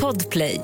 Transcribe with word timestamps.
Podplay. 0.00 0.60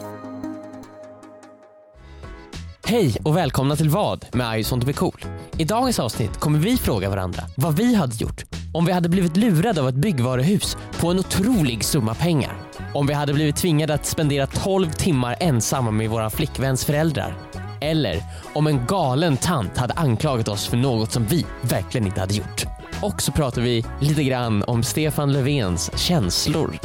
Hej 2.84 3.16
och 3.24 3.36
välkomna 3.36 3.76
till 3.76 3.88
Vad 3.88 4.26
med 4.32 4.54
I 4.54 4.58
just 4.58 4.70
want 4.70 4.82
to 4.82 4.86
be 4.86 4.92
cool. 4.92 5.24
I 5.56 5.64
dagens 5.64 5.98
avsnitt 5.98 6.36
kommer 6.36 6.58
vi 6.58 6.76
fråga 6.76 7.10
varandra 7.10 7.42
vad 7.56 7.76
vi 7.76 7.94
hade 7.94 8.14
gjort 8.14 8.44
om 8.74 8.84
vi 8.84 8.92
hade 8.92 9.08
blivit 9.08 9.36
lurade 9.36 9.80
av 9.80 9.88
ett 9.88 9.94
byggvaruhus 9.94 10.76
på 11.00 11.10
en 11.10 11.18
otrolig 11.18 11.84
summa 11.84 12.14
pengar. 12.14 12.52
Om 12.94 13.06
vi 13.06 13.14
hade 13.14 13.34
blivit 13.34 13.56
tvingade 13.56 13.94
att 13.94 14.06
spendera 14.06 14.46
12 14.46 14.90
timmar 14.90 15.36
ensamma 15.40 15.90
med 15.90 16.10
våra 16.10 16.30
flickväns 16.30 16.84
föräldrar. 16.84 17.36
Eller 17.80 18.22
om 18.54 18.66
en 18.66 18.86
galen 18.86 19.36
tant 19.36 19.78
hade 19.78 19.94
anklagat 19.94 20.48
oss 20.48 20.66
för 20.66 20.76
något 20.76 21.12
som 21.12 21.24
vi 21.24 21.46
verkligen 21.62 22.06
inte 22.06 22.20
hade 22.20 22.34
gjort. 22.34 22.64
Och 23.02 23.22
så 23.22 23.32
pratar 23.32 23.62
vi 23.62 23.84
lite 24.00 24.24
grann 24.24 24.62
om 24.62 24.82
Stefan 24.82 25.32
Löfvens 25.32 25.98
känslor. 25.98 26.78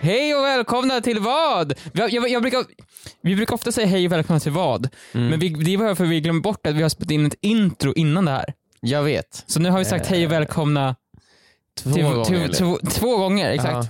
Hej 0.00 0.34
och 0.34 0.44
välkomna 0.44 1.00
till 1.00 1.18
vad? 1.20 1.74
Jag, 1.92 2.10
jag, 2.10 2.28
jag 2.28 2.42
brukar, 2.42 2.64
vi 3.20 3.36
brukar 3.36 3.54
ofta 3.54 3.72
säga 3.72 3.86
hej 3.86 4.06
och 4.06 4.12
välkomna 4.12 4.40
till 4.40 4.52
vad, 4.52 4.88
Mm. 5.14 5.28
men 5.28 5.38
vi, 5.40 5.48
det 5.48 5.76
var 5.76 5.94
för 5.94 6.04
att 6.04 6.10
vi 6.10 6.20
glömde 6.20 6.40
bort 6.42 6.66
att 6.66 6.74
vi 6.74 6.82
har 6.82 6.88
spelat 6.88 7.10
in 7.10 7.26
ett 7.26 7.34
intro 7.40 7.92
innan 7.94 8.24
det 8.24 8.30
här. 8.30 8.54
Jag 8.80 9.02
vet. 9.02 9.44
Så 9.46 9.60
nu 9.60 9.70
har 9.70 9.78
vi 9.78 9.84
sagt 9.84 10.06
hej 10.06 10.26
och 10.26 10.32
välkomna 10.32 10.96
Två 11.78 11.92
till, 11.92 12.02
gånger. 12.04 12.24
till, 12.24 12.54
två, 12.54 12.78
två 12.90 13.16
gånger, 13.16 13.50
exakt. 13.50 13.72
Ja. 13.72 13.86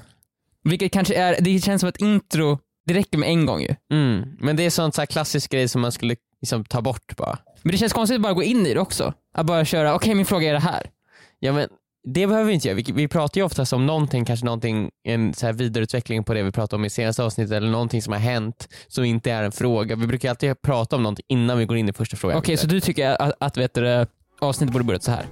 Vilket 0.65 0.93
kanske 0.93 1.15
är, 1.15 1.37
det 1.41 1.61
känns 1.61 1.81
som 1.81 1.89
ett 1.89 2.01
intro, 2.01 2.59
det 2.87 2.95
räcker 2.95 3.19
med 3.19 3.29
en 3.29 3.47
gång 3.47 3.61
ju. 3.61 3.75
Mm. 3.93 4.37
Men 4.41 4.57
det 4.57 4.67
är 4.67 4.71
sånt 4.71 4.95
så 4.95 5.01
här 5.01 5.07
klassisk 5.07 5.51
grej 5.51 5.69
som 5.69 5.81
man 5.81 5.93
skulle 5.93 6.17
liksom 6.41 6.65
ta 6.65 6.81
bort 6.83 7.17
bara. 7.17 7.39
Men 7.63 7.73
det 7.73 7.79
känns 7.79 7.93
konstigt 7.93 8.15
att 8.17 8.23
bara 8.23 8.33
gå 8.33 8.43
in 8.43 8.67
i 8.67 8.75
det 8.75 8.81
också. 8.81 9.13
Att 9.35 9.47
bara 9.47 9.65
köra, 9.65 9.95
okej 9.95 10.15
min 10.15 10.27
fråga 10.27 10.49
är 10.49 10.53
det 10.53 10.59
här. 10.61 10.91
Ja 11.39 11.53
men 11.53 11.69
det 12.15 12.27
behöver 12.27 12.47
vi 12.47 12.53
inte 12.53 12.69
göra. 12.69 12.77
Vi, 12.77 12.93
vi 12.93 13.09
pratar 13.09 13.41
ju 13.41 13.45
oftast 13.45 13.73
om 13.73 13.87
någonting, 13.87 14.25
kanske 14.25 14.47
någonting, 14.47 14.91
en 15.05 15.35
så 15.35 15.47
här 15.47 15.53
vidareutveckling 15.53 16.25
på 16.25 16.35
det 16.35 16.43
vi 16.43 16.53
pratade 16.53 16.77
om 16.81 16.85
i 16.85 16.91
senaste 16.91 17.23
avsnittet 17.25 17.53
eller 17.53 17.71
någonting 17.71 18.03
som 18.03 18.13
har 18.13 18.21
hänt 18.21 18.69
som 18.89 19.05
inte 19.05 19.31
är 19.31 19.43
en 19.43 19.53
fråga. 19.53 19.97
Vi 19.97 20.07
brukar 20.07 20.31
alltid 20.31 20.63
prata 20.63 20.97
om 20.97 21.03
någonting 21.03 21.25
innan 21.29 21.59
vi 21.59 21.65
går 21.65 21.77
in 21.77 21.89
i 21.89 21.93
första 21.93 22.17
frågan. 22.17 22.39
Okej, 22.39 22.57
så 22.57 22.67
du 22.67 22.81
tycker 22.81 23.11
att, 23.23 23.33
att 23.41 23.57
vet 23.57 23.75
du, 23.75 24.07
avsnittet 24.41 24.73
borde 24.73 24.85
börjat 24.85 25.03
så 25.03 25.11
här. 25.11 25.27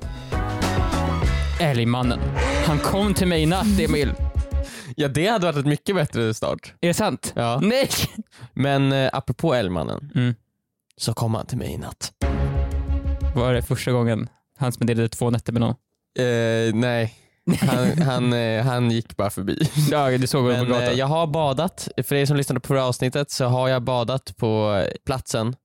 Älgmannen. 1.60 2.20
Han 2.66 2.78
kom 2.78 3.14
till 3.14 3.26
mig 3.26 3.42
i 3.42 3.46
natt 3.46 3.80
Emil. 3.80 4.12
Ja 4.96 5.08
det 5.08 5.26
hade 5.26 5.46
varit 5.46 5.56
ett 5.56 5.66
mycket 5.66 5.94
bättre 5.96 6.34
start. 6.34 6.74
Är 6.80 6.88
det 6.88 6.94
sant? 6.94 7.32
Ja. 7.36 7.60
Nej! 7.62 7.88
Men 8.54 8.92
eh, 8.92 9.10
apropå 9.12 9.54
Älgmannen 9.54 10.10
Mm. 10.14 10.34
så 10.96 11.14
kom 11.14 11.34
han 11.34 11.46
till 11.46 11.58
mig 11.58 11.72
i 11.72 11.78
natt. 11.78 12.12
Var 13.34 13.54
det 13.54 13.62
första 13.62 13.92
gången 13.92 14.28
han 14.58 14.72
spenderade 14.72 15.08
två 15.08 15.30
nätter 15.30 15.52
med 15.52 15.60
någon? 15.60 15.74
Eh, 16.18 16.74
nej, 16.74 17.14
han, 17.60 18.02
han, 18.02 18.32
eh, 18.32 18.64
han 18.64 18.90
gick 18.90 19.16
bara 19.16 19.30
förbi. 19.30 19.58
Ja, 19.90 20.18
du 20.18 20.26
såg 20.26 20.44
honom 20.44 20.58
på 20.58 20.64
Men 20.64 20.72
eh, 20.74 20.80
gatan. 20.80 20.96
jag 20.98 21.06
har 21.06 21.26
badat, 21.26 21.88
för 22.04 22.14
er 22.14 22.26
som 22.26 22.36
lyssnade 22.36 22.60
på 22.60 22.66
förra 22.68 22.84
avsnittet 22.84 23.30
så 23.30 23.44
har 23.44 23.68
jag 23.68 23.82
badat 23.82 24.36
på 24.36 24.82
platsen 25.06 25.56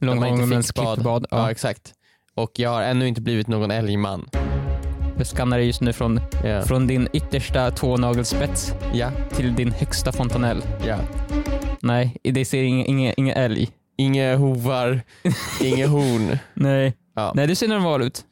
där 0.00 0.06
man 0.06 0.16
inte 0.16 0.28
Långholmens 0.30 0.66
fick 0.66 0.76
klippbad. 0.76 1.26
Ja. 1.30 1.38
Ja. 1.38 1.50
exakt. 1.50 1.92
Och 2.34 2.50
jag 2.54 2.70
har 2.70 2.82
ännu 2.82 3.08
inte 3.08 3.20
blivit 3.20 3.48
någon 3.48 3.70
älgman. 3.70 4.28
Jag 5.18 5.26
skannar 5.26 5.58
dig 5.58 5.66
just 5.66 5.80
nu 5.80 5.92
från, 5.92 6.20
Ja. 6.44 6.62
från 6.62 6.86
din 6.86 7.08
yttersta 7.12 7.70
tånagelspets 7.70 8.72
ja, 8.94 9.10
till 9.32 9.54
din 9.54 9.72
högsta 9.72 10.12
fontanell. 10.12 10.62
ja. 10.86 10.96
Nej, 11.82 12.16
det 12.22 12.44
ser 12.44 12.62
ingen, 12.62 12.86
ingen, 12.86 13.14
ingen 13.16 13.36
älg. 13.36 13.68
Inga 13.98 14.36
hovar, 14.36 15.00
inga 15.64 15.86
horn. 15.86 16.38
Nej. 16.54 16.94
Ja. 17.14 17.32
Nej, 17.34 17.46
det 17.46 17.56
ser 17.56 17.68
normal 17.68 18.02
ut. 18.02 18.24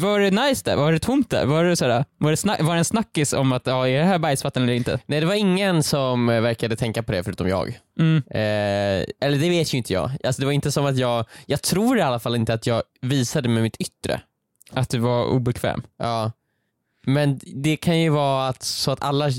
Var 0.00 0.20
det 0.20 0.30
nice 0.30 0.62
där? 0.64 0.76
Var 0.76 0.92
det 0.92 0.98
tomt 0.98 1.30
där? 1.30 1.46
Var 1.46 1.64
det, 1.64 1.76
sådär, 1.76 2.04
var 2.18 2.30
det, 2.30 2.36
snack, 2.36 2.62
var 2.62 2.74
det 2.74 2.78
en 2.78 2.84
snackis 2.84 3.32
om 3.32 3.52
att 3.52 3.66
ja, 3.66 3.88
är 3.88 3.98
det 3.98 4.04
här 4.04 4.18
bajsvatten 4.18 4.62
eller 4.62 4.72
inte? 4.72 5.00
Nej 5.06 5.20
det 5.20 5.26
var 5.26 5.34
ingen 5.34 5.82
som 5.82 6.28
eh, 6.28 6.40
verkade 6.40 6.76
tänka 6.76 7.02
på 7.02 7.12
det 7.12 7.24
förutom 7.24 7.48
jag. 7.48 7.78
Mm. 7.98 8.16
Eh, 8.30 9.06
eller 9.20 9.38
det 9.38 9.50
vet 9.50 9.74
ju 9.74 9.78
inte 9.78 9.92
jag. 9.92 10.10
Alltså 10.24 10.42
det 10.42 10.46
var 10.46 10.52
inte 10.52 10.72
som 10.72 10.86
att 10.86 10.96
jag, 10.96 11.24
jag 11.46 11.62
tror 11.62 11.98
i 11.98 12.00
alla 12.00 12.18
fall 12.18 12.36
inte 12.36 12.54
att 12.54 12.66
jag 12.66 12.82
visade 13.00 13.48
med 13.48 13.62
mitt 13.62 13.76
yttre. 13.76 14.20
Att 14.72 14.90
du 14.90 14.98
var 14.98 15.24
obekväm. 15.24 15.82
Ja. 15.98 16.32
Men 17.06 17.40
det 17.42 17.76
kan 17.76 18.00
ju 18.00 18.08
vara 18.08 18.48
att, 18.48 18.62
så 18.62 18.90
att 18.90 19.02
alla 19.02 19.30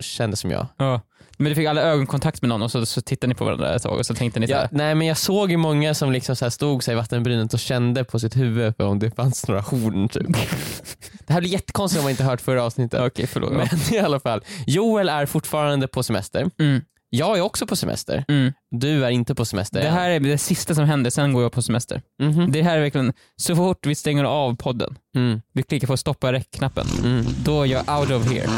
kände 0.00 0.36
som 0.36 0.50
jag. 0.50 0.66
Ja. 0.76 1.00
Men 1.40 1.50
du 1.50 1.54
fick 1.54 1.66
alla 1.66 1.80
ögonkontakt 1.82 2.42
med 2.42 2.48
någon 2.48 2.62
och 2.62 2.70
så, 2.70 2.86
så 2.86 3.00
tittade 3.00 3.28
ni 3.28 3.34
på 3.34 3.44
varandra 3.44 3.74
ett 3.74 3.82
tag 3.82 3.98
och 3.98 4.06
så 4.06 4.14
tänkte 4.14 4.40
ni 4.40 4.46
Ja, 4.46 4.56
såhär. 4.56 4.68
nej 4.72 4.94
men 4.94 5.06
jag 5.06 5.16
såg 5.16 5.50
ju 5.50 5.56
många 5.56 5.94
som 5.94 6.12
liksom 6.12 6.36
så 6.36 6.44
här 6.44 6.50
stod 6.50 6.84
sig 6.84 6.92
i 6.92 6.96
vattenbrynet 6.96 7.54
och 7.54 7.60
kände 7.60 8.04
på 8.04 8.18
sitt 8.18 8.36
huvud 8.36 8.76
för 8.76 8.84
om 8.84 8.98
det 8.98 9.10
fanns 9.10 9.48
några 9.48 9.60
horn 9.60 10.08
typ. 10.08 10.26
Det 11.26 11.32
här 11.32 11.40
blir 11.40 11.50
jättekonstigt 11.50 11.98
om 11.98 12.04
man 12.04 12.10
inte 12.10 12.24
hört 12.24 12.40
förra 12.40 12.62
avsnittet. 12.64 13.00
Okej, 13.00 13.26
förlåt. 13.26 13.52
Men 13.52 13.68
i 13.92 13.98
alla 13.98 14.20
fall, 14.20 14.44
Joel 14.66 15.08
är 15.08 15.26
fortfarande 15.26 15.88
på 15.88 16.02
semester. 16.02 16.50
Mm. 16.58 16.80
Jag 17.12 17.38
är 17.38 17.42
också 17.42 17.66
på 17.66 17.76
semester. 17.76 18.24
Mm. 18.28 18.52
Du 18.70 19.04
är 19.04 19.10
inte 19.10 19.34
på 19.34 19.44
semester 19.44 19.82
Det 19.82 19.88
här 19.90 20.10
är 20.10 20.20
det 20.20 20.38
sista 20.38 20.74
som 20.74 20.84
händer, 20.84 21.10
sen 21.10 21.32
går 21.32 21.42
jag 21.42 21.52
på 21.52 21.62
semester. 21.62 22.02
Mhm. 22.22 22.52
Det 22.52 22.62
här 22.62 22.76
är 22.76 22.80
verkligen, 22.80 23.12
så 23.36 23.56
fort 23.56 23.86
vi 23.86 23.94
stänger 23.94 24.24
av 24.24 24.56
podden, 24.56 24.96
Mm. 25.16 25.40
vi 25.54 25.62
klickar 25.62 25.86
på 25.86 25.96
stoppa 25.96 26.32
räck-knappen, 26.32 26.86
Mm. 27.04 27.26
då 27.44 27.62
är 27.62 27.66
jag 27.66 28.00
out 28.00 28.10
of 28.10 28.32
here. 28.32 28.48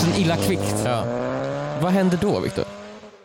Så 0.00 0.20
illa 0.20 0.36
kvickt. 0.36 0.74
Ja. 0.84 1.04
Vad 1.82 1.92
händer 1.92 2.18
då 2.20 2.40
Viktor? 2.40 2.64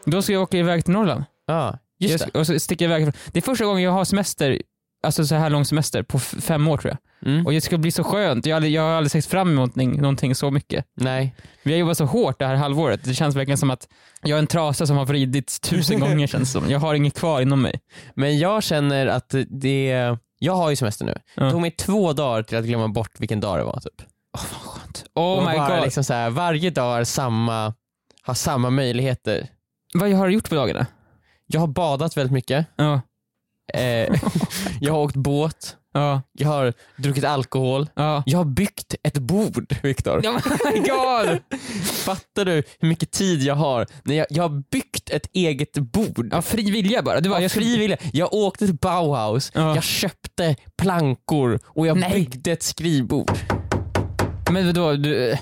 Då 0.06 0.22
ska 0.22 0.34
jag 0.34 0.42
åka 0.42 0.58
iväg 0.58 0.86
till 0.86 0.94
Norrland. 0.94 1.24
Ja, 1.48 1.78
Jag 1.98 2.10
just 2.12 2.24
ska, 2.24 2.32
det. 2.34 2.40
och 2.40 2.48
så 2.48 2.60
sticker 2.60 2.90
jag 2.90 3.02
iväg. 3.02 3.14
Det 3.32 3.40
är 3.40 3.42
första 3.42 3.66
gången 3.66 3.84
jag 3.84 3.92
har 3.92 4.06
semester, 4.06 4.62
alltså 5.04 5.26
så 5.26 5.36
här 5.36 5.50
lång 5.50 5.66
semester, 5.66 6.04
på 6.04 6.20
fem 6.20 6.68
år 6.68 6.78
tror 6.78 6.92
jag. 7.22 7.32
Mm. 7.32 7.46
Och 7.46 7.52
det 7.52 7.62
ska 7.62 7.78
bli 7.78 7.92
så 7.92 8.04
skönt. 8.04 8.46
Jag 8.46 8.54
har 8.54 8.56
aldrig, 8.56 8.74
jag 8.74 8.82
har 8.82 8.90
aldrig 8.90 9.12
sett 9.12 9.26
fram 9.26 9.48
emot 9.50 9.76
någonting, 9.76 10.02
någonting 10.02 10.36
så 10.36 10.52
mycket. 10.52 10.86
Nej. 10.96 11.36
Vi 11.64 11.72
har 11.72 11.80
jobbat 11.80 11.98
så 11.98 12.06
hårt 12.06 12.40
det 12.40 12.46
här 12.46 12.56
halvåret. 12.56 13.04
Det 13.04 13.14
känns 13.14 13.36
verkligen 13.36 13.58
som 13.58 13.70
att 13.70 13.88
jag 14.22 14.36
är 14.36 14.40
en 14.40 14.48
trasa 14.48 14.88
som 14.88 14.98
har 14.98 15.06
vridits 15.06 15.60
tusen 15.60 16.00
gånger 16.00 16.28
känns 16.34 16.54
det 16.54 16.60
som. 16.60 16.70
Jag 16.70 16.80
har 16.80 16.94
inget 16.94 17.20
kvar 17.20 17.42
inom 17.42 17.62
mig. 17.62 17.80
Men 18.14 18.40
jag 18.40 18.64
känner 18.64 19.08
att 19.08 19.36
det, 19.50 20.16
jag 20.40 20.54
har 20.54 20.70
ju 20.70 20.76
semester 20.76 21.06
nu. 21.06 21.20
Det 21.36 21.52
tog 21.52 21.62
mig 21.62 21.72
två 21.72 22.14
dagar 22.14 22.44
till 22.44 22.58
att 22.58 22.66
glömma 22.66 22.88
bort 22.88 23.12
vilken 23.20 23.40
dag 23.40 23.60
det 23.60 23.64
var 23.64 23.80
typ. 23.80 24.02
Oh 25.16 25.38
och 25.38 25.44
my 25.46 25.58
bara 25.58 25.76
god. 25.76 25.84
Liksom 25.84 26.04
så 26.04 26.14
här, 26.14 26.30
varje 26.30 26.70
dag 26.70 27.00
är 27.00 27.04
samma, 27.04 27.74
har 28.28 28.34
samma 28.34 28.70
möjligheter. 28.70 29.48
Vad 29.94 30.12
har 30.12 30.28
du 30.28 30.34
gjort 30.34 30.50
på 30.50 30.56
dagarna? 30.56 30.86
Jag 31.46 31.60
har 31.60 31.68
badat 31.68 32.18
väldigt 32.18 32.34
mycket. 32.34 32.66
Ja. 32.76 33.02
Eh, 33.74 33.82
jag 34.82 34.94
har 34.94 35.00
åkt 35.00 35.16
båt. 35.16 35.76
Ja. 35.94 36.22
Jag 36.34 36.48
har 36.48 36.74
druckit 36.98 37.24
alkohol. 37.24 37.90
Ja. 37.96 38.24
Jag 38.26 38.38
har 38.38 38.46
byggt 38.46 38.96
ett 39.04 39.18
bord, 39.18 39.76
Viktor. 39.84 40.20
Oh 40.20 40.34
my 40.74 40.80
god! 40.80 41.40
Fattar 41.86 42.46
du 42.46 42.64
hur 42.80 42.88
mycket 42.90 43.12
tid 43.12 43.42
jag 43.42 43.56
har? 43.56 43.88
När 44.04 44.16
jag, 44.16 44.26
jag 44.30 44.44
har 44.44 44.64
byggt 44.72 45.10
ett 45.10 45.30
eget 45.34 45.74
bord. 45.74 46.28
Ja, 46.32 46.42
fri 46.42 46.72
vilja 46.72 47.02
bara. 47.02 47.20
Du 47.20 47.30
bara, 47.30 47.36
Av 47.36 47.42
jag 47.42 47.52
fri 47.52 47.78
vilja. 47.78 47.98
Jag 48.14 48.34
åkte 48.34 48.66
till 48.66 48.76
Bauhaus, 48.76 49.52
Ja. 49.54 49.76
jag 49.76 49.84
köpte 49.84 50.56
plankor 50.78 51.60
och 51.66 51.88
jag 51.88 51.98
Nej. 51.98 52.12
byggde 52.14 52.52
ett 52.52 52.64
skrivbord. 52.64 53.32
Men 54.52 54.66
vadå, 54.68 54.94
du, 54.94 55.38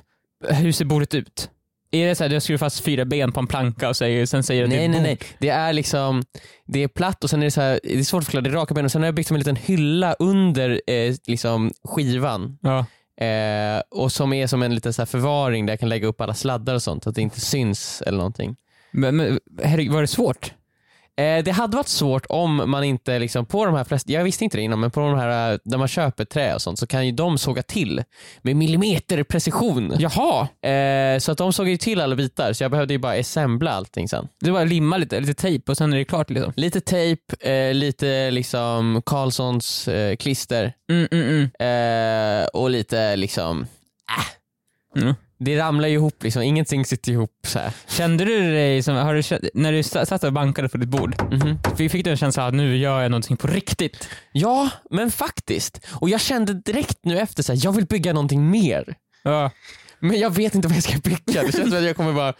hur 0.49 0.71
ser 0.71 0.85
bordet 0.85 1.13
ut? 1.13 1.49
Är 1.91 2.07
det 2.07 2.15
så 2.15 2.23
här, 2.23 2.29
du 2.29 2.39
skruvar 2.39 2.57
fast 2.57 2.79
fyra 2.79 3.05
ben 3.05 3.31
på 3.31 3.39
en 3.39 3.47
planka 3.47 3.89
och 3.89 3.97
säger, 3.97 4.25
sen 4.25 4.43
säger 4.43 4.61
du 4.61 4.67
Nej 4.67 4.85
är 4.85 4.89
nej 4.89 5.01
nej, 5.01 5.19
det 5.39 5.49
är 5.49 5.73
liksom, 5.73 6.23
det 6.65 6.83
är 6.83 6.87
platt 6.87 7.23
och 7.23 7.29
sen 7.29 7.41
är 7.41 7.45
det 7.45 7.51
så 7.51 7.61
här, 7.61 7.79
det 7.83 7.99
är 7.99 8.03
svårt 8.03 8.19
att 8.19 8.25
förklara, 8.25 8.41
det 8.41 8.49
är 8.49 8.53
raka 8.53 8.73
ben 8.73 8.85
och 8.85 8.91
sen 8.91 9.01
har 9.01 9.07
jag 9.07 9.15
byggt 9.15 9.27
som 9.27 9.35
en 9.35 9.39
liten 9.39 9.55
hylla 9.55 10.13
under 10.13 10.81
eh, 10.87 11.15
liksom 11.27 11.71
skivan. 11.83 12.57
Ja. 12.61 12.85
Eh, 13.25 13.81
och 13.91 14.11
som 14.11 14.33
är 14.33 14.47
som 14.47 14.63
en 14.63 14.75
liten 14.75 14.93
så 14.93 15.01
här 15.01 15.07
förvaring 15.07 15.65
där 15.65 15.73
jag 15.73 15.79
kan 15.79 15.89
lägga 15.89 16.07
upp 16.07 16.21
alla 16.21 16.33
sladdar 16.33 16.75
och 16.75 16.83
sånt 16.83 17.03
så 17.03 17.09
att 17.09 17.15
det 17.15 17.21
inte 17.21 17.39
syns 17.39 18.03
eller 18.05 18.17
någonting. 18.17 18.55
Men, 18.91 19.15
men 19.15 19.39
herregud, 19.63 19.93
var 19.93 20.01
det 20.01 20.07
svårt? 20.07 20.53
Eh, 21.17 21.43
det 21.43 21.51
hade 21.51 21.77
varit 21.77 21.87
svårt 21.87 22.25
om 22.29 22.71
man 22.71 22.83
inte 22.83 23.19
liksom 23.19 23.45
på 23.45 23.65
de 23.65 23.75
här 23.75 23.83
flesta, 23.83 24.11
jag 24.11 24.23
visste 24.23 24.43
inte 24.43 24.57
det 24.57 24.61
innan, 24.63 24.79
men 24.79 24.91
på 24.91 24.99
de 24.99 25.17
här 25.19 25.53
eh, 25.53 25.59
där 25.63 25.77
man 25.77 25.87
köper 25.87 26.25
trä 26.25 26.55
och 26.55 26.61
sånt 26.61 26.79
så 26.79 26.87
kan 26.87 27.05
ju 27.05 27.11
de 27.11 27.37
såga 27.37 27.63
till 27.63 28.03
med 28.41 28.55
millimeterprecision. 28.55 29.93
Jaha, 29.99 30.47
Eh, 30.71 31.19
så 31.19 31.31
att 31.31 31.37
de 31.37 31.53
såg 31.53 31.69
ju 31.69 31.77
till 31.77 32.01
alla 32.01 32.15
bitar 32.15 32.53
så 32.53 32.63
jag 32.63 32.71
behövde 32.71 32.93
ju 32.93 32.97
bara 32.97 33.19
assembla 33.19 33.71
allting 33.71 34.09
sen. 34.09 34.27
det 34.39 34.51
var 34.51 34.65
limma 34.65 34.97
lite, 34.97 35.19
lite 35.19 35.33
tejp 35.33 35.71
och 35.71 35.77
sen 35.77 35.93
är 35.93 35.97
det 35.97 36.05
klart 36.05 36.29
liksom. 36.29 36.53
Lite 36.55 36.81
tejp, 36.81 37.49
eh, 37.49 37.73
lite 37.73 38.31
liksom 38.31 39.01
Carlssons 39.05 39.87
eh, 39.87 40.15
klister 40.15 40.73
Mm, 40.89 41.07
mm, 41.11 41.49
mm. 41.59 42.41
eh, 42.41 42.47
och 42.47 42.69
lite 42.69 43.15
liksom, 43.15 43.67
Mm. 44.95 45.13
Det 45.37 45.59
ramlar 45.59 45.87
ju 45.87 45.93
ihop 45.95 46.23
liksom, 46.23 46.41
ingenting 46.41 46.85
sitter 46.85 47.11
ihop 47.11 47.31
så 47.47 47.59
här. 47.59 47.71
Kände 47.87 48.25
du 48.25 48.39
dig 48.53 48.83
som, 48.83 48.95
har 48.95 49.13
du, 49.13 49.49
när 49.53 49.71
du 49.71 49.83
sa- 49.83 50.05
satt 50.05 50.23
och 50.23 50.33
bankade 50.33 50.69
på 50.69 50.77
ditt 50.77 50.89
bord, 50.89 51.15
Mhm. 51.31 51.59
fick 51.77 51.91
fick 51.91 52.03
du 52.03 52.11
en 52.11 52.17
känsla 52.17 52.47
att 52.47 52.53
nu 52.53 52.77
gör 52.77 53.01
jag 53.01 53.11
någonting 53.11 53.37
på 53.37 53.47
riktigt? 53.47 54.09
Ja, 54.31 54.69
men 54.89 55.11
faktiskt. 55.11 55.87
Och 55.91 56.09
jag 56.09 56.21
kände 56.21 56.53
direkt 56.53 56.99
nu 57.03 57.19
efter 57.19 57.43
så 57.43 57.53
här, 57.53 57.59
jag 57.63 57.71
vill 57.71 57.85
bygga 57.85 58.13
någonting 58.13 58.49
mer. 58.49 58.95
Ja. 59.23 59.51
Men 59.99 60.19
jag 60.19 60.29
vet 60.35 60.55
inte 60.55 60.67
vad 60.67 60.77
jag 60.77 60.83
ska 60.83 60.97
bygga. 61.03 61.41
Det 61.43 61.51
känns 61.51 61.69
som 61.69 61.77
att 61.77 61.83
jag 61.83 61.95
kommer 61.95 62.13
bara 62.13 62.33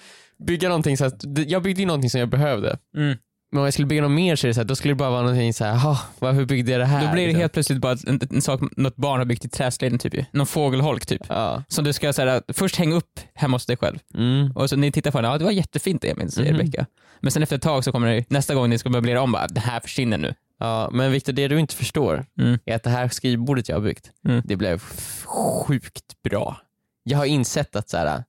bygga 0.47 0.67
någonting 0.69 0.97
så 0.97 1.05
att, 1.05 1.23
jag 1.47 1.63
byggde 1.63 1.81
ju 1.81 1.87
någonting 1.87 2.09
som 2.09 2.19
jag 2.19 2.29
behövde. 2.29 2.77
Mm. 2.97 3.17
Men 3.51 3.59
om 3.59 3.63
jag 3.65 3.73
skulle 3.73 3.85
bygga 3.85 4.01
något 4.01 4.11
mer 4.11 4.35
så 4.35 4.47
är 4.47 4.47
det 4.47 4.53
så 4.53 4.59
här, 4.59 4.65
då 4.65 4.75
skulle 4.75 4.91
det 4.91 4.95
bara 4.95 5.09
vara 5.09 5.21
någonting 5.21 5.53
så 5.53 5.65
här, 5.65 5.75
"Ha, 5.77 5.99
vad- 6.19 6.35
hur 6.35 6.45
byggde 6.45 6.71
jag 6.71 6.81
det 6.81 6.85
här? 6.85 7.05
Då 7.05 7.11
blir 7.11 7.21
det 7.21 7.27
liksom. 7.27 7.39
helt 7.41 7.53
plötsligt 7.53 7.79
bara 7.79 7.97
en, 8.07 8.19
en 8.31 8.41
sak 8.41 8.61
något 8.77 8.95
barn 8.95 9.17
har 9.19 9.25
byggt 9.25 9.45
i 9.45 9.49
träslöjden 9.49 9.99
typ. 9.99 10.33
Någon 10.33 10.45
fågelholk 10.47 11.05
typ. 11.05 11.21
Ja. 11.29 11.63
Som 11.67 11.83
du 11.85 11.93
ska 11.93 12.13
så 12.13 12.21
här, 12.25 12.41
först 12.53 12.75
hänga 12.75 12.95
upp 12.95 13.19
hemma 13.33 13.55
hos 13.55 13.65
dig 13.65 13.77
själv. 13.77 13.99
Mm. 14.15 14.51
Och 14.51 14.69
så 14.69 14.75
ni 14.75 14.91
tittar 14.91 15.11
på 15.11 15.21
den, 15.21 15.31
ja 15.31 15.37
det 15.37 15.43
var 15.43 15.51
jättefint 15.51 16.03
Emil, 16.03 16.31
säger 16.31 16.51
Mhm. 16.51 16.59
Rebecka. 16.61 16.85
Men 17.21 17.31
sen 17.31 17.43
efter 17.43 17.55
ett 17.55 17.61
tag 17.61 17.83
så 17.83 17.91
kommer 17.91 18.07
det, 18.15 18.29
nästa 18.29 18.55
gång 18.55 18.69
ni 18.69 18.77
ska 18.77 18.89
möblera 18.89 19.21
om, 19.21 19.31
bara, 19.31 19.47
det 19.47 19.59
här 19.59 19.79
försvinner 19.79 20.17
nu. 20.17 20.33
ja, 20.59 20.89
men 20.93 21.11
Viktor, 21.11 21.33
det 21.33 21.47
du 21.47 21.59
inte 21.59 21.75
förstår 21.75 22.25
Mm. 22.39 22.59
är 22.65 22.75
att 22.75 22.83
det 22.83 22.89
här 22.89 23.07
skrivbordet 23.09 23.69
jag 23.69 23.75
har 23.75 23.81
byggt, 23.81 24.11
Mm. 24.27 24.41
det 24.45 24.55
blev 24.55 24.81
sjukt 25.25 26.21
bra. 26.23 26.57
Jag 27.03 27.17
har 27.17 27.25
insett 27.25 27.75
att 27.75 27.89
så 27.89 27.97
här, 27.97 28.23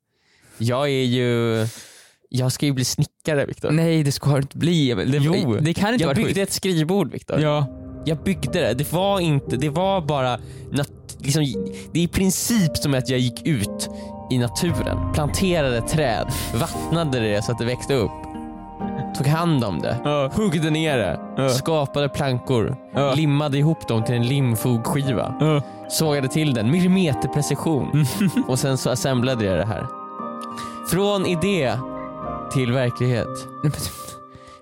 jag 0.59 0.89
är 0.89 1.05
ju, 1.05 1.67
jag 2.37 2.53
ska 2.53 2.67
ju 2.67 2.73
bli 2.73 2.85
snickare 2.85 3.47
Viktor. 3.47 3.71
Nej 3.71 4.03
det 4.03 4.13
ska 4.13 4.31
det 4.31 4.37
inte 4.39 4.59
bli 4.59 4.91
Emil. 4.91 5.11
Det, 5.11 5.19
Jo. 5.19 5.57
det 5.61 5.75
kan 5.75 5.93
inte 5.93 6.03
Jag 6.03 6.09
vara 6.09 6.15
byggde 6.15 6.29
sjukt. 6.35 6.39
ett 6.49 6.53
skrivbord 6.53 7.13
Viktor. 7.13 7.41
Ja. 7.41 7.67
Jag 8.05 8.19
byggde 8.19 8.61
det, 8.61 8.75
det 8.75 8.93
var 8.93 9.21
inte, 9.21 9.57
det 9.57 9.69
var 9.69 10.01
bara 10.01 10.37
nat- 10.73 11.17
liksom, 11.19 11.43
det 11.93 11.99
är 12.01 12.05
i 12.05 12.09
princip 12.09 12.77
som 12.77 12.95
att 12.95 13.09
jag 13.09 13.19
gick 13.19 13.47
ut 13.47 13.91
i 14.31 14.39
naturen, 14.39 15.13
planterade 15.15 15.81
träd, 15.81 16.27
vattnade 16.55 17.21
det 17.21 17.43
så 17.45 17.53
att 17.53 17.59
det 17.59 17.65
växte 17.65 17.95
upp, 17.95 18.11
tog 19.17 19.27
hand 19.27 19.65
om 19.65 19.81
det, 19.81 19.97
Ja. 20.05 20.31
huggde 20.35 20.71
ner 20.71 20.97
det, 20.99 21.21
Ja. 21.37 21.49
skapade 21.49 22.09
plankor, 22.09 22.77
Ja. 22.95 23.15
limmade 23.15 23.59
ihop 23.59 23.89
dem 23.89 24.05
till 24.05 24.15
en 24.15 24.27
limfogskiva, 24.27 25.35
Ja. 25.41 25.63
sågade 25.89 26.29
till 26.29 26.55
den, 26.55 26.71
millimeterprecision 26.71 28.07
och 28.49 28.59
sen 28.59 28.79
så 28.79 28.91
assemblade 28.91 29.45
jag 29.45 29.59
det 29.59 29.67
här. 29.67 29.87
Från 30.91 31.27
idé 31.27 31.73
till 32.53 32.73
verklighet. 32.73 33.29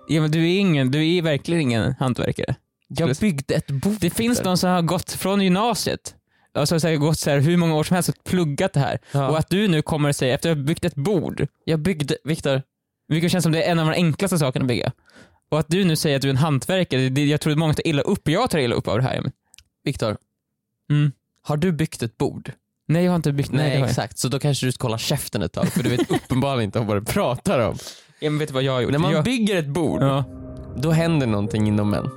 Ja, 0.08 0.20
men 0.22 0.30
du 0.30 0.38
är 0.50 0.58
ingen, 0.58 0.90
du 0.90 1.08
är 1.16 1.22
verkligen 1.22 1.60
ingen 1.60 1.94
hantverkare. 1.98 2.54
Jag 2.88 3.16
byggde 3.16 3.54
ett 3.54 3.70
bord. 3.70 3.96
Det 4.00 4.10
finns 4.10 4.44
någon 4.44 4.58
som 4.58 4.70
har 4.70 4.82
gått 4.82 5.10
från 5.12 5.40
gymnasiet, 5.40 6.14
alltså 6.54 6.80
så 6.80 6.88
här, 6.88 6.96
gått 6.96 7.18
så 7.18 7.30
här, 7.30 7.38
hur 7.38 7.56
många 7.56 7.74
år 7.74 7.84
som 7.84 7.94
helst 7.94 8.08
och 8.08 8.24
pluggat 8.24 8.72
det 8.72 8.80
här. 8.80 8.98
Ja. 9.12 9.28
Och 9.28 9.38
att 9.38 9.48
du 9.50 9.68
nu 9.68 9.82
kommer 9.82 10.08
och 10.08 10.16
säger, 10.16 10.34
efter 10.34 10.50
att 10.50 10.56
har 10.56 10.64
byggt 10.64 10.84
ett 10.84 10.94
bord, 10.94 11.46
Jag 11.64 11.80
byggde, 11.80 12.16
Viktor, 12.24 12.62
vilket 13.08 13.32
känns 13.32 13.42
som 13.42 13.52
det 13.52 13.62
är 13.62 13.70
en 13.72 13.78
av 13.78 13.86
de 13.86 13.92
enklaste 13.92 14.38
sakerna 14.38 14.62
att 14.62 14.68
bygga. 14.68 14.92
Och 15.50 15.58
att 15.58 15.68
du 15.68 15.84
nu 15.84 15.96
säger 15.96 16.16
att 16.16 16.22
du 16.22 16.28
är 16.28 16.32
en 16.32 16.36
hantverkare, 16.36 17.08
det, 17.08 17.24
jag 17.24 17.40
tror 17.40 17.52
att 17.52 17.58
många 17.58 17.74
tar 17.74 17.86
illa 17.86 18.02
upp, 18.02 18.28
jag 18.28 18.50
tar 18.50 18.58
illa 18.58 18.74
upp 18.74 18.88
av 18.88 18.96
det 18.96 19.04
här. 19.04 19.22
Viktor, 19.84 20.16
Mm. 20.90 21.12
har 21.42 21.56
du 21.56 21.72
byggt 21.72 22.02
ett 22.02 22.16
bord? 22.18 22.52
Nej 22.86 23.04
jag 23.04 23.12
har 23.12 23.16
inte 23.16 23.32
byggt, 23.32 23.52
nej, 23.52 23.58
Nej, 23.58 23.70
det 23.70 23.74
har 23.76 23.80
jag. 23.80 23.90
exakt, 23.90 24.18
så 24.18 24.28
då 24.28 24.38
kanske 24.38 24.66
du 24.66 24.72
ska 24.72 24.84
hålla 24.86 24.98
käften 24.98 25.42
ett 25.42 25.52
tag 25.52 25.68
för 25.68 25.82
du 25.82 25.90
vet 25.90 26.10
uppenbarligen 26.24 26.64
inte 26.64 26.78
om 26.78 26.86
vad 26.86 26.96
du 26.96 27.04
pratar 27.04 27.58
om. 27.58 27.78
Ja, 28.20 28.30
men 28.30 28.38
vet 28.38 28.48
du 28.48 28.54
vad 28.54 28.62
jag 28.62 28.72
har 28.72 28.80
gjort? 28.80 28.92
När 28.92 28.98
man 28.98 29.12
jag, 29.12 29.24
bygger 29.24 29.56
ett 29.56 29.68
bord, 29.68 30.02
ja. 30.02 30.24
då 30.76 30.90
händer 30.90 31.26
någonting 31.26 31.68
inom 31.68 31.94
en. 31.94 32.10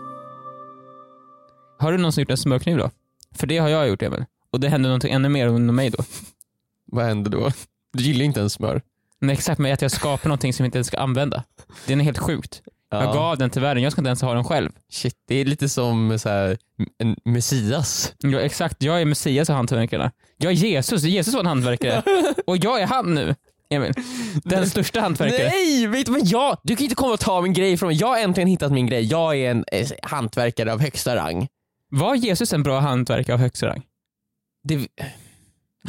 Har 1.80 1.92
du 1.92 1.98
någonsin 1.98 2.22
gjort 2.22 2.32
en 2.32 2.38
smörkniv 2.38 2.78
då? 2.78 2.92
För 3.36 3.48
det 3.48 3.58
har 3.58 3.70
jag 3.70 3.88
gjort 3.88 4.02
Emil. 4.02 4.26
Och 4.52 4.60
det 4.60 4.70
hände 4.70 4.90
någonting 4.90 5.12
ännu 5.12 5.30
mer 5.30 5.48
inom 5.48 5.76
mig 5.76 5.90
då. 5.90 6.04
Vad 6.92 7.06
händer 7.06 7.32
då? 7.32 7.52
Du 7.94 8.04
gillar 8.04 8.26
inte 8.26 8.40
ens 8.40 8.54
smör. 8.54 8.82
Men 9.20 9.30
exakt, 9.30 9.60
men 9.60 9.74
att 9.74 9.82
jag 9.82 9.92
skapar 9.92 10.30
någonting 10.30 10.54
som 10.54 10.64
jag 10.64 10.68
inte 10.68 10.78
ens 10.78 10.88
ska 10.88 10.98
använda. 10.98 11.44
Det 11.86 11.94
är 11.94 11.98
helt 11.98 12.18
sjukt. 12.18 12.62
Jag 12.90 13.04
Ja. 13.04 13.14
gav 13.14 13.38
den 13.38 13.50
till 13.50 13.62
världen, 13.62 13.84
jag 13.84 13.92
ska 13.92 14.02
inte 14.02 14.08
ens 14.10 14.22
ha 14.22 14.34
den 14.34 14.44
själv. 14.44 14.70
Shit, 14.92 15.16
det 15.28 15.36
är 15.36 15.46
lite 15.46 15.70
som 15.70 16.20
så 16.20 16.30
här, 16.30 16.58
en 16.98 17.16
messias. 17.26 18.14
Ja, 18.18 18.40
exakt, 18.40 18.84
jag 18.84 19.02
är 19.02 19.06
Messias 19.06 19.50
av 19.50 19.56
hantverkarna. 19.56 20.12
Jag 20.38 20.52
är 20.52 20.56
Jesus, 20.56 21.04
Jesus 21.04 21.34
var 21.34 21.40
en 21.42 21.46
hantverkare. 21.46 22.04
och 22.48 22.58
jag 22.58 22.82
är 22.82 22.88
han 22.88 23.14
nu, 23.14 23.36
Emil. 23.70 23.94
Den 24.44 24.70
största 24.70 25.02
hantverkaren. 25.02 25.52
Nej, 25.54 25.88
vet 25.88 26.06
du 26.06 26.20
jag, 26.24 26.58
du 26.64 26.76
kan 26.76 26.84
inte 26.84 26.96
komma 26.96 27.14
och 27.14 27.20
ta 27.20 27.42
min 27.42 27.54
grej 27.54 27.78
från 27.78 27.88
mig. 27.88 27.98
Jag 27.98 28.08
har 28.08 28.18
äntligen 28.20 28.48
hittat 28.48 28.72
min 28.72 28.88
grej. 28.88 29.04
Jag 29.04 29.36
är 29.38 29.52
en 29.52 29.66
eh, 29.72 29.88
hantverkare 30.04 30.74
av 30.74 30.80
högsta 30.82 31.16
rang. 31.16 31.48
Var 31.90 32.16
Jesus 32.16 32.54
en 32.54 32.64
bra 32.64 32.80
hantverkare 32.80 33.34
av 33.34 33.40
högsta 33.40 33.68
rang? 33.68 33.84
Det, 34.64 34.88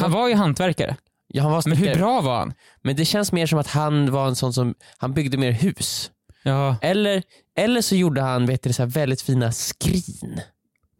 Han 0.00 0.10
var 0.12 0.28
ju 0.28 0.34
hantverkare. 0.34 0.96
ja, 1.28 1.42
han 1.42 1.52
var 1.52 1.62
Men 1.68 1.78
hur 1.78 1.94
bra 1.94 2.20
var 2.20 2.38
han? 2.38 2.52
Men 2.82 2.96
det 2.96 3.04
känns 3.04 3.32
mer 3.32 3.46
som 3.46 3.58
att 3.58 3.66
han 3.66 4.10
var 4.12 4.26
en 4.28 4.36
sån 4.36 4.52
som, 4.52 4.74
han 4.98 5.14
byggde 5.14 5.36
mer 5.36 5.50
hus. 5.52 6.10
Ja. 6.48 6.76
Eller, 6.82 7.22
eller 7.56 7.80
så 7.82 7.94
gjorde 7.96 8.20
han 8.20 8.46
vet 8.46 8.62
du, 8.62 8.72
så 8.72 8.82
här 8.82 8.90
väldigt 8.90 9.22
fina 9.22 9.52
skrin. 9.52 10.40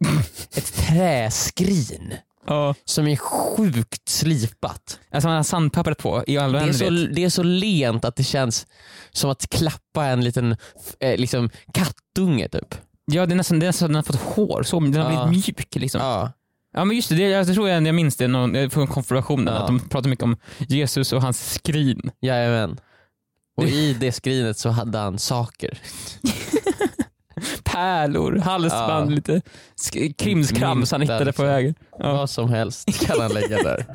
Ett 0.55 0.73
träskrin 0.73 2.13
ja. 2.47 2.75
som 2.85 3.07
är 3.07 3.15
sjukt 3.15 4.09
slipat. 4.09 4.99
Alltså 5.11 5.27
han 5.27 5.35
har 5.35 5.43
sandpappret 5.43 5.97
på 5.97 6.23
i 6.27 6.37
all 6.37 6.51
Det 6.51 6.59
är, 6.59 6.73
så, 6.73 6.89
det 6.89 7.23
är 7.23 7.29
så 7.29 7.43
lent 7.43 8.05
att 8.05 8.15
det 8.15 8.23
känns 8.23 8.67
som 9.11 9.29
att 9.29 9.49
klappa 9.49 10.05
en 10.05 10.23
liten 10.23 10.55
eh, 10.99 11.17
liksom, 11.17 11.49
kattunge 11.73 12.49
typ. 12.49 12.75
Ja, 13.05 13.25
det 13.25 13.33
är 13.33 13.35
nästan, 13.35 13.59
det 13.59 13.65
är 13.65 13.67
nästan 13.67 13.89
den 13.89 13.95
har 13.95 14.03
fått 14.03 14.21
hår, 14.35 14.63
så, 14.63 14.79
den 14.79 14.95
har 14.95 15.11
Ja. 15.11 15.27
blivit 15.27 15.47
mjuk 15.47 15.75
liksom. 15.75 16.01
Ja. 16.01 16.31
Ja. 16.73 16.85
men 16.85 16.95
just 16.95 17.09
det, 17.09 17.15
jag 17.29 17.53
tror 17.53 17.69
jag, 17.69 17.87
jag 17.87 17.95
minns 17.95 18.15
det 18.15 18.27
någon, 18.27 18.69
från 18.69 18.87
konfirmationen, 18.87 19.53
Ja. 19.53 19.59
att 19.59 19.67
de 19.67 19.79
pratade 19.79 20.09
mycket 20.09 20.23
om 20.23 20.37
Jesus 20.57 21.13
och 21.13 21.21
hans 21.21 21.53
skrin. 21.53 22.11
Jajamän. 22.21 22.79
Och 23.59 23.69
i 23.69 23.93
det 23.93 24.11
skrinet 24.11 24.57
så 24.57 24.69
hade 24.69 24.97
han 24.97 25.19
saker. 25.19 25.79
Pärlor, 27.63 28.37
halsband, 28.37 29.11
Ja. 29.11 29.15
lite 29.15 29.41
sk- 29.81 30.13
krimskrams 30.17 30.91
han 30.91 30.99
Myntar, 30.99 31.13
hittade 31.15 31.25
på 31.33 31.41
liksom. 31.41 31.45
vägen. 31.45 31.75
Ja. 31.99 32.13
Vad 32.13 32.29
som 32.29 32.49
helst 32.49 33.05
kan 33.07 33.21
han 33.21 33.31
lägga 33.33 33.57
där. 33.63 33.85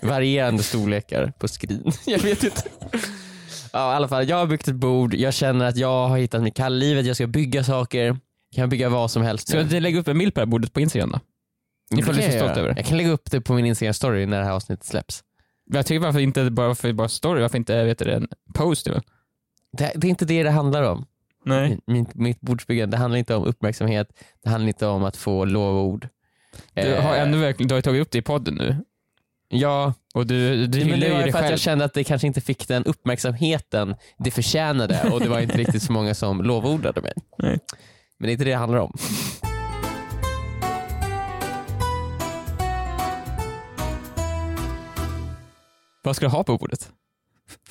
Varierande 0.02 0.62
storlekar 0.62 1.32
på 1.38 1.48
skrin. 1.48 1.92
Jag 2.06 2.18
vet 2.18 2.44
inte. 2.44 2.62
Ja, 3.72 3.92
i 3.92 3.96
alla 3.96 4.08
fall, 4.08 4.28
jag 4.28 4.36
har 4.36 4.46
byggt 4.46 4.68
ett 4.68 4.74
bord, 4.74 5.14
jag 5.14 5.34
känner 5.34 5.64
att 5.64 5.76
jag 5.76 6.08
har 6.08 6.18
hittat 6.18 6.42
mitt 6.42 6.56
kall 6.56 6.74
i 6.74 6.78
livet, 6.86 7.06
jag 7.06 7.16
ska 7.16 7.26
bygga 7.26 7.64
saker. 7.64 8.04
Jag 8.06 8.16
kan 8.56 8.68
bygga 8.68 8.88
vad 8.88 9.10
som 9.10 9.22
helst 9.22 9.48
Ska 9.48 9.62
nu. 9.62 9.68
jag 9.74 9.82
lägga 9.82 10.00
upp 10.00 10.08
en 10.08 10.18
bild 10.18 10.34
på 10.34 10.40
det 10.40 10.44
här 10.46 10.50
bordet 10.50 10.72
på 10.72 10.80
Instagram 10.80 11.10
då? 11.10 11.20
Det 11.90 12.00
ifall 12.00 12.14
du 12.14 12.20
är 12.22 12.24
kan 12.24 12.32
så 12.32 12.36
jag 12.36 12.44
stolt 12.44 12.56
göra. 12.56 12.64
över 12.66 12.74
det. 12.74 12.80
Jag 12.80 12.86
kan 12.86 12.96
lägga 12.96 13.10
upp 13.10 13.30
det 13.30 13.40
på 13.40 13.54
min 13.54 13.66
Instagram 13.66 13.94
story 13.94 14.26
när 14.26 14.38
det 14.38 14.44
här 14.44 14.52
avsnittet 14.52 14.86
släpps. 14.86 15.22
Jag 15.70 15.86
tycker 15.86 16.00
varför 16.00 16.20
inte 16.20 16.50
bara, 16.50 16.66
varför 16.68 16.92
bara 16.92 17.08
story, 17.08 17.40
varför 17.40 17.58
inte 17.58 17.84
vet 17.84 17.98
du, 17.98 18.04
det, 18.04 18.14
en 18.14 18.28
post? 18.54 18.84
Det, 19.72 19.92
det 19.94 20.06
är 20.06 20.08
inte 20.10 20.24
det 20.24 20.42
det 20.42 20.50
handlar 20.50 20.82
om. 20.82 21.06
Nej. 21.44 21.78
Mitt, 21.86 22.14
mitt 22.14 22.40
bordsbyggande, 22.40 22.96
det 22.96 23.00
handlar 23.00 23.18
inte 23.18 23.34
om 23.34 23.44
uppmärksamhet, 23.44 24.08
det 24.44 24.50
handlar 24.50 24.68
inte 24.68 24.86
om 24.86 25.04
att 25.04 25.16
få 25.16 25.44
lovord. 25.44 26.08
Du 26.74 26.80
Eh, 26.82 27.02
har 27.04 27.14
ändå 27.14 27.38
verkligen, 27.38 27.68
du 27.68 27.74
har 27.74 27.78
ju 27.78 27.82
tagit 27.82 28.02
upp 28.02 28.10
det 28.10 28.18
i 28.18 28.22
podden 28.22 28.54
nu. 28.54 28.76
Ja, 29.48 29.94
Och 30.14 30.26
du, 30.26 30.66
du 30.66 30.66
det 30.66 30.78
ju 30.78 30.90
var 30.90 30.96
ju 31.20 31.24
det 31.26 31.32
för 31.32 31.38
att 31.38 31.42
själv. 31.44 31.50
jag 31.50 31.60
kände 31.60 31.84
att 31.84 31.94
det 31.94 32.04
kanske 32.04 32.26
inte 32.26 32.40
fick 32.40 32.68
den 32.68 32.84
uppmärksamheten 32.84 33.94
det 34.18 34.30
förtjänade 34.30 35.10
och 35.12 35.20
det 35.20 35.28
var 35.28 35.40
inte 35.40 35.58
riktigt 35.58 35.82
så 35.82 35.92
många 35.92 36.14
som 36.14 36.42
lovordade 36.42 37.00
mig. 37.00 37.12
Nej. 37.38 37.58
Men 38.18 38.26
det 38.26 38.30
är 38.30 38.32
inte 38.32 38.44
det 38.44 38.50
det 38.50 38.56
handlar 38.56 38.78
om. 38.78 38.96
Vad 46.04 46.16
ska 46.16 46.26
du 46.26 46.30
ha 46.30 46.44
på 46.44 46.58
bordet? 46.58 46.90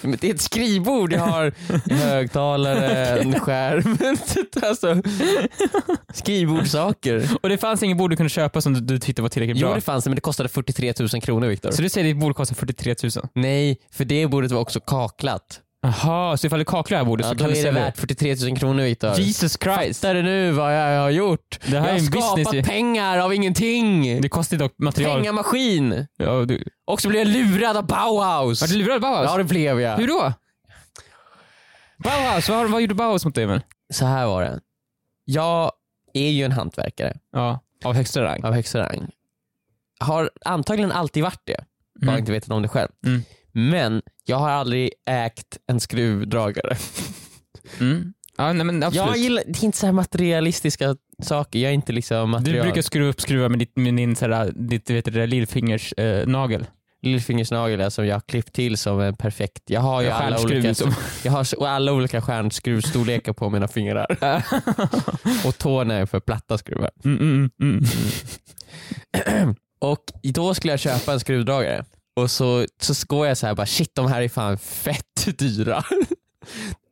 Men 0.01 0.17
det 0.21 0.29
är 0.29 0.33
ett 0.33 0.41
skrivbord, 0.41 1.13
jag 1.13 1.19
har 1.19 1.53
högtalare, 1.93 3.19
en 3.19 3.39
skärm, 3.39 3.97
alltså, 4.67 5.01
skrivbordssaker. 6.13 7.29
Och 7.41 7.49
det 7.49 7.57
fanns 7.57 7.83
ingen 7.83 7.97
bord 7.97 8.09
du 8.09 8.15
kunde 8.15 8.29
köpa 8.29 8.61
som 8.61 8.73
du, 8.73 8.79
du 8.79 8.99
tyckte 8.99 9.21
var 9.21 9.29
tillräckligt 9.29 9.57
Jo 9.57 9.67
bra? 9.67 9.75
det 9.75 9.81
fanns 9.81 10.03
det 10.03 10.09
men 10.09 10.15
det 10.15 10.21
kostade 10.21 10.49
43 10.49 10.93
000 10.99 11.21
kronor 11.21 11.47
Viktor. 11.47 11.71
Så 11.71 11.81
du 11.81 11.89
säger 11.89 12.07
att 12.07 12.15
ditt 12.15 12.21
bord 12.21 12.35
kostar 12.35 12.55
43 12.55 12.95
000? 13.03 13.11
Nej, 13.33 13.77
för 13.91 14.05
det 14.05 14.27
bordet 14.27 14.51
var 14.51 14.61
också 14.61 14.79
kaklat. 14.79 15.59
Jaha, 15.85 16.37
så 16.37 16.47
ifall 16.47 16.59
du 16.59 16.65
kaklar 16.65 16.89
det 16.89 16.97
här 16.97 17.05
bordet 17.05 17.25
Ja, 17.25 17.29
så 17.29 17.33
då 17.35 17.39
kan 17.39 17.45
är 17.45 17.49
du 17.49 17.55
det 17.55 17.61
sälja 17.67 17.83
värt 17.83 17.97
43 17.97 18.35
000 18.49 18.57
kronor 18.57 18.83
Viktor. 18.83 19.19
Jesus 19.19 19.57
Christ! 19.63 20.01
Fattar 20.01 20.13
du 20.15 20.21
nu 20.23 20.51
vad 20.51 20.75
jag 20.77 21.01
har 21.01 21.09
gjort? 21.09 21.59
Det 21.65 21.67
här 21.67 21.75
jag 21.75 21.85
är 21.85 21.91
har 21.91 21.99
en 21.99 22.05
business 22.05 22.25
skapat 22.47 22.53
ju. 22.53 22.63
pengar 22.63 23.17
av 23.17 23.33
ingenting. 23.33 24.21
Det 24.21 24.29
kostar 24.29 24.57
ju 24.57 24.59
dock 24.59 24.73
material. 24.77 25.17
Pengamaskin. 25.19 26.07
Ja, 26.17 26.45
du... 26.45 26.63
Och 26.85 27.01
så 27.01 27.09
blev 27.09 27.19
jag 27.21 27.27
lurad 27.27 27.77
av 27.77 27.87
Bauhaus. 27.87 28.61
Var 28.61 28.67
du 28.67 28.75
lurad 28.75 28.95
av 28.95 29.01
Bauhaus? 29.01 29.29
Ja 29.31 29.37
det 29.37 29.43
blev 29.43 29.81
jag. 29.81 29.97
Hur 29.97 30.07
då? 30.07 30.33
Bauhaus, 31.97 32.49
vad, 32.49 32.69
vad 32.71 32.81
gjorde 32.81 32.93
Bauhaus 32.95 33.25
mot 33.25 33.35
dig 33.35 33.43
Emil? 33.43 33.61
Så 33.93 34.05
här 34.05 34.25
var 34.27 34.41
det. 34.43 34.59
Jag 35.25 35.71
är 36.13 36.29
ju 36.29 36.43
en 36.45 36.51
hantverkare 36.51 37.17
Ja, 37.31 37.59
av 37.85 37.93
högsta 37.95 38.21
rang. 38.23 38.43
av 38.43 38.53
högsta 38.53 38.79
rang. 38.79 39.09
Har 39.99 40.29
antagligen 40.45 40.91
alltid 40.91 41.23
varit 41.23 41.41
det. 41.43 41.57
Bara 42.01 42.11
Mm. 42.11 42.19
inte 42.19 42.31
vetat 42.31 42.49
om 42.51 42.61
det 42.61 42.67
själv. 42.67 42.89
Mm. 43.05 43.21
Men 43.53 44.01
jag 44.25 44.37
har 44.37 44.49
aldrig 44.49 44.91
ägt 45.09 45.57
en 45.67 45.79
skruvdragare. 45.79 46.75
Mm. 47.79 48.13
Ja, 48.37 48.53
nej, 48.53 48.65
men 48.65 48.83
absolut. 48.83 49.07
Jag 49.07 49.17
gillar, 49.17 49.43
det 49.47 49.59
är 49.59 49.63
inte 49.65 49.77
så 49.77 49.85
här 49.85 49.93
materialistiska 49.93 50.95
saker. 51.23 51.59
Jag 51.59 51.69
är 51.69 51.73
inte 51.73 51.91
liksom 51.91 52.17
Du 52.21 52.25
material. 52.27 52.63
brukar 52.65 52.81
skruva 52.81 53.09
upp 53.09 53.21
skruvar 53.21 53.49
med, 53.49 53.59
ditt, 53.59 53.77
med 53.77 53.95
din 53.95 54.15
såhär, 54.15 54.51
ditt 54.55 54.89
vet 54.89 55.05
du, 55.05 55.27
lillfingers 55.27 55.93
eh, 55.93 56.27
nagel. 56.27 56.65
Lillfingersnagel 57.01 57.91
som 57.91 58.05
jag 58.07 58.15
har 58.15 58.19
klippt 58.21 58.53
till 58.53 58.77
som 58.77 58.99
en 58.99 59.15
perfekt. 59.15 59.63
Jag 59.65 59.81
har 59.81 60.01
ju 60.01 60.07
Ja, 60.07 60.13
alla 60.13 60.41
olika, 60.41 60.67
liksom. 60.67 60.93
jag 61.23 61.31
har 61.31 61.43
så- 61.43 61.65
alla 61.65 61.93
olika 61.93 62.21
stjärnskruvstorlekar 62.21 63.33
på 63.33 63.49
mina 63.49 63.67
fingrar. 63.67 64.07
Och 65.47 65.57
tårna 65.57 65.93
är 65.93 66.05
för 66.05 66.19
platta 66.19 66.57
skruvar. 66.57 66.89
Mm, 67.05 67.19
mm, 67.19 67.49
mm. 67.61 69.55
Och 69.79 70.03
då 70.23 70.53
skulle 70.53 70.73
jag 70.73 70.79
köpa 70.79 71.13
en 71.13 71.19
skruvdragare 71.19 71.85
och 72.15 72.31
så, 72.31 72.65
så 72.81 72.93
går 73.07 73.27
jag 73.27 73.37
så 73.37 73.47
här 73.47 73.55
bara 73.55 73.65
shit 73.65 73.95
de 73.95 74.07
här 74.07 74.21
är 74.21 74.29
fan 74.29 74.57
fett 74.57 75.37
dyra. 75.37 75.83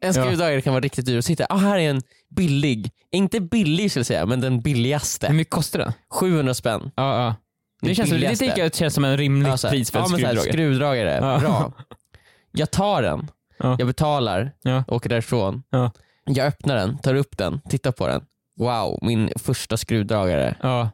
En 0.02 0.14
skruvdragare 0.14 0.62
kan 0.62 0.74
vara 0.74 0.82
riktigt 0.84 1.06
dyr. 1.06 1.18
Och 1.18 1.24
sitta, 1.26 1.46
ah, 1.50 1.58
här 1.58 1.78
är 1.80 1.90
en 1.90 2.02
billig, 2.30 2.92
inte 3.12 3.40
billig 3.42 3.92
skulle 3.92 4.00
jag 4.00 4.06
säga, 4.08 4.26
men 4.26 4.42
den 4.42 4.54
Hur 4.54 4.62
billigaste. 4.62 5.34
mycket 5.34 5.54
kostar 5.54 5.80
det? 5.80 5.94
700 6.10 6.54
spänn. 6.54 6.92
Ja, 6.96 7.24
ja. 7.24 7.36
Det, 7.82 7.88
Den 7.88 7.96
känns, 7.96 8.10
det 8.10 8.36
tycker 8.36 8.58
jag 8.58 8.76
känns 8.76 8.94
som 8.94 9.06
en 9.06 9.18
rimligt 9.18 9.48
Ja, 9.50 9.58
så 9.58 9.70
pris 9.70 9.92
för 9.92 10.00
en 10.00 10.06
ja, 10.06 10.12
men 10.12 10.20
så 10.20 10.26
här, 10.28 10.36
skruvdragare. 10.36 10.54
skruvdragare, 10.54 11.34
Ja. 11.34 11.40
bra. 11.40 11.74
Jag 12.52 12.72
tar 12.72 13.02
den, 13.02 13.28
Ja. 13.60 13.76
jag 13.80 13.88
betalar, 13.88 14.52
Ja. 14.62 14.84
åker 14.88 15.10
därifrån. 15.10 15.64
Ja. 15.70 15.92
Jag 16.26 16.48
öppnar 16.48 16.76
den, 16.76 16.98
tar 16.98 17.16
upp 17.16 17.38
den, 17.38 17.62
tittar 17.70 17.92
på 17.92 18.08
den. 18.08 18.22
Wow, 18.60 19.00
min 19.02 19.30
första 19.36 19.78
skruvdragare. 19.78 20.56
Ja. 20.62 20.90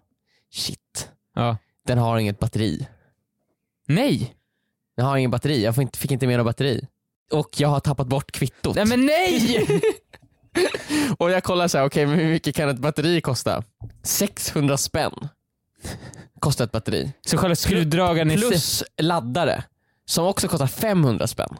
Shit. 0.53 1.10
ja. 1.36 1.57
Den 1.88 1.98
har 1.98 2.17
inget 2.17 2.39
batteri. 2.39 2.88
Nej! 3.88 4.36
Den 4.98 5.06
har 5.06 5.17
ingen 5.17 5.32
batteri, 5.32 5.63
jag 5.63 5.77
inte, 5.77 6.00
fick 6.00 6.12
inte 6.12 6.27
med 6.27 6.38
något 6.38 6.46
batteri. 6.46 6.88
Och 7.32 7.50
jag 7.58 7.70
har 7.70 7.79
tappat 7.79 8.08
bort 8.08 8.32
kvittot. 8.32 8.75
Nej 8.75 8.86
men 8.86 9.06
nej! 9.06 9.67
Och 11.17 11.32
jag 11.32 11.44
kollar 11.44 11.67
så 11.67 11.77
här, 11.77 11.86
okej 11.86 12.06
men 12.06 12.20
hur 12.20 12.29
mycket 12.32 12.56
kan 12.56 12.70
ett 12.70 12.79
batteri 12.79 13.22
kosta? 13.22 13.63
600 14.03 14.77
spänn 14.77 15.29
kostar 16.39 16.65
ett 16.65 16.72
batteri. 16.72 17.12
Så 17.27 17.38
själva 17.38 17.56
skruvdragaren 17.56 18.29
sig. 18.29 18.38
Plus 18.38 18.84
laddare 19.01 19.63
som 20.06 20.25
också 20.25 20.48
kostar 20.48 20.67
500 20.67 21.27
spänn. 21.27 21.58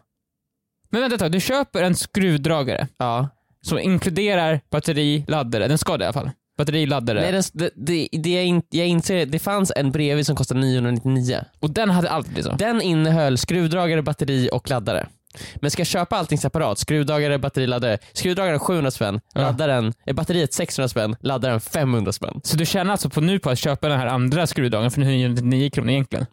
Men 0.90 1.02
vänta 1.02 1.16
ett 1.16 1.20
tag, 1.20 1.32
du 1.32 1.40
köper 1.40 1.84
en 1.84 1.96
skruvdragare 1.96 2.88
Ja. 2.98 3.30
som 3.62 3.80
inkluderar 3.80 4.62
batteri, 4.70 5.26
laddare. 5.28 5.68
Den 5.68 5.78
ska 5.78 5.98
det 5.98 6.04
i 6.04 6.06
alla 6.06 6.14
fall. 6.14 6.30
Batteri, 6.58 6.86
laddare. 6.86 7.22
Nej, 7.22 7.42
det, 7.54 7.70
det, 7.76 8.08
det, 8.12 8.30
jag, 8.34 8.46
in, 8.46 8.62
jag 8.70 8.88
inser, 8.88 9.26
det 9.26 9.40
fanns 9.40 9.72
en 9.76 9.92
bredvid 9.92 10.26
som 10.26 10.36
kostade 10.36 10.60
999. 10.60 11.44
Och 11.60 11.70
den 11.70 11.90
hade 11.90 12.10
allt 12.10 12.36
liksom. 12.36 12.58
Den 12.58 12.82
innehöll 12.82 13.38
skruvdragare, 13.38 14.02
batteri 14.02 14.50
och 14.52 14.70
laddare. 14.70 15.08
Men 15.56 15.72
ska 15.72 15.80
jag 15.80 15.88
köpa 15.88 16.16
allting 16.18 16.38
separat, 16.38 16.80
skruvdragare, 16.80 17.38
batteri, 17.40 17.68
laddare. 17.68 17.98
Skruvdragaren 18.14 18.60
700 18.60 18.92
spänn, 18.92 19.20
Ja. 19.34 19.42
laddaren, 19.42 19.94
eh, 20.06 20.16
batteriet 20.16 20.54
600 20.54 20.90
spänn, 20.90 21.16
laddaren 21.20 21.60
500 21.62 22.12
spänn. 22.12 22.42
Så 22.44 22.58
du 22.58 22.66
tjänar 22.66 22.92
alltså 22.92 23.10
på 23.10 23.22
nu 23.22 23.40
på 23.40 23.50
att 23.50 23.60
köpa 23.60 23.88
den 23.88 24.00
här 24.00 24.08
andra 24.08 24.48
skruvdragaren 24.48 24.92
för 24.92 25.02
999 25.02 25.70
kronor 25.70 25.90
egentligen? 25.90 26.26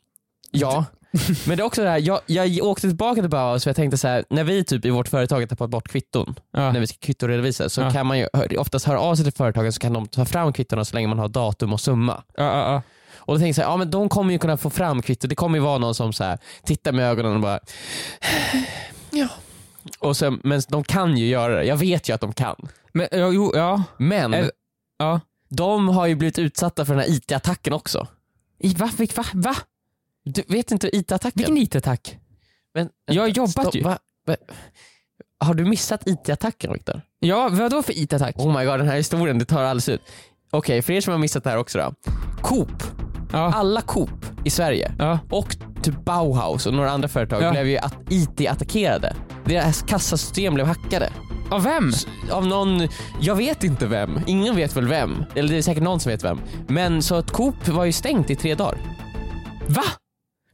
Ja, 0.50 0.85
men 1.47 1.56
det 1.56 1.62
är 1.62 1.64
också 1.64 1.83
det 1.83 1.90
här, 1.90 1.99
jag, 1.99 2.21
jag 2.26 2.66
åkte 2.66 2.88
tillbaka 2.88 3.21
till 3.21 3.30
Bauhaus 3.30 3.62
för 3.64 3.68
jag 3.71 3.76
tänkte 3.76 3.99
så 3.99 4.09
här, 4.09 4.25
när 4.30 4.44
vi 4.44 4.64
typ 4.64 4.85
i 4.85 4.90
vårt 4.90 5.09
företag 5.09 5.40
har 5.40 5.47
tappat 5.47 5.71
bort 5.71 5.88
kvitton, 5.88 6.35
Ja. 6.52 6.73
när 6.73 6.80
vi 6.80 6.87
ska 6.87 6.97
kvittoredovisa, 7.00 7.68
så 7.68 7.80
Ja. 7.80 7.90
kan 7.90 8.06
man 8.06 8.18
ju 8.18 8.26
oftast 8.59 8.87
höra 8.87 9.00
av 9.00 9.14
sig 9.14 9.25
till 9.25 9.35
företagen 9.35 9.73
så 9.73 9.80
kan 9.80 9.92
de 9.92 10.06
ta 10.06 10.25
fram 10.25 10.52
kvittona 10.52 10.85
så 10.85 10.94
länge 10.94 11.09
man 11.09 11.18
har 11.18 11.28
datum 11.28 11.73
och 11.73 11.80
summa. 11.80 12.23
Ja. 12.37 12.83
Och 13.16 13.35
då 13.35 13.40
tänkte 13.40 13.62
jag 13.62 13.71
ja 13.71 13.76
men 13.76 13.90
de 13.90 14.09
kommer 14.09 14.33
ju 14.33 14.38
kunna 14.38 14.56
få 14.56 14.71
fram 14.71 15.02
kvitto, 15.02 15.26
det 15.28 15.35
kommer 15.35 15.59
ju 15.59 15.64
vara 15.64 15.78
någon 15.78 15.94
som 15.94 16.12
så 16.12 16.25
här, 16.25 16.38
tittar 16.64 16.92
med 16.92 17.11
ögonen 17.11 17.35
och 17.35 17.40
bara 17.40 17.61
ja. 19.11 19.28
Och 19.99 20.16
sen, 20.16 20.40
men 20.44 20.62
de 20.68 20.85
kan 20.85 21.16
ju 21.16 21.26
göra 21.26 21.54
det, 21.54 21.64
jag 21.64 21.76
vet 21.76 22.09
ju 22.09 22.12
att 22.14 22.21
de 22.21 22.33
kan. 22.33 22.56
Men, 22.92 23.09
ja, 23.12 23.30
jo, 23.33 23.52
ja. 23.54 23.83
Men 23.97 24.35
Eh, 24.35 24.47
ja. 24.99 25.21
de 25.49 25.88
har 25.88 26.06
ju 26.06 26.14
blivit 26.14 26.38
utsatta 26.38 26.85
för 26.85 26.94
den 26.94 27.02
här 27.02 27.11
IT-attacken 27.11 27.73
också. 27.73 28.06
I, 28.59 28.75
va? 28.75 28.90
Va? 29.16 29.25
va? 29.35 29.54
Du 30.25 30.43
vet 30.49 30.71
inte 30.71 30.97
IT-attacken? 30.97 31.33
Vilken 31.35 31.57
IT-attack? 31.57 32.19
Men, 32.75 32.88
Jag 33.07 33.23
har 33.23 33.28
jobbat 33.28 33.50
stopp, 33.50 33.75
ju. 33.75 33.83
va? 33.83 33.99
Va? 34.26 34.37
Har 35.40 35.54
du 35.54 35.64
missat 35.64 36.07
IT-attacken 36.07 36.73
Viktor? 36.73 37.00
Ja, 37.19 37.49
vadå 37.52 37.83
för 37.83 37.93
IT-attack? 37.99 38.35
Oh 38.38 38.59
my 38.59 38.64
god, 38.64 38.78
den 38.81 38.88
här 38.88 38.97
historien, 38.97 39.38
det 39.38 39.45
tar 39.45 39.62
alldeles 39.62 39.88
ut. 39.88 40.00
Okej, 40.50 40.83
för 40.83 40.93
er 40.93 41.00
som 41.00 41.12
har 41.12 41.19
missat 41.19 41.45
det 41.45 41.50
här 41.50 41.57
också 41.59 41.78
då. 41.78 41.95
Coop, 42.43 42.83
Ja. 43.33 43.52
alla 43.54 43.81
Coop 43.81 44.11
i 44.45 44.50
Sverige 44.50 44.93
Ja. 44.99 45.19
och 45.31 45.57
typ 45.83 46.04
Bauhaus 46.04 46.66
och 46.66 46.75
några 46.75 46.90
andra 46.90 47.09
företag 47.09 47.43
Ja. 47.43 47.50
blev 47.50 47.66
ju 47.69 47.78
att 47.78 47.95
IT-attackerade. 48.11 49.16
Deras 49.45 49.83
kassasystem 49.83 50.54
blev 50.54 50.66
hackade. 50.66 51.12
Av 51.50 51.62
vem? 51.62 51.93
Av 52.31 52.47
någon, 52.47 52.88
jag 53.21 53.35
vet 53.35 53.64
inte 53.64 53.87
vem, 53.87 54.21
ingen 54.26 54.57
vet 54.57 54.76
väl 54.76 54.88
vem. 54.88 55.25
Eller 55.35 55.49
det 55.49 55.57
är 55.59 55.62
säkert 55.62 55.83
någon 55.83 56.00
som 56.00 56.11
vet 56.11 56.25
vem. 56.25 56.40
Men 56.69 57.02
så 57.02 57.14
att 57.14 57.31
Coop 57.31 57.69
var 57.69 57.85
ju 57.85 57.93
stängt 57.93 58.31
i 58.31 58.37
tre 58.37 58.54
dagar. 58.54 58.78
Va? 59.66 59.83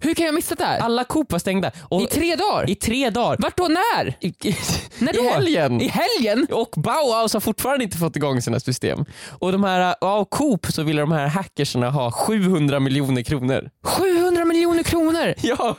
Hur 0.00 0.14
kan 0.14 0.26
jag 0.26 0.34
missa 0.34 0.54
det 0.54 0.64
här? 0.64 0.78
Alla 0.78 1.04
Coop 1.04 1.32
var 1.32 1.38
stängda. 1.38 1.70
Och 1.88 2.02
I 2.02 2.06
tre 2.06 2.36
dagar? 2.36 2.70
I 2.70 2.74
tre 2.74 3.10
dagar. 3.10 3.36
Vart 3.38 3.56
då? 3.56 3.68
När? 3.68 4.16
I, 4.20 4.26
i, 4.28 4.56
När 4.98 5.12
då? 5.12 5.18
I 5.20 5.26
helgen. 5.28 5.80
I 5.80 5.88
helgen? 5.88 6.46
Och 6.50 6.74
Bauhaus 6.76 7.32
har 7.32 7.40
fortfarande 7.40 7.84
inte 7.84 7.96
fått 7.96 8.16
igång 8.16 8.42
sina 8.42 8.60
system. 8.60 9.04
Och 9.38 9.52
de 9.52 9.64
här, 9.64 9.94
ja, 10.00 10.24
Coop 10.24 10.66
så 10.66 10.82
ville 10.82 11.00
de 11.00 11.12
här 11.12 11.26
hackersarna 11.26 11.90
ha 11.90 12.10
700 12.10 12.80
miljoner 12.80 13.22
kronor. 13.22 13.70
700 13.84 14.44
miljoner 14.44 14.82
kronor! 14.82 15.34
Ja. 15.42 15.76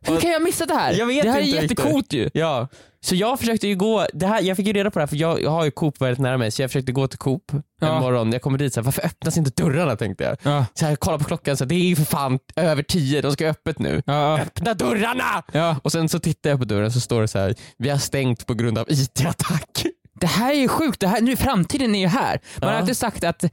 Hur 0.00 0.20
kan 0.20 0.30
jag 0.30 0.42
missa 0.42 0.66
det 0.66 0.74
här? 0.74 0.92
Jag 0.92 1.06
vet 1.06 1.22
det 1.22 1.30
här 1.30 1.40
inte 1.40 1.58
är 1.58 1.62
jättecoolt 1.62 2.12
ju. 2.12 2.30
Ja. 2.34 2.68
Så 3.04 3.14
jag 3.14 3.38
försökte 3.38 3.68
ju 3.68 3.76
gå, 3.76 4.06
det 4.12 4.26
här, 4.26 4.42
jag 4.42 4.56
fick 4.56 4.66
ju 4.66 4.72
reda 4.72 4.90
på 4.90 4.98
det 4.98 5.02
här 5.02 5.06
för 5.06 5.16
jag, 5.16 5.42
jag 5.42 5.50
har 5.50 5.64
ju 5.64 5.70
Coop 5.70 6.00
väldigt 6.00 6.18
nära 6.18 6.38
mig 6.38 6.50
så 6.50 6.62
jag 6.62 6.70
försökte 6.70 6.92
gå 6.92 7.08
till 7.08 7.18
Coop 7.18 7.52
Ja. 7.80 7.94
en 7.96 8.02
morgon. 8.02 8.32
Jag 8.32 8.42
kommer 8.42 8.58
dit 8.58 8.74
så 8.74 8.80
här, 8.80 8.84
varför 8.84 9.04
öppnas 9.06 9.36
inte 9.36 9.62
dörrarna 9.62 9.96
tänkte 9.96 10.24
jag. 10.24 10.36
Ja. 10.42 10.66
Så 10.74 10.86
här, 10.86 10.96
kolla 10.96 11.18
på 11.18 11.24
klockan, 11.24 11.56
så 11.56 11.64
här, 11.64 11.68
det 11.68 11.74
är 11.74 11.78
ju 11.88 11.96
för 11.96 12.04
fan 12.04 12.38
över 12.56 12.82
tio, 12.82 13.20
de 13.22 13.32
ska 13.32 13.46
öppet 13.48 13.78
nu. 13.78 14.02
Ja. 14.06 14.38
Öppna 14.40 14.74
dörrarna! 14.74 15.42
ja. 15.52 15.76
Och 15.82 15.92
sen 15.92 16.08
så 16.08 16.18
tittar 16.18 16.50
jag 16.50 16.58
på 16.58 16.64
dörren 16.64 16.92
så 16.92 17.00
står 17.00 17.20
det 17.20 17.28
så 17.28 17.38
här, 17.38 17.54
vi 17.78 17.88
har 17.88 17.98
stängt 17.98 18.46
på 18.46 18.54
grund 18.54 18.78
av 18.78 18.86
IT-attack. 18.90 19.86
Det 20.20 20.26
här 20.26 20.50
är 20.50 20.58
ju 20.58 20.68
sjukt. 20.68 21.00
Det 21.00 21.06
här, 21.06 21.20
nu, 21.20 21.36
framtiden 21.36 21.94
är 21.94 22.00
ju 22.00 22.06
här. 22.06 22.40
Man 22.60 22.68
har 22.68 22.76
alltid 22.76 22.96
sagt 22.96 23.24
att, 23.24 23.44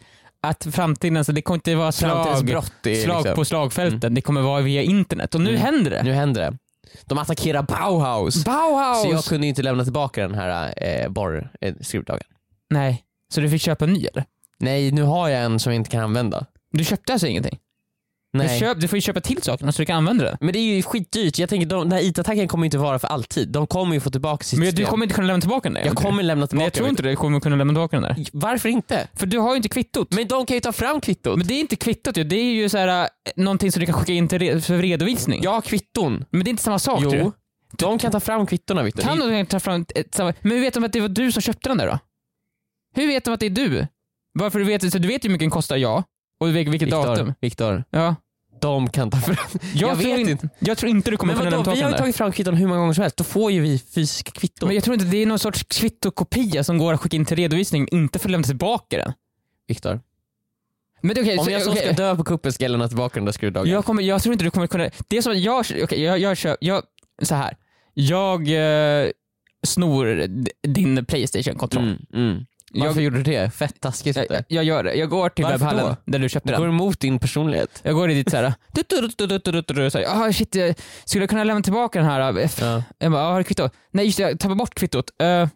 att 0.42 0.68
framtiden, 0.72 1.26
så 1.26 1.32
det 1.32 1.42
kommer 1.42 1.58
inte 1.58 1.76
vara 1.76 1.92
slag, 1.92 2.46
brott 2.46 2.86
är 2.86 2.96
slag 3.04 3.18
liksom, 3.18 3.36
på 3.36 3.46
slagfälten. 3.46 4.14
Det 4.14 4.22
kommer 4.22 4.42
vara 4.42 4.62
via 4.62 4.82
internet. 4.82 5.36
Och 5.36 5.42
nu 5.42 5.50
Mm. 5.50 5.62
händer 5.62 5.92
det. 5.92 6.04
nu 6.04 6.12
händer 6.14 6.42
det. 6.42 6.58
De 7.06 7.18
attackerar 7.18 7.62
Bauhaus. 7.64 8.46
Bauhaus! 8.46 9.02
Så 9.04 9.10
jag 9.10 9.24
kunde 9.24 9.48
inte 9.48 9.62
lämna 9.62 9.84
tillbaka 9.84 10.22
den 10.22 10.36
här 10.36 10.74
eh, 10.78 11.10
borr, 11.10 11.52
eh. 11.62 11.74
Nej. 12.70 13.04
Så 13.34 13.42
du 13.42 13.50
fick 13.50 13.62
köpa 13.62 13.86
en 13.86 13.94
ny 13.94 14.06
eller? 14.06 14.26
Nej, 14.60 14.92
nu 14.92 15.04
har 15.04 15.30
jag 15.30 15.44
en 15.44 15.60
som 15.60 15.72
jag 15.74 15.80
inte 15.80 15.90
kan 15.90 16.04
använda. 16.04 16.46
Du 16.72 16.84
köpte 16.84 17.14
alltså 17.14 17.28
ingenting? 17.28 17.60
Du, 18.34 18.40
Nej. 18.40 18.60
köp, 18.60 18.80
du 18.82 18.88
får 18.88 18.98
ju 18.98 19.02
köpa 19.02 19.22
till 19.22 19.42
sakerna 19.42 19.72
så 19.72 19.82
du 19.82 19.86
kan 19.86 19.98
använda 19.98 20.24
det. 20.24 20.38
Men 20.42 20.54
det 20.54 20.60
är 20.60 20.76
ju 20.76 20.84
skitdyrt. 20.84 21.40
Jag 21.40 21.50
tänker, 21.50 21.68
de, 21.68 21.84
den 21.90 21.92
här 21.92 22.06
IT-attacken 22.06 22.48
kommer 22.48 22.64
ju 22.64 22.66
inte 22.66 22.78
vara 22.78 23.00
för 23.00 23.08
alltid. 23.08 23.50
De 23.50 23.68
kommer 23.68 23.94
ju 23.94 24.00
få 24.00 24.10
tillbaka 24.10 24.44
sitt 24.44 24.60
Men 24.60 24.76
du 24.76 24.86
kommer 24.86 25.06
inte 25.06 25.16
kunna 25.16 25.28
lämna 25.28 25.42
tillbaka 25.42 25.70
den 25.70 25.74
där? 25.74 25.86
Jag 25.86 25.96
kommer 25.96 26.24
lämna 26.24 26.48
tillbaka 26.48 26.58
Nej 26.62 26.66
jag 26.66 26.74
tror 26.74 26.88
inte 26.90 27.04
det. 27.04 27.10
Du 27.10 27.16
kommer 27.16 27.40
kunna 27.40 27.56
lämna 27.56 27.74
tillbaka 27.74 28.00
den 28.00 28.04
där. 28.16 28.26
Varför 28.34 28.70
inte? 28.70 29.08
För 29.14 29.26
du 29.26 29.40
har 29.40 29.50
ju 29.52 29.56
inte 29.58 29.70
kvittot. 29.70 30.14
Men 30.14 30.28
de 30.28 30.46
kan 30.46 30.56
ju 30.56 30.62
ta 30.62 30.72
fram 30.72 31.02
kvittot. 31.02 31.38
Men 31.38 31.48
det 31.48 31.54
är 31.54 31.60
inte 31.60 31.76
kvittot 31.76 32.18
ju. 32.18 32.24
Det 32.24 32.36
är 32.36 32.54
ju 32.54 32.70
så 32.70 32.78
här, 32.78 33.02
äh, 33.04 33.08
någonting 33.36 33.72
som 33.72 33.80
du 33.80 33.86
kan 33.86 33.96
skicka 33.96 34.14
in 34.14 34.28
till 34.28 34.40
re- 34.40 34.60
för 34.62 34.78
redovisning. 34.78 35.48
Har 35.48 35.62
kvitton. 35.62 36.26
Men 36.30 36.44
det 36.44 36.50
är 36.50 36.52
inte 36.52 36.64
samma 36.64 36.80
sak 36.80 37.00
Jo. 37.04 37.10
du. 37.12 37.32
De 37.78 37.98
kan 38.00 38.12
ta 38.12 38.20
fram 38.20 38.46
kvittona 38.48 38.84
Viktor. 38.84 39.04
Kan 39.04 39.20
Det- 39.20 39.38
du 39.40 39.46
ta 39.46 39.60
fram 39.60 39.86
ett, 39.96 40.16
samma... 40.16 40.34
Men 40.42 40.52
hur 40.52 40.60
vet 40.60 40.74
de 40.74 40.84
att 40.84 40.94
det 40.94 41.02
var 41.02 41.08
du 41.10 41.32
som 41.32 41.42
köpte 41.42 41.70
den 41.70 41.78
där 41.78 41.88
då? 41.88 42.00
Hur 42.96 43.08
vet 43.08 43.26
de 43.26 43.34
att 43.34 43.40
det 43.40 43.46
är 43.46 43.50
du? 43.50 43.88
Varför 44.34 44.60
du 44.60 44.66
vet, 44.66 44.92
så 44.92 44.98
du 44.98 45.08
vet 45.08 45.26
ju 45.26 45.28
hur 45.30 45.34
mycket 45.34 45.44
den 45.44 45.50
kostar 45.50 45.78
ja, 45.78 46.04
och 46.40 46.56
vilket 46.56 46.90
datum. 46.90 47.34
Viktor, 47.42 47.84
Ja. 47.90 48.16
de 48.62 48.90
kan 48.90 49.12
ta 49.12 49.18
fram. 49.18 49.36
Jag, 49.74 49.90
Jag 49.90 50.00
tror 50.00 50.12
vet 50.12 50.20
in, 50.20 50.30
inte. 50.30 50.50
Jag 50.60 50.78
tror 50.78 50.90
inte 50.90 51.12
du 51.12 51.18
kommer 51.18 51.34
Men 51.34 51.44
kunna 51.44 51.58
vadå, 51.58 51.72
vi 51.72 51.82
har 51.82 51.92
ju 51.92 51.98
tagit 51.98 52.16
fram 52.16 52.32
kvitton 52.32 52.56
hur 52.56 52.68
många 52.68 52.80
gånger 52.80 52.94
som 52.94 53.02
helst. 53.02 53.18
Då 53.18 53.24
får 53.24 53.52
ju 53.52 53.62
vi 53.62 53.80
fysiska 53.80 54.32
kvitton. 54.32 54.68
Men 54.68 54.76
jag 54.76 54.84
tror 54.84 54.94
inte 54.94 55.06
det 55.06 55.18
är 55.18 55.26
någon 55.26 55.40
sorts 55.40 55.64
kvittokopia 55.64 56.64
som 56.64 56.78
går 56.78 56.94
att 56.94 57.00
skicka 57.02 57.18
in 57.18 57.26
till 57.26 57.38
redovisning, 57.38 57.88
inte 57.92 58.20
för 58.20 58.28
att 58.28 58.32
lämna 58.32 58.48
tillbaka 58.48 58.98
den. 58.98 59.14
Viktor, 59.68 60.00
Men 61.02 61.16
det 61.16 61.22
okej, 61.22 61.38
om 61.38 61.46
så- 61.46 61.52
jag 61.52 61.62
så 61.62 61.72
okej. 61.72 61.84
ska 61.84 61.94
dö 62.04 62.16
på 62.16 62.24
kuppen 62.24 62.54
ska 62.54 62.64
jag 62.64 62.72
lämna 62.72 62.88
tillbaka 62.88 63.20
den 63.20 63.26
där 63.26 63.32
skruvdragaren. 63.32 63.74
Jag, 63.74 63.86
kommer, 63.86 64.04
jag 64.04 64.22
tror 64.22 64.34
inte 64.34 64.46
du 64.46 64.52
kommer 64.52 64.68
kunna... 64.68 64.90
Det 65.08 65.18
är 65.18 65.22
som 65.22 65.32
att 65.32 65.40
jag, 65.40 65.60
okej, 65.84 66.02
jag, 66.04 66.20
jag 66.20 66.38
kör, 66.38 66.58
jag, 66.62 66.84
så 67.22 67.36
här. 67.36 67.58
Jag 67.94 68.48
eh, 69.04 69.10
snor 69.68 70.28
din 70.68 71.06
Playstation-kontroll. 71.06 71.84
Mm, 71.84 71.98
mm. 72.14 72.46
Varför 72.74 72.96
Jag, 72.96 73.04
gjorde 73.04 73.18
du 73.18 73.24
det? 73.24 73.52
Fett 73.54 73.82
taskigt. 73.82 74.18
jag, 74.30 74.44
jag 74.48 74.64
gör 74.64 74.84
det. 74.84 74.94
Jag 74.94 75.10
går 75.10 75.30
till 75.30 75.44
Varför 75.46 75.58
webbhallen 75.58 75.86
då? 75.86 75.96
där 76.12 76.20
du 76.20 76.30
köpte 76.30 76.50
den. 76.52 76.60
går 76.62 76.68
emot 76.70 77.00
din 77.00 77.20
personlighet. 77.20 77.82
Jag 77.84 77.96
går 77.96 78.08
dit 78.08 78.30
såhär, 78.32 78.54
ah 80.08 80.34
shit, 80.34 80.56
skulle 81.06 81.24
jag 81.24 81.30
kunna 81.30 81.44
lämna 81.44 81.62
tillbaka 81.62 82.00
den 82.00 82.08
här? 82.08 82.40
eh, 82.40 82.50
Ja. 82.62 82.84
Jag 82.98 83.12
bara, 83.12 83.24
ah, 83.28 83.32
har 83.32 83.38
du 83.38 83.44
kvitto? 83.44 83.70
Nej 83.92 84.06
just 84.06 84.18
det, 84.18 84.24
jag 84.24 84.40
tappade 84.40 84.56
bort 84.56 84.76
kvittot. 84.76 85.12
Eh, 85.22 85.48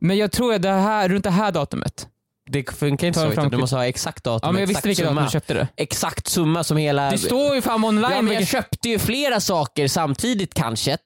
men 0.00 0.16
jag 0.16 0.32
tror 0.32 0.54
att 0.54 0.62
det 0.62 0.68
här, 0.70 1.08
runt 1.08 1.24
det 1.24 1.30
här 1.30 1.52
datumet. 1.52 2.08
Det 2.50 2.70
funkar 2.70 3.06
inte 3.06 3.20
så. 3.34 3.48
Du 3.48 3.56
måste 3.56 3.76
ha 3.76 3.86
exakt 3.86 4.24
datum, 4.24 4.46
Ja 4.48 4.52
men 4.52 4.60
jag 4.60 4.70
exakt 4.70 4.86
visste 4.86 4.88
vilket 4.88 5.04
datum 5.04 5.16
summa. 5.16 5.26
du 5.26 5.30
köpte 5.32 5.54
det. 5.54 5.68
Exakt 5.76 6.26
summa 6.28 6.64
som 6.64 6.76
hela... 6.76 7.10
Det 7.10 7.18
står 7.18 7.54
ju 7.54 7.60
fan 7.62 7.84
online. 7.84 8.12
Ja 8.12 8.22
men 8.22 8.34
jag 8.34 8.46
köpte 8.46 8.88
ju 8.88 8.98
flera 8.98 9.40
saker 9.40 9.88
samtidigt 9.88 10.54
kanske. 10.54 10.98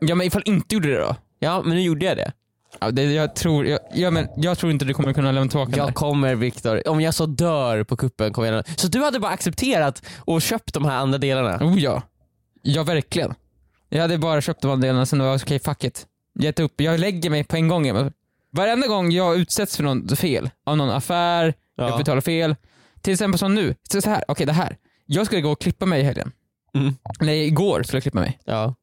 ja 0.00 0.14
men 0.14 0.26
ifall 0.26 0.42
inte 0.44 0.74
gjorde 0.74 0.88
det 0.88 0.98
då? 1.00 1.16
Ja 1.38 1.62
men 1.62 1.74
nu 1.74 1.82
gjorde 1.82 2.04
jag 2.06 2.16
det. 2.16 2.32
Ja, 2.80 2.90
det, 2.90 3.02
jag, 3.02 3.36
tror, 3.36 3.66
jag, 3.66 3.80
ja, 3.94 4.10
men 4.10 4.28
jag 4.36 4.58
tror 4.58 4.72
inte 4.72 4.84
du 4.84 4.94
kommer 4.94 5.12
kunna 5.12 5.32
lämna 5.32 5.50
tillbaka 5.50 5.72
Jag 5.76 5.86
där. 5.88 5.92
kommer 5.92 6.34
Viktor, 6.34 6.88
om 6.88 7.00
jag 7.00 7.14
så 7.14 7.26
dör 7.26 7.84
på 7.84 7.96
kuppen 7.96 8.32
kommer 8.32 8.52
jag 8.52 8.78
Så 8.80 8.88
du 8.88 9.02
hade 9.02 9.20
bara 9.20 9.32
accepterat 9.32 10.02
och 10.18 10.42
köpt 10.42 10.74
de 10.74 10.84
här 10.84 10.96
andra 10.96 11.18
delarna? 11.18 11.66
Oh 11.66 11.78
ja. 11.80 12.02
Ja 12.62 12.82
verkligen. 12.82 13.34
Jag 13.88 14.00
hade 14.02 14.18
bara 14.18 14.40
köpt 14.40 14.62
de 14.62 14.70
andra 14.70 14.86
delarna 14.86 15.06
sen 15.06 15.18
var 15.18 15.26
jag 15.26 15.36
okej 15.42 15.58
fuck 15.58 15.84
it. 15.84 16.06
Gett 16.38 16.60
upp. 16.60 16.80
Jag 16.80 17.00
lägger 17.00 17.30
mig 17.30 17.44
på 17.44 17.56
en 17.56 17.68
gång. 17.68 18.10
Varenda 18.52 18.86
gång 18.86 19.10
jag 19.12 19.36
utsätts 19.36 19.76
för 19.76 19.84
något 19.84 20.18
fel, 20.18 20.50
av 20.66 20.76
någon 20.76 20.90
affär, 20.90 21.54
jag 21.76 21.90
Ja. 21.90 21.98
betalar 21.98 22.20
fel. 22.20 22.56
Till 23.00 23.12
exempel 23.12 23.38
som 23.38 23.54
nu, 23.54 23.74
så 23.92 24.00
så 24.02 24.10
här, 24.10 24.24
okej 24.28 24.46
det 24.46 24.52
här. 24.52 24.76
Jag 25.06 25.26
skulle 25.26 25.40
gå 25.40 25.50
och 25.52 25.60
klippa 25.60 25.86
mig 25.86 26.00
i 26.00 26.04
helgen. 26.04 26.32
Mm. 26.74 26.94
Nej 27.20 27.46
igår 27.46 27.82
skulle 27.82 27.96
jag 27.96 28.02
klippa 28.02 28.20
mig. 28.20 28.38
Ja. 28.44 28.74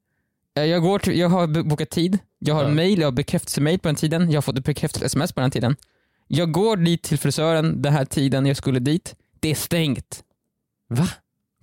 Eh, 0.58 0.64
Jag, 0.66 0.82
går 0.82 1.00
till, 1.00 1.20
jag 1.20 1.30
har 1.30 1.64
bokat 1.64 1.90
tid, 1.90 2.20
jag 2.40 2.56
har 2.56 2.64
Ja. 2.64 2.70
mail, 2.70 3.00
jag 3.00 3.08
har 3.08 3.12
bekräftelsemail 3.12 3.80
på 3.80 3.88
den 3.88 3.96
tiden, 3.96 4.32
jag 4.32 4.38
har 4.38 4.42
fått 4.42 4.58
ett 4.58 4.66
bekräftat 4.66 5.04
sms 5.04 5.34
på 5.34 5.42
den 5.42 5.52
tiden. 5.52 5.76
Jag 6.28 6.52
går 6.52 6.78
dit 6.78 7.04
till 7.04 7.18
frisören 7.20 7.82
den 7.82 7.94
här 7.94 8.06
tiden 8.06 8.46
jag 8.46 8.58
skulle 8.58 8.80
dit. 8.80 9.16
Det 9.40 9.52
är 9.52 9.56
stängt. 9.56 10.24
Va? 10.90 11.08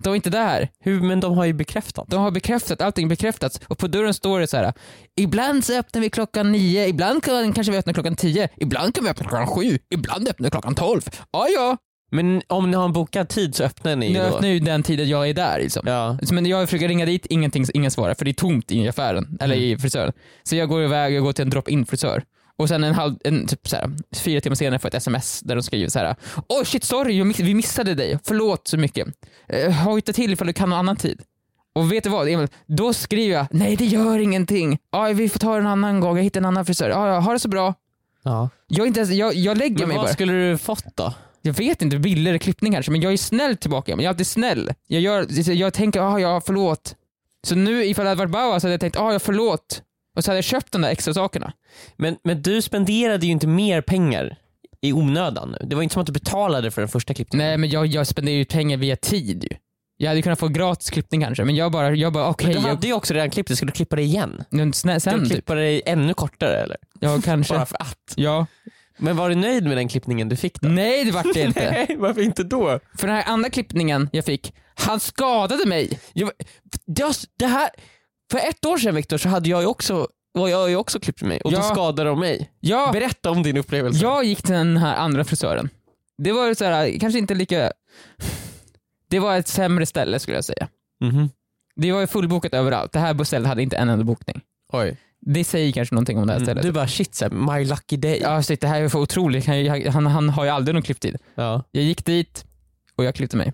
De 0.03 0.09
är 0.09 0.15
inte 0.15 0.29
där. 0.29 0.69
Hur, 0.79 1.01
men 1.01 1.19
de 1.19 1.37
har 1.37 1.45
ju 1.45 1.53
bekräftat. 1.53 2.05
De 2.07 2.21
har 2.21 2.31
bekräftat, 2.31 2.81
allting 2.81 3.07
bekräftats 3.07 3.59
och 3.67 3.77
på 3.77 3.87
dörren 3.87 4.13
står 4.13 4.39
det 4.39 4.47
så 4.47 4.57
här. 4.57 4.73
Ibland 5.15 5.65
så 5.65 5.73
öppnar 5.79 6.01
vi 6.01 6.09
klockan 6.09 6.51
nio, 6.51 6.87
ibland 6.87 7.23
kan, 7.23 7.53
kanske 7.53 7.71
vi 7.71 7.77
öppnar 7.77 7.93
klockan 7.93 8.15
tio, 8.15 8.49
ibland 8.57 8.95
kan 8.95 9.03
vi 9.03 9.09
öppna 9.09 9.29
klockan 9.29 9.47
sju, 9.47 9.77
ibland 9.89 10.27
öppnar 10.27 10.45
vi 10.47 10.51
klockan 10.51 10.75
tolv. 10.75 11.01
Ja, 11.31 11.47
ja. 11.55 11.77
Men 12.15 12.41
om 12.47 12.71
ni 12.71 12.77
har 12.77 12.85
en 12.85 12.93
bokad 12.93 13.29
tid 13.29 13.55
så 13.55 13.63
öppnar 13.63 13.95
ni 13.95 14.07
ju 14.07 14.13
Nu 14.13 14.19
då? 14.19 14.25
öppnar 14.25 14.49
ju 14.49 14.59
den 14.59 14.83
tiden 14.83 15.09
jag 15.09 15.29
är 15.29 15.33
där 15.33 15.59
liksom. 15.59 15.87
Ja. 15.87 16.17
Så, 16.23 16.33
Men 16.33 16.45
jag 16.45 16.69
försöker 16.69 16.87
ringa 16.87 17.05
dit, 17.05 17.25
ingenting, 17.25 17.65
ingen 17.73 17.91
svarar 17.91 18.13
för 18.13 18.25
det 18.25 18.31
är 18.31 18.33
tomt 18.33 18.71
i 18.71 18.87
affären, 18.89 19.37
eller 19.41 19.55
i 19.55 19.77
frisören. 19.77 20.13
Så 20.43 20.55
jag 20.55 20.69
går 20.69 20.83
iväg, 20.83 21.13
jag 21.13 21.23
går 21.23 21.33
till 21.33 21.43
en 21.43 21.49
drop-in 21.49 21.85
frisör. 21.85 22.23
Och 22.57 22.67
sen 22.69 22.83
en 22.83 22.93
halv, 22.93 23.15
en, 23.23 23.47
typ 23.47 23.67
såhär, 23.67 23.89
fyra 24.15 24.41
timmar 24.41 24.55
senare 24.55 24.79
får 24.79 24.87
jag 24.87 24.93
ett 24.95 25.01
sms 25.01 25.39
där 25.39 25.55
de 25.55 25.63
skriver 25.63 25.89
så 25.89 25.99
här. 25.99 26.15
Åh 26.47 26.63
shit 26.63 26.83
sorry, 26.83 27.17
jag 27.17 27.27
miss, 27.27 27.39
vi 27.39 27.53
missade 27.53 27.95
dig, 27.95 28.19
förlåt 28.23 28.67
så 28.67 28.77
mycket. 28.77 29.07
Eh, 29.47 29.71
hojta 29.71 30.13
till 30.13 30.33
ifall 30.33 30.47
du 30.47 30.53
kan 30.53 30.69
någon 30.69 30.79
annan 30.79 30.95
tid. 30.95 31.21
Och 31.75 31.91
vet 31.91 32.03
du 32.03 32.09
vad 32.09 32.29
Emil? 32.29 32.47
Då 32.65 32.93
skriver 32.93 33.33
jag, 33.35 33.47
nej 33.51 33.75
det 33.75 33.85
gör 33.85 34.19
ingenting. 34.19 34.77
Ja, 34.91 35.03
vi 35.03 35.29
får 35.29 35.39
ta 35.39 35.53
det 35.53 35.59
en 35.59 35.67
annan 35.67 35.99
gång, 35.99 36.17
jag 36.17 36.23
hittar 36.23 36.39
en 36.39 36.45
annan 36.45 36.65
frisör. 36.65 36.89
Ja, 36.89 37.07
ja, 37.07 37.19
ha 37.19 37.33
det 37.33 37.39
så 37.39 37.47
bra. 37.49 37.73
ja. 38.23 38.49
Jag, 38.67 38.83
är 38.83 38.87
inte 38.87 38.99
ens, 38.99 39.11
jag, 39.13 39.33
jag 39.33 39.57
lägger 39.57 39.79
Men 39.79 39.87
mig 39.87 39.97
vad 39.97 40.05
bara. 40.05 40.13
skulle 40.13 40.33
du 40.33 40.57
fått 40.57 40.85
då? 40.95 41.13
Jag 41.45 41.53
vet 41.53 41.81
inte, 41.81 41.97
billigare 41.99 42.39
klippning 42.39 42.73
kanske, 42.73 42.91
men 42.91 43.01
jag 43.01 43.13
är 43.13 43.17
snäll 43.17 43.57
tillbaka. 43.57 43.95
Men 43.95 44.03
jag 44.03 44.09
är 44.09 44.13
alltid 44.13 44.27
snäll. 44.27 44.71
Jag, 44.87 45.01
gör, 45.01 45.49
jag 45.51 45.73
tänker, 45.73 45.99
ah, 46.01 46.19
ja 46.19 46.41
förlåt. 46.45 46.95
Så 47.47 47.55
nu 47.55 47.85
ifall 47.85 48.05
det 48.05 48.09
hade 48.09 48.19
varit 48.19 48.31
Bauer 48.31 48.59
så 48.59 48.67
hade 48.67 48.73
jag 48.73 48.81
tänkt, 48.81 48.97
ah, 48.97 49.13
ja 49.13 49.19
förlåt. 49.19 49.81
Och 50.15 50.23
så 50.23 50.31
hade 50.31 50.37
jag 50.37 50.43
köpt 50.45 50.71
de 50.71 50.81
där 50.81 50.89
extra 50.89 51.13
sakerna. 51.13 51.53
Men, 51.97 52.17
men 52.23 52.41
du 52.41 52.61
spenderade 52.61 53.25
ju 53.25 53.31
inte 53.31 53.47
mer 53.47 53.81
pengar 53.81 54.37
i 54.81 54.93
onödan 54.93 55.51
nu. 55.59 55.67
Det 55.67 55.75
var 55.75 55.83
inte 55.83 55.93
som 55.93 56.01
att 56.01 56.07
du 56.07 56.13
betalade 56.13 56.71
för 56.71 56.81
den 56.81 56.89
första 56.89 57.13
klippningen. 57.13 57.47
Nej 57.47 57.57
men 57.57 57.69
jag, 57.69 57.85
jag 57.85 58.07
spenderar 58.07 58.37
ju 58.37 58.45
pengar 58.45 58.77
via 58.77 58.95
tid 58.95 59.43
ju. 59.51 59.57
Jag 59.97 60.09
hade 60.09 60.21
kunnat 60.21 60.39
få 60.39 60.47
gratis 60.47 60.89
klippning 60.89 61.21
kanske, 61.21 61.43
men 61.45 61.55
jag 61.55 61.71
bara, 61.71 61.95
jag 61.95 62.13
bara 62.13 62.27
okej, 62.29 62.47
Men 62.47 62.55
du 62.55 62.61
jag, 62.61 62.75
hade 62.75 62.87
ju 62.87 62.93
också 62.93 63.13
redan 63.13 63.29
klippt 63.29 63.47
dig, 63.47 63.57
ska 63.57 63.65
du 63.65 63.71
klippa 63.71 63.95
dig 63.95 64.05
igen? 64.05 64.43
men 64.49 64.73
snä, 64.73 64.99
Ska 64.99 65.09
sen 65.09 65.19
du 65.19 65.25
typ. 65.25 65.33
klippa 65.33 65.55
dig 65.55 65.81
ännu 65.85 66.13
kortare 66.13 66.57
eller? 66.63 66.77
Ja 66.99 67.21
kanske. 67.23 67.53
Bara 67.57 67.65
för 67.65 67.81
att? 67.81 68.13
Ja. 68.15 68.45
Men 68.97 69.15
var 69.17 69.29
du 69.29 69.35
nöjd 69.35 69.63
med 69.63 69.77
den 69.77 69.87
klippningen 69.87 70.29
du 70.29 70.35
fick 70.35 70.61
då? 70.61 70.67
Nej 70.67 71.03
det 71.05 71.11
vart 71.11 71.33
det 71.33 71.41
inte. 71.45 71.71
Nej, 71.71 71.95
varför 71.99 72.21
inte 72.21 72.43
då? 72.43 72.79
För 72.97 73.07
den 73.07 73.15
här 73.15 73.23
andra 73.27 73.49
klippningen 73.49 74.09
jag 74.11 74.25
fick, 74.25 74.53
han 74.75 74.99
skadade 74.99 75.65
mig. 75.65 75.99
Jag, 76.13 76.31
just 76.99 77.25
det 77.39 77.45
här, 77.47 77.69
för 78.31 78.37
ett 78.39 78.65
år 78.65 78.77
sedan 78.77 78.95
Viktor 78.95 79.17
så 79.17 79.29
hade 79.29 79.49
jag 79.49 79.61
ju 79.61 79.67
också, 79.67 80.07
var 80.33 80.47
jag 80.47 80.69
ju 80.69 80.75
också 80.75 80.99
klippt 80.99 81.21
mig 81.21 81.41
och 81.41 81.51
då 81.51 81.57
Ja. 81.57 81.61
skadade 81.63 82.09
de 82.09 82.19
mig. 82.19 82.51
Ja, 82.59 82.89
Berätta 82.93 83.31
om 83.31 83.43
din 83.43 83.57
upplevelse. 83.57 84.03
jag 84.03 84.23
gick 84.25 84.41
till 84.41 84.53
den 84.55 84.77
här 84.77 84.95
andra 84.95 85.23
frisören. 85.23 85.69
Det 86.17 86.31
var 86.31 86.53
så 86.53 86.65
här, 86.65 86.99
kanske 86.99 87.19
inte 87.19 87.33
lika... 87.35 87.71
Det 89.09 89.19
var 89.19 89.37
ett 89.37 89.47
sämre 89.47 89.85
ställe 89.85 90.19
skulle 90.19 90.37
jag 90.37 90.45
säga. 90.45 90.67
Mhm. 91.01 91.29
Det 91.75 91.91
var 91.91 92.01
ju 92.01 92.07
fullbokat 92.07 92.53
överallt. 92.53 92.91
Det 92.91 92.99
här 92.99 93.13
stället 93.23 93.47
hade 93.47 93.63
inte 93.63 93.77
en 93.77 93.89
enda 93.89 94.05
bokning. 94.05 94.41
Oj. 94.73 94.97
Det 95.25 95.43
säger 95.43 95.71
kanske 95.71 95.95
någonting 95.95 96.17
om 96.17 96.27
det 96.27 96.33
här 96.33 96.37
Mm. 96.37 96.45
stället. 96.45 96.63
Du 96.63 96.71
bara 96.71 96.87
shit, 96.87 97.15
så 97.15 97.25
här, 97.25 97.31
my 97.57 97.65
lucky 97.65 97.97
day. 97.97 98.19
Ja, 98.21 98.43
shit, 98.43 98.61
det 98.61 98.67
här 98.67 98.81
är 98.81 98.89
för 98.89 98.99
otroligt. 98.99 99.45
Han, 99.45 99.87
han, 99.93 100.05
han 100.07 100.29
har 100.29 100.43
ju 100.43 100.49
aldrig 100.49 100.73
någon 100.75 100.81
klipptid. 100.83 101.15
Ja. 101.35 101.63
Jag 101.71 101.83
gick 101.83 102.05
dit 102.05 102.45
och 102.95 103.05
jag 103.05 103.15
klippte 103.15 103.37
mig. 103.37 103.53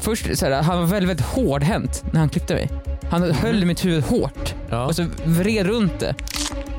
Först, 0.00 0.38
så 0.38 0.46
här, 0.46 0.62
han 0.62 0.78
var 0.78 0.86
väldigt, 0.86 1.08
väldigt 1.10 1.26
hårdhänt 1.26 2.04
när 2.12 2.20
han 2.20 2.28
klippte 2.28 2.54
mig. 2.54 2.70
Han 3.10 3.30
höll 3.32 3.64
mitt 3.64 3.84
huvud 3.84 4.04
hårt 4.04 4.54
Ja. 4.70 4.86
och 4.86 4.96
så 4.96 5.06
vred 5.24 5.66
runt 5.66 6.00
det. 6.00 6.14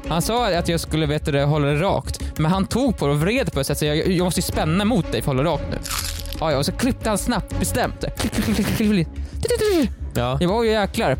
Han 0.07 0.21
sa 0.21 0.55
att 0.57 0.69
jag 0.69 0.79
skulle 0.79 1.05
vet 1.05 1.25
du, 1.25 1.43
hålla 1.43 1.67
det 1.67 1.81
rakt, 1.81 2.39
men 2.39 2.51
han 2.51 2.65
tog 2.65 2.97
på 2.97 3.07
det 3.07 3.13
och 3.13 3.21
vred 3.21 3.51
på 3.53 3.59
det 3.59 3.63
så 3.65 3.73
att 3.73 3.81
jag, 3.81 3.97
jag 4.11 4.23
måste 4.23 4.37
ju 4.39 4.41
spänna 4.43 4.85
mot 4.85 5.11
dig 5.11 5.21
för 5.21 5.31
att 5.31 5.37
hålla 5.37 5.49
rakt 5.51 5.63
nu. 5.71 5.77
Ja, 6.39 6.51
ja, 6.51 6.57
och 6.57 6.65
så 6.65 6.71
klippte 6.71 7.09
han 7.09 7.17
snabbt, 7.17 7.59
bestämt. 7.59 8.05
Ja. 10.15 10.37
Jag 10.41 10.47
var 10.49 10.63
ju 10.63 10.69
jäklar. 10.71 11.17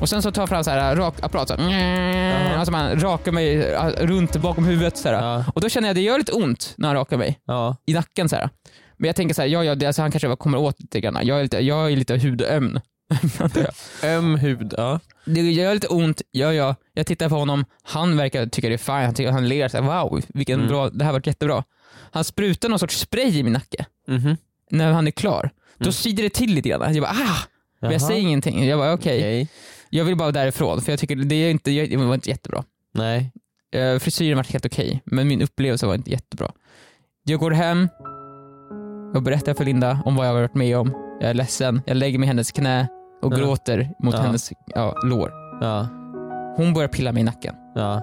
Och 0.00 0.08
sen 0.08 0.22
så 0.22 0.30
tar 0.32 0.42
jag 0.42 0.48
fram 0.48 0.64
så 0.64 0.70
här 0.70 0.96
rakapparat, 0.96 1.48
så 1.48 1.54
här. 1.56 2.56
Alltså 2.56 2.72
man 2.72 3.00
rakar 3.00 3.32
mig 3.32 3.72
äh, 3.72 3.86
runt 3.86 4.36
bakom 4.36 4.64
huvudet 4.64 4.96
så 4.96 5.08
här. 5.08 5.14
Ja. 5.14 5.44
Och 5.54 5.60
då 5.60 5.68
känner 5.68 5.88
jag 5.88 5.92
att 5.92 5.96
det 5.96 6.00
gör 6.02 6.18
lite 6.18 6.32
ont 6.32 6.74
när 6.76 6.88
han 6.88 6.96
rakar 6.96 7.16
mig 7.16 7.40
ja. 7.44 7.76
i 7.86 7.92
nacken 7.94 8.28
så 8.28 8.36
här. 8.36 8.50
Men 8.96 9.06
jag 9.08 9.16
tänker 9.16 9.34
så 9.34 9.42
här, 9.42 9.48
ja, 9.48 9.64
ja, 9.64 9.74
det, 9.74 9.86
alltså, 9.86 10.02
han 10.02 10.10
kanske 10.10 10.36
kommer 10.36 10.58
åt 10.58 10.80
lite 10.80 11.00
grann. 11.00 11.18
Jag 11.26 11.38
är 11.38 11.42
lite, 11.42 11.58
jag 11.58 11.92
är 11.92 11.96
lite 11.96 12.18
hudöm. 12.18 12.80
Öm 14.02 14.34
hud. 14.38 14.74
Ja. 14.76 15.00
det 15.24 15.40
gör 15.40 15.74
lite 15.74 15.86
ont, 15.88 16.22
ja 16.30 16.52
ja. 16.52 16.74
Jag 16.94 17.06
tittar 17.06 17.28
på 17.28 17.34
honom, 17.34 17.64
han 17.82 18.16
verkar 18.16 18.46
tycka 18.46 18.68
det 18.68 18.74
är 18.74 18.78
fine. 18.78 18.94
Han, 19.04 19.14
tycker, 19.14 19.30
han 19.32 19.48
ler 19.48 19.68
så 19.68 19.82
här, 19.82 19.84
wow, 20.02 20.20
vilken 20.28 20.58
Mm. 20.58 20.68
bra, 20.68 20.90
det 20.90 21.04
här 21.04 21.12
var 21.12 21.22
jättebra. 21.24 21.64
Han 22.10 22.24
sprutar 22.24 22.68
någon 22.68 22.78
sorts 22.78 22.98
spray 22.98 23.38
i 23.38 23.42
min 23.42 23.52
nacke 23.52 23.86
Mhm. 24.08 24.36
när 24.70 24.92
han 24.92 25.06
är 25.06 25.10
klar. 25.10 25.50
Då 25.78 25.90
Mm. 26.06 26.16
det 26.16 26.30
till 26.30 26.54
lite 26.54 26.68
grann. 26.68 26.94
Jag 26.94 27.02
bara 27.02 27.10
ah! 27.12 27.38
Men 27.80 27.92
jag 27.92 28.00
säger 28.02 28.20
ingenting. 28.20 28.66
Jag 28.68 28.78
bara 28.78 28.92
okej, 28.92 29.18
Okej. 29.18 29.48
Jag 29.90 30.04
vill 30.04 30.16
bara 30.16 30.30
därifrån 30.32 30.80
för 30.80 30.92
jag 30.92 30.98
tycker 30.98 31.16
det, 31.16 31.34
är 31.34 31.50
inte, 31.50 31.70
det 31.70 31.96
var 31.96 32.14
inte 32.14 32.30
jättebra. 32.30 32.64
Nej. 32.94 33.32
Uh, 33.76 33.98
frisyren 33.98 34.36
var 34.36 34.44
helt 34.44 34.66
okej, 34.66 35.02
men 35.04 35.28
min 35.28 35.42
upplevelse 35.42 35.86
var 35.86 35.94
inte 35.94 36.10
jättebra. 36.10 36.52
Jag 37.24 37.40
går 37.40 37.50
hem 37.50 37.88
och 39.14 39.22
berättar 39.22 39.54
för 39.54 39.64
Linda 39.64 40.02
om 40.04 40.16
vad 40.16 40.26
jag 40.26 40.32
har 40.32 40.40
varit 40.40 40.54
med 40.54 40.78
om. 40.78 40.92
Jag 41.20 41.30
är 41.30 41.34
ledsen, 41.34 41.82
jag 41.86 41.96
lägger 41.96 42.18
mig 42.18 42.26
i 42.26 42.28
hennes 42.28 42.52
knä 42.52 42.88
och 43.22 43.32
Ja. 43.32 43.36
gråter 43.36 43.90
mot 44.02 44.14
Ja. 44.14 44.20
hennes 44.20 44.52
ja, 44.66 44.94
lår. 45.04 45.32
Ja. 45.60 45.88
Hon 46.56 46.74
börjar 46.74 46.88
pilla 46.88 47.12
mig 47.12 47.20
i 47.20 47.24
nacken 47.24 47.54
Ja. 47.74 48.02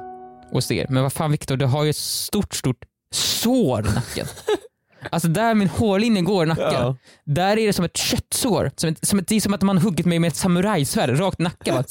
och 0.52 0.64
ser, 0.64 0.86
men 0.90 1.04
vad 1.04 1.14
fan 1.14 1.32
Viktor, 1.32 1.58
du 1.58 1.66
har 1.66 1.84
ju 1.84 1.90
ett 1.90 1.96
stort, 1.96 2.54
stort 2.54 2.86
sår 3.12 3.80
i 3.88 3.94
nacken. 3.96 4.26
alltså 5.12 5.28
där 5.28 5.54
min 5.54 5.68
hårlinje 5.70 6.22
går 6.22 6.44
i 6.46 6.48
nacken, 6.48 6.66
Ja. 6.74 6.98
där 7.26 7.58
är 7.58 7.68
det 7.68 7.74
som 7.74 7.86
ett 7.86 7.98
köttsår. 7.98 8.72
Som 8.76 8.90
ett, 8.90 9.08
som 9.08 9.20
ett, 9.20 9.28
det 9.28 9.36
är 9.36 9.42
som 9.42 9.54
att 9.54 9.62
man 9.62 9.78
huggit 9.78 10.06
mig 10.06 10.20
med 10.20 10.28
ett 10.28 10.36
samurajsvärd 10.36 11.20
rakt 11.20 11.40
i 11.40 11.44
nacken. 11.44 11.84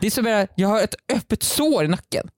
Det 0.00 0.06
är 0.06 0.10
som 0.10 0.26
att 0.26 0.50
jag 0.54 0.68
har 0.68 0.80
ett 0.82 0.94
öppet 1.12 1.42
sår 1.42 1.84
i 1.84 1.88
nacken. 1.88 2.28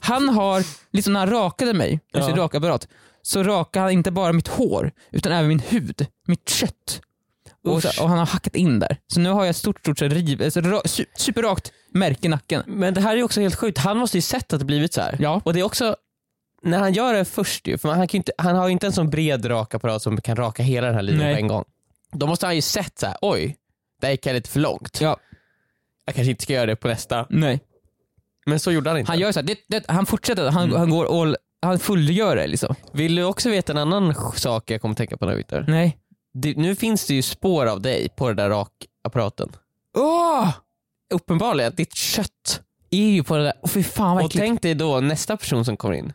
Han 0.00 0.28
har, 0.28 0.62
liksom 0.92 1.12
när 1.12 1.20
han 1.20 1.30
rakade 1.30 1.72
mig 1.74 2.00
med 2.12 2.22
Ja. 2.22 2.26
sin 2.26 2.36
rakapparat, 2.36 2.88
så 3.22 3.42
rakade 3.42 3.82
han 3.84 3.92
inte 3.92 4.10
bara 4.10 4.32
mitt 4.32 4.48
hår, 4.48 4.92
utan 5.12 5.32
även 5.32 5.48
min 5.48 5.58
hud, 5.60 6.06
mitt 6.26 6.48
kött. 6.48 7.00
Och, 7.66 7.82
så, 7.82 8.02
och 8.02 8.08
han 8.08 8.18
har 8.18 8.26
hackat 8.26 8.56
in 8.56 8.78
där. 8.78 8.96
Så 9.06 9.20
nu 9.20 9.30
har 9.30 9.40
jag 9.44 9.50
ett 9.50 9.56
stort, 9.56 9.78
stort 9.80 9.98
så 9.98 10.04
riv, 10.08 10.42
alltså, 10.42 10.60
ra, 10.60 10.80
su, 10.84 11.04
superrakt 11.16 11.72
märke 11.92 12.26
i 12.26 12.28
nacken. 12.28 12.62
Men 12.66 12.94
det 12.94 13.00
här 13.00 13.16
är 13.16 13.22
också 13.22 13.40
helt 13.40 13.54
sjukt. 13.54 13.78
Han 13.78 13.96
måste 13.96 14.16
ju 14.18 14.22
sett 14.22 14.52
att 14.52 14.58
det 14.58 14.64
blivit 14.64 14.92
så 14.94 15.00
här. 15.00 15.16
Ja. 15.20 15.40
Och 15.44 15.54
det 15.54 15.60
är 15.60 15.64
också, 15.64 15.96
när 16.64 16.78
han 16.78 16.92
gör 16.92 17.14
det 17.14 17.24
först 17.24 17.66
ju, 17.66 17.78
för 17.78 17.88
han, 17.88 18.08
kan 18.08 18.18
inte, 18.18 18.32
han 18.38 18.56
har 18.56 18.66
ju 18.66 18.72
inte 18.72 18.86
en 18.86 18.92
sån 18.92 19.10
bred 19.10 19.50
rakapparat 19.50 20.02
som 20.02 20.20
kan 20.20 20.36
raka 20.36 20.62
hela 20.62 20.86
den 20.86 20.96
här 20.96 21.02
linjen 21.02 21.24
Nej. 21.26 21.34
på 21.34 21.40
en 21.40 21.48
gång. 21.48 21.64
Då 22.12 22.26
måste 22.26 22.46
han 22.46 22.54
ju 22.54 22.60
sett 22.62 22.98
så 22.98 23.06
här: 23.06 23.16
oj, 23.20 23.56
där 24.00 24.10
gick 24.10 24.26
jag 24.26 24.34
lite 24.34 24.50
för 24.50 24.60
långt. 24.60 24.98
Ja. 25.00 25.16
Jag 26.04 26.14
kanske 26.14 26.30
inte 26.30 26.42
ska 26.42 26.52
göra 26.52 26.66
det 26.66 26.76
på 26.76 26.88
nästa. 26.88 27.26
Nej. 27.30 27.60
Men 28.46 28.60
så 28.60 28.72
gjorde 28.72 28.90
han 28.90 28.98
inte. 28.98 29.12
Han 29.12 29.18
gör 29.18 29.32
så 29.32 29.40
här, 29.40 29.46
det, 29.46 29.58
det, 29.68 29.84
han 29.88 30.06
fortsätter, 30.06 30.50
han, 30.50 30.64
Mm. 30.64 30.76
han 30.76 30.90
går 30.90 31.22
all, 31.22 31.36
han 31.62 31.78
fullgör 31.78 32.36
det 32.36 32.46
liksom. 32.46 32.74
Vill 32.92 33.14
du 33.14 33.24
också 33.24 33.50
veta 33.50 33.72
en 33.72 33.78
annan 33.78 34.14
sak 34.36 34.70
jag 34.70 34.80
kommer 34.80 34.94
tänka 34.94 35.16
på 35.16 35.26
nu 35.26 35.36
Viktor? 35.36 35.64
Nej. 35.68 35.98
Det- 36.34 36.56
Nu 36.56 36.76
finns 36.76 37.06
det 37.06 37.14
ju 37.14 37.22
spår 37.22 37.66
av 37.66 37.80
dig 37.80 38.08
på 38.16 38.28
den 38.28 38.36
där 38.36 38.48
rakapparaten. 38.50 39.52
Åh! 39.96 40.50
Uppenbarligen, 41.14 41.74
ditt 41.74 41.94
kött. 41.94 42.60
Är 42.90 42.98
ju 43.08 43.22
på 43.22 43.36
det 43.36 43.42
där, 43.42 43.52
oh, 43.62 43.68
fy 43.68 43.82
fan 43.82 44.16
vad 44.16 44.24
Och 44.24 44.30
tänk 44.30 44.62
dig 44.62 44.74
då 44.74 45.00
nästa 45.00 45.36
person 45.36 45.64
som 45.64 45.76
kommer 45.76 45.94
in. 45.94 46.12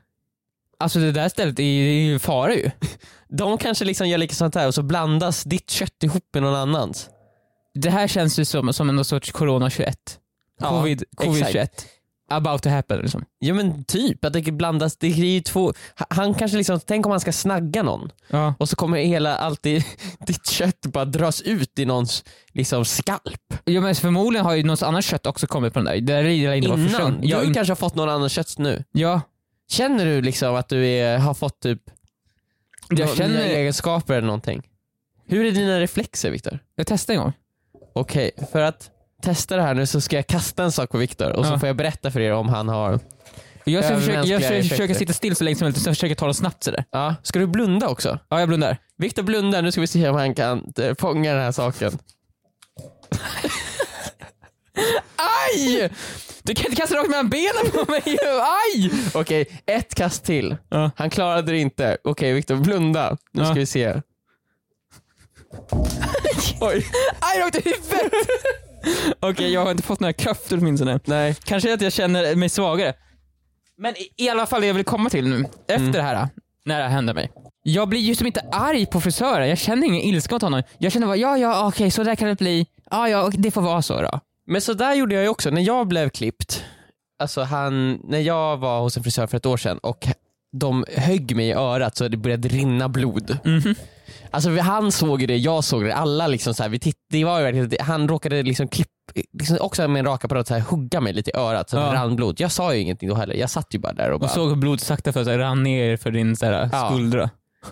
Alltså 0.79 0.99
det 0.99 1.11
där 1.11 1.29
stället 1.29 1.59
är 1.59 1.63
ju 1.63 2.19
fara 2.19 2.53
ju. 2.55 2.71
De 3.29 3.57
kanske 3.57 3.85
liksom 3.85 4.07
gör 4.09 4.17
likadant 4.17 4.55
här 4.55 4.67
och 4.67 4.73
så 4.75 4.81
blandas 4.83 5.43
ditt 5.43 5.69
kött 5.69 6.03
ihop 6.03 6.23
med 6.33 6.43
någon 6.43 6.55
annans. 6.55 7.09
Det 7.73 7.89
här 7.89 8.07
känns 8.07 8.39
ju 8.39 8.45
som, 8.45 8.73
som 8.73 8.89
en 8.89 9.05
sorts 9.05 9.31
corona 9.31 9.69
21. 9.69 9.95
Ja, 10.59 10.69
Covid, 10.69 11.03
covid 11.15 11.35
exakt. 11.41 11.51
21. 11.53 11.85
About 12.31 12.63
to 12.63 12.69
happen 12.69 12.99
liksom. 12.99 13.25
Ja 13.39 13.53
men 13.53 13.83
typ, 13.83 14.25
att 14.25 14.33
det 14.33 14.41
blandas, 14.41 14.97
det 14.97 15.07
är 15.07 15.11
ju 15.11 15.41
två, 15.41 15.73
han 16.09 16.33
kanske 16.33 16.57
liksom, 16.57 16.79
tänk 16.85 17.05
om 17.05 17.11
han 17.11 17.19
ska 17.19 17.31
snagga 17.31 17.83
någon 17.83 18.11
Ja. 18.27 18.53
och 18.59 18.69
så 18.69 18.75
kommer 18.75 18.97
hela, 18.97 19.37
alltid 19.37 19.83
ditt 20.27 20.47
kött 20.49 20.81
bara 20.81 21.05
dras 21.05 21.41
ut 21.41 21.79
i 21.79 21.85
någons 21.85 22.23
liksom 22.53 22.85
skalp. 22.85 23.53
ja 23.63 23.81
men 23.81 23.95
förmodligen 23.95 24.45
har 24.45 24.55
ju 24.55 24.63
något 24.63 24.81
annat 24.83 25.05
kött 25.05 25.25
också 25.25 25.47
kommit 25.47 25.73
på 25.73 25.79
den 25.79 25.85
där. 25.85 25.93
Det 25.95 26.01
där 26.13 26.23
är 26.23 26.53
inte 26.53 26.67
Innan, 26.67 27.21
du 27.21 27.27
Ja, 27.27 27.43
in, 27.43 27.53
kanske 27.53 27.71
har 27.71 27.75
fått 27.75 27.95
någon 27.95 28.09
annan 28.09 28.29
kött 28.29 28.57
nu. 28.57 28.83
ja. 28.91 29.21
Känner 29.69 30.05
du 30.05 30.21
liksom 30.21 30.55
att 30.55 30.69
du 30.69 30.87
är, 30.87 31.17
har 31.17 31.33
fått 31.33 31.59
typ 31.59 31.81
Jag 32.89 33.17
känner, 33.17 33.37
nya 33.45 33.57
egenskaper 33.57 34.13
eller 34.13 34.27
någonting? 34.27 34.67
Hur 35.27 35.45
är 35.45 35.51
dina 35.51 35.79
reflexer 35.79 36.31
Viktor? 36.31 36.59
jag 36.75 36.87
testar 36.87 37.13
en 37.13 37.19
gång. 37.19 37.33
Okej, 37.93 38.31
för 38.51 38.61
att 38.61 38.89
testa 39.21 39.55
det 39.55 39.61
här 39.61 39.73
nu 39.73 39.85
så 39.85 40.01
ska 40.01 40.15
jag 40.15 40.27
kasta 40.27 40.63
en 40.63 40.71
sak 40.71 40.89
på 40.89 40.97
Viktor 40.97 41.31
och 41.31 41.45
så 41.45 41.53
Ja. 41.53 41.59
får 41.59 41.67
jag 41.67 41.75
berätta 41.75 42.11
för 42.11 42.19
er 42.19 42.31
om 42.33 42.49
han 42.49 42.67
har... 42.69 42.99
Jag 43.63 43.85
ska 43.85 43.95
försöka, 43.95 44.23
jag 44.23 44.41
effekter. 44.41 44.69
försöker 44.69 44.93
sitta 44.93 45.13
still 45.13 45.35
så 45.35 45.43
länge 45.43 45.55
som 45.55 45.65
möjligt 45.65 45.77
och 45.77 45.83
sen 45.83 45.93
försöker 45.95 46.11
jag 46.11 46.17
ta 46.17 46.27
det 46.27 46.33
snabbt 46.33 46.63
sådär. 46.63 46.83
Ja, 46.91 47.15
ska 47.23 47.39
du 47.39 47.47
blunda 47.47 47.87
också? 47.87 48.19
Ja 48.29 48.39
jag 48.39 48.47
blundar. 48.49 48.77
Viktor 48.97 49.23
blundar, 49.23 49.61
nu 49.61 49.71
ska 49.71 49.81
vi 49.81 49.87
se 49.87 50.09
om 50.09 50.15
han 50.15 50.35
kan 50.35 50.73
eh, 50.81 50.95
fånga 50.99 51.33
den 51.33 51.43
här 51.43 51.51
saken. 51.51 51.91
Aj! 55.55 55.89
Du 56.43 56.55
kan 56.55 56.65
inte 56.65 56.75
kasta 56.81 56.95
rakt 56.95 57.09
mellan 57.09 57.29
benen 57.29 57.71
på 57.73 57.91
mig, 57.91 58.01
aj! 58.75 58.91
Okej, 59.13 59.61
ett 59.65 59.95
kast 59.95 60.25
till. 60.25 60.57
Ja. 60.69 60.91
Han 60.95 61.09
klarade 61.09 61.51
det 61.51 61.57
inte. 61.57 61.97
Okej 62.03 62.33
Viktor, 62.33 62.55
blunda. 62.55 63.17
Nu 63.33 63.41
Ja. 63.41 63.45
ska 63.45 63.53
vi 63.59 63.65
se. 63.65 63.93
Oj. 66.61 66.85
Aj, 67.19 67.39
rakt 67.41 67.55
i 67.55 67.61
huvudet! 67.69 68.13
Okej, 69.19 69.53
jag 69.53 69.63
har 69.63 69.71
inte 69.71 69.83
fått 69.83 69.99
några 69.99 70.13
krafter 70.13 70.57
åtminstone. 70.57 70.99
Nej. 71.05 71.35
Kanske 71.43 71.73
att 71.73 71.81
jag 71.81 71.93
känner 71.93 72.35
mig 72.35 72.49
svagare. 72.49 72.93
Men 73.77 73.93
i, 73.97 74.09
i 74.25 74.29
alla 74.29 74.45
fall 74.45 74.61
det 74.61 74.67
jag 74.67 74.73
vill 74.73 74.83
komma 74.85 75.09
till 75.09 75.27
nu, 75.27 75.45
efter 75.67 75.75
Mm. 75.75 75.91
det 75.91 76.01
här, 76.01 76.29
när 76.65 76.77
det 76.77 76.83
här 76.83 76.89
hände 76.89 77.13
mig. 77.13 77.31
Jag 77.63 77.89
blir 77.89 77.99
ju 77.99 78.15
som 78.15 78.27
inte 78.27 78.41
arg 78.51 78.85
på 78.85 79.01
frisören, 79.01 79.49
jag 79.49 79.57
känner 79.57 79.87
ingen 79.87 80.01
ilska 80.01 80.35
mot 80.35 80.41
honom. 80.41 80.63
Jag 80.77 80.91
känner 80.91 81.07
bara, 81.07 81.15
ja 81.17 81.37
ja 81.37 81.67
okej 81.67 81.91
så 81.91 82.03
där 82.03 82.15
kan 82.15 82.27
det 82.27 82.35
bli. 82.35 82.67
Ja 82.91 83.09
ja, 83.09 83.27
okej, 83.27 83.39
det 83.39 83.51
får 83.51 83.61
vara 83.61 83.81
så 83.81 84.01
då. 84.01 84.19
Men 84.49 84.61
så 84.61 84.73
där 84.73 84.93
gjorde 84.95 85.15
jag 85.15 85.23
ju 85.23 85.29
också 85.29 85.49
när 85.49 85.61
jag 85.61 85.87
blev 85.87 86.09
klippt. 86.09 86.63
Alltså 87.21 87.41
han, 87.41 87.99
när 88.03 88.19
jag 88.19 88.57
var 88.57 88.79
hos 88.81 88.97
en 88.97 89.03
frisör 89.03 89.27
för 89.27 89.37
ett 89.37 89.45
år 89.45 89.57
sedan 89.57 89.77
och 89.77 90.07
de 90.57 90.85
högg 90.97 91.35
mig 91.35 91.47
i 91.47 91.53
örat 91.53 91.97
så 91.97 92.07
det 92.07 92.17
började 92.17 92.47
rinna 92.47 92.89
blod. 92.89 93.37
Mhm. 93.43 93.75
Alltså 94.31 94.49
vi- 94.49 94.59
han 94.59 94.91
såg 94.91 95.27
det, 95.27 95.37
jag 95.37 95.63
såg 95.63 95.83
det, 95.83 95.95
alla 95.95 96.27
liksom 96.27 96.53
så 96.53 96.63
här, 96.63 96.69
vi 96.69 96.79
titt, 96.79 96.95
det 97.11 97.25
var 97.25 97.37
ju 97.39 97.43
verkligen, 97.43 97.85
han 97.85 98.07
råkade 98.07 98.43
liksom 98.43 98.67
klipp, 98.67 98.87
liksom 99.39 99.57
också 99.61 99.87
med 99.87 99.99
en 99.99 100.05
rakapparat 100.05 100.47
så 100.47 100.53
här, 100.53 100.61
hugga 100.61 101.01
mig 101.01 101.13
lite 101.13 101.29
i 101.29 101.33
örat 101.37 101.69
så 101.69 101.75
det 101.77 101.83
Ja. 101.83 101.93
rann 101.93 102.15
blod. 102.15 102.39
Jag 102.39 102.51
sa 102.51 102.73
ju 102.73 102.81
ingenting 102.81 103.09
då 103.09 103.15
heller, 103.15 103.35
jag 103.35 103.49
satt 103.49 103.75
ju 103.75 103.79
bara 103.79 103.93
där 103.93 104.11
och 104.11 104.19
bara 104.19 104.25
Och 104.25 104.31
såg 104.31 104.49
hur 104.49 104.55
blodet 104.55 104.81
sakta 104.81 105.13
för 105.13 105.23
sig 105.23 105.37
rann 105.37 105.63
ner 105.63 105.97
för 105.97 106.11
din 106.11 106.35
så 106.35 106.45
här, 106.45 106.87
skuldra. 106.89 107.29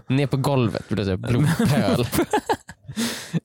Ner 0.08 0.28
på 0.28 0.38
golvet 0.38 0.90
blev 0.90 1.06
det 1.06 1.18
blodpöl. 1.18 2.08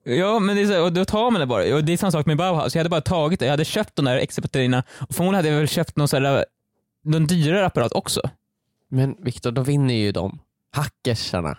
Ja 0.05 0.39
men 0.39 0.57
det 0.57 0.63
är 0.63 0.67
så, 0.67 0.73
här, 0.73 0.83
och 0.83 0.93
då 0.93 1.05
tar 1.05 1.31
man 1.31 1.41
det 1.41 1.47
bara. 1.47 1.75
Och 1.75 1.85
det 1.85 1.93
är 1.93 1.97
samma 1.97 2.11
sak 2.11 2.27
med 2.27 2.37
Bauhaus, 2.37 2.75
jag 2.75 2.81
hade 2.81 2.91
bara 2.91 3.01
tagit 3.01 3.41
det, 3.41 3.47
jag 3.47 3.51
hade 3.51 3.65
köpt 3.65 3.97
de 3.97 4.05
där 4.05 4.17
extra 4.17 4.43
batterierna 4.43 4.83
och 4.91 5.15
förmodligen 5.15 5.35
hade 5.45 5.49
jag 5.49 5.59
väl 5.59 5.69
köpt 5.69 5.97
någon, 5.97 6.09
så 6.09 6.17
här, 6.21 6.45
någon 7.05 7.27
dyrare 7.27 7.67
apparat 7.67 7.93
också. 7.93 8.21
Men 8.91 9.17
Viktor, 9.25 9.51
då 9.53 9.63
vinner 9.63 9.95
ju 9.95 10.13
de. 10.13 10.39
Hackersarna. 10.73 11.59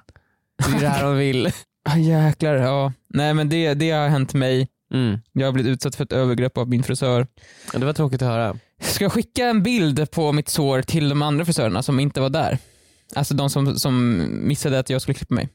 Det 0.57 0.77
är 0.77 0.79
det 0.79 0.87
här 0.87 1.03
de 1.03 1.17
vill. 1.17 1.51
Ah, 1.85 1.97
jäklar, 1.97 2.53
ja. 2.53 2.93
Nej 3.07 3.33
men 3.33 3.49
det, 3.49 3.73
det 3.73 3.91
har 3.91 4.07
hänt 4.07 4.33
mig. 4.33 4.67
Mm. 4.93 5.19
Jag 5.31 5.47
har 5.47 5.51
blivit 5.51 5.69
utsatt 5.71 5.95
för 5.95 6.03
ett 6.03 6.11
övergrepp 6.11 6.57
av 6.57 6.69
min 6.69 6.83
frisör. 6.83 7.27
Ja, 7.73 7.79
Det 7.79 7.85
var 7.85 7.93
tråkigt 7.93 8.21
att 8.21 8.27
höra. 8.27 8.55
Ska 8.81 9.05
jag 9.05 9.11
skicka 9.11 9.45
en 9.45 9.63
bild 9.63 10.11
på 10.11 10.31
mitt 10.31 10.49
sår 10.49 10.81
till 10.81 11.09
de 11.09 11.21
andra 11.21 11.45
frisörerna 11.45 11.83
som 11.83 11.99
inte 11.99 12.21
var 12.21 12.29
där? 12.29 12.57
Alltså 13.15 13.33
de 13.33 13.49
som, 13.49 13.75
som 13.79 14.27
missade 14.47 14.79
att 14.79 14.89
jag 14.89 15.01
skulle 15.01 15.15
klippa 15.15 15.33
mig. 15.33 15.49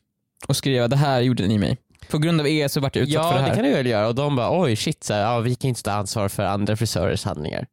Och 0.49 0.57
skriva 0.57 0.89
det 0.89 0.97
här 0.97 1.21
gjorde 1.21 1.47
ni 1.47 1.59
mig. 1.59 1.79
På 2.11 2.19
grund 2.19 2.41
av 2.41 2.49
er 2.49 2.69
så 2.69 2.81
vart 2.81 2.97
jag 2.97 3.03
utsatt 3.03 3.15
Ja 3.15 3.31
för 3.31 3.39
det 3.39 3.43
det, 3.45 3.49
här. 3.49 3.55
kan 3.55 3.65
du 3.65 3.71
väl 3.71 3.87
göra 3.87 4.09
och 4.09 4.15
de 4.15 4.37
bara 4.37 4.61
oj 4.61 4.77
shit, 4.77 5.05
så 5.05 5.15
här, 5.15 5.21
ja, 5.21 5.41
vi 5.41 5.55
kan 5.55 5.69
inte 5.69 5.83
ta 5.83 5.93
ansvar 5.93 6.29
för 6.29 6.43
andra 6.43 6.77
frisörers 6.77 7.25
handlingar. 7.25 7.67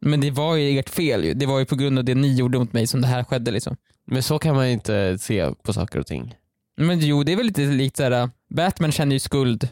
Men 0.00 0.20
det 0.20 0.30
var 0.30 0.56
ju 0.56 0.78
ert 0.78 0.88
fel 0.88 1.24
ju. 1.24 1.34
Det 1.34 1.46
var 1.46 1.58
ju 1.58 1.64
på 1.64 1.76
grund 1.76 1.98
av 1.98 2.04
det 2.04 2.14
ni 2.14 2.34
gjorde 2.34 2.58
mot 2.58 2.72
mig 2.72 2.86
som 2.86 3.00
det 3.00 3.06
här 3.06 3.24
skedde 3.24 3.50
liksom. 3.50 3.76
Men 4.06 4.22
så 4.22 4.38
kan 4.38 4.54
man 4.54 4.66
ju 4.66 4.72
inte 4.72 5.18
se 5.18 5.50
på 5.62 5.72
saker 5.72 5.98
och 5.98 6.06
ting. 6.06 6.34
Men 6.76 7.00
jo, 7.00 7.22
det 7.22 7.32
är 7.32 7.36
väl 7.36 7.46
lite 7.46 7.60
likt 7.60 7.96
såhär, 7.96 8.30
Batman 8.54 8.92
kände 8.92 9.14
ju 9.14 9.18
skuld 9.18 9.68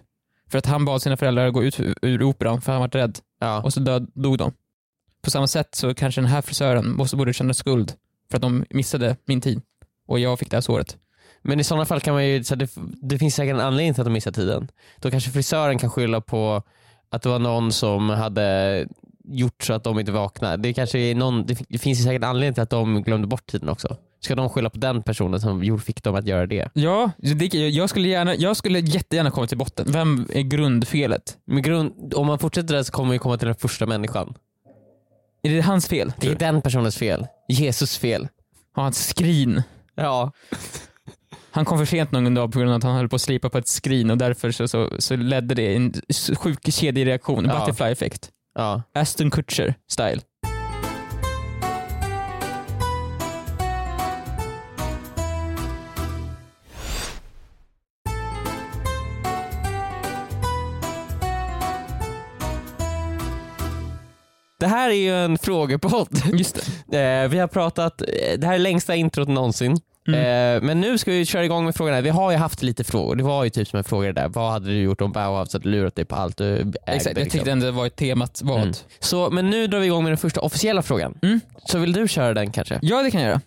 för 0.50 0.58
att 0.58 0.66
han 0.66 0.84
bad 0.84 1.02
sina 1.02 1.16
föräldrar 1.16 1.46
att 1.46 1.54
gå 1.54 1.64
ut 1.64 1.80
ur 2.02 2.22
operan 2.22 2.60
för 2.60 2.72
han 2.72 2.80
var 2.80 2.88
rädd 2.88 3.18
Ja. 3.40 3.62
och 3.62 3.72
så 3.72 3.80
död, 3.80 4.10
dog 4.14 4.38
de. 4.38 4.52
På 5.22 5.30
samma 5.30 5.46
sätt 5.46 5.74
så 5.74 5.94
kanske 5.94 6.20
den 6.20 6.30
här 6.30 6.42
frisören 6.42 6.92
måste 6.96 7.16
borde 7.16 7.32
känna 7.32 7.54
skuld 7.54 7.92
för 8.30 8.36
att 8.36 8.42
de 8.42 8.64
missade 8.70 9.16
min 9.24 9.40
tid 9.40 9.62
och 10.08 10.18
jag 10.18 10.38
fick 10.38 10.50
det 10.50 10.56
här 10.56 10.60
såret. 10.60 10.96
Men 11.42 11.60
i 11.60 11.64
sådana 11.64 11.84
fall 11.84 12.00
kan 12.00 12.14
man 12.14 12.26
ju, 12.26 12.44
så 12.44 12.54
det, 12.54 12.70
det 13.02 13.18
finns 13.18 13.34
säkert 13.34 13.54
en 13.54 13.60
anledning 13.60 13.94
till 13.94 14.00
att 14.00 14.06
de 14.06 14.12
missar 14.12 14.32
tiden. 14.32 14.68
Då 14.98 15.10
kanske 15.10 15.30
frisören 15.30 15.78
kan 15.78 15.90
skylla 15.90 16.20
på 16.20 16.62
att 17.10 17.22
det 17.22 17.28
var 17.28 17.38
någon 17.38 17.72
som 17.72 18.10
hade 18.10 18.86
gjort 19.24 19.62
så 19.62 19.72
att 19.72 19.84
de 19.84 19.98
inte 19.98 20.12
vaknade. 20.12 20.56
Det, 20.56 20.72
kanske 20.72 20.98
är 20.98 21.14
någon, 21.14 21.46
det, 21.46 21.78
finns 21.78 22.00
ju 22.00 22.04
säkert 22.04 22.22
en 22.22 22.28
anledning 22.28 22.54
till 22.54 22.62
att 22.62 22.70
de 22.70 23.02
glömde 23.02 23.26
bort 23.26 23.46
tiden 23.46 23.68
också. 23.68 23.96
Ska 24.20 24.34
de 24.34 24.48
skylla 24.48 24.70
på 24.70 24.78
den 24.78 25.02
personen 25.02 25.40
som 25.40 25.78
fick 25.78 26.02
dem 26.02 26.14
att 26.14 26.26
göra 26.26 26.46
det? 26.46 26.68
Ja, 26.72 27.10
det, 27.18 27.54
jag, 27.54 27.90
skulle 27.90 28.08
gärna, 28.08 28.34
jag 28.34 28.56
skulle 28.56 28.80
jättegärna 28.80 29.30
komma 29.30 29.46
till 29.46 29.58
botten. 29.58 29.86
Vem 29.92 30.26
är 30.32 30.42
grundfelet? 30.42 31.38
Men 31.44 31.62
grund, 31.62 32.14
om 32.14 32.26
man 32.26 32.38
fortsätter 32.38 32.74
där 32.74 32.82
så 32.82 32.92
kommer 32.92 33.12
vi 33.12 33.18
komma 33.18 33.38
till 33.38 33.46
den 33.46 33.56
första 33.56 33.86
människan. 33.86 34.34
Är 35.42 35.50
det 35.50 35.61
hans 35.61 35.88
fel? 35.88 36.12
Det 36.20 36.29
är 36.29 36.35
den 36.35 36.62
personens 36.62 36.96
fel. 36.96 37.26
Jesus 37.48 37.98
fel. 37.98 38.29
Har 38.72 38.83
han 38.83 38.90
ett 38.90 38.96
skrin? 38.96 39.62
Ja. 39.94 40.33
Han 41.50 41.64
kom 41.64 41.79
för 41.79 41.85
sent 41.85 42.12
någon 42.12 42.35
dag 42.35 42.53
på 42.53 42.59
grund 42.59 42.70
av 42.72 42.76
att 42.76 42.83
han 42.85 42.94
höll 42.96 43.09
på 43.09 43.16
att 43.16 43.22
slipa 43.22 43.50
på 43.50 43.59
ett 43.59 43.68
skrin 43.68 44.11
och 44.11 44.18
därför 44.18 44.50
så, 44.50 44.68
så, 44.68 44.90
så 44.98 45.16
ledde 45.16 45.55
det 45.55 45.76
en 45.76 45.92
sjuk 46.38 46.72
kedjereaktion, 46.72 47.44
Ja. 47.44 47.59
butterfly 47.59 47.87
effect. 47.92 48.31
ja. 48.55 48.83
Aston 48.94 49.31
Kutcher 49.31 49.74
style. 49.90 50.20
Det 64.61 64.66
här 64.66 64.90
är 64.90 64.94
ju 64.94 65.25
en 65.25 65.38
frågepodd. 65.38 66.23
Just 66.33 66.55
det. 66.55 66.62
Eh, 67.01 67.29
vi 67.29 67.38
har 67.38 67.46
pratat, 67.49 68.03
eh, 68.03 68.07
det 68.38 68.46
här 68.46 68.55
är 68.55 68.59
längsta 68.59 68.94
introt 68.94 69.29
någonsin. 69.29 69.81
Mm. 70.09 70.20
Eh, 70.57 70.62
men 70.66 70.81
nu 70.81 70.99
ska 70.99 71.11
vi 71.11 71.27
köra 71.27 71.44
igång 71.44 71.64
med 71.64 71.75
frågorna. 71.75 72.01
Vi 72.01 72.09
har 72.11 72.31
ju 72.31 72.37
haft 72.37 72.62
lite 72.62 72.85
frågor. 72.85 73.16
Det 73.16 73.23
var 73.23 73.44
ju 73.44 73.51
typ 73.51 73.68
som 73.68 73.77
en 73.77 73.85
fråga 73.85 74.12
där. 74.12 74.29
Vad 74.29 74.53
hade 74.53 74.66
du 74.66 74.83
gjort 74.83 75.01
om 75.01 75.12
Bauhaus 75.12 75.53
hade 75.53 75.68
lurat 75.68 75.94
dig 75.94 76.05
på 76.05 76.14
allt 76.16 76.37
du 76.37 76.57
ägde? 76.57 76.79
Exakt, 76.87 77.07
jag 77.07 77.25
liksom? 77.25 77.31
tyckte 77.38 77.53
ändå 77.53 77.66
det 77.66 77.73
var 77.73 77.87
ett 77.87 77.96
temat 77.96 78.40
vad. 78.44 78.61
Mm. 78.61 78.75
Så, 78.99 79.31
men 79.31 79.51
nu 79.51 79.66
drar 79.66 79.79
vi 79.79 79.87
igång 79.87 80.03
med 80.05 80.11
den 80.11 80.18
första 80.18 80.40
officiella 80.40 80.83
frågan. 80.83 81.18
Mm. 81.23 81.40
Så 81.64 81.79
vill 81.79 81.92
du 81.92 82.09
köra 82.09 82.35
den 82.35 82.51
kanske? 82.53 82.79
Ja 82.83 83.03
det 83.03 83.11
kan 83.11 83.20
jag 83.23 83.29
göra. 83.29 83.40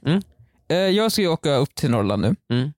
Mm. 0.68 0.96
Jag 0.96 1.12
ska 1.12 1.22
ju 1.22 1.28
åka 1.28 1.56
upp 1.56 1.76
till 1.76 1.90
Norrland 1.90 2.22
nu, 2.22 2.36
Mm. 2.58 2.74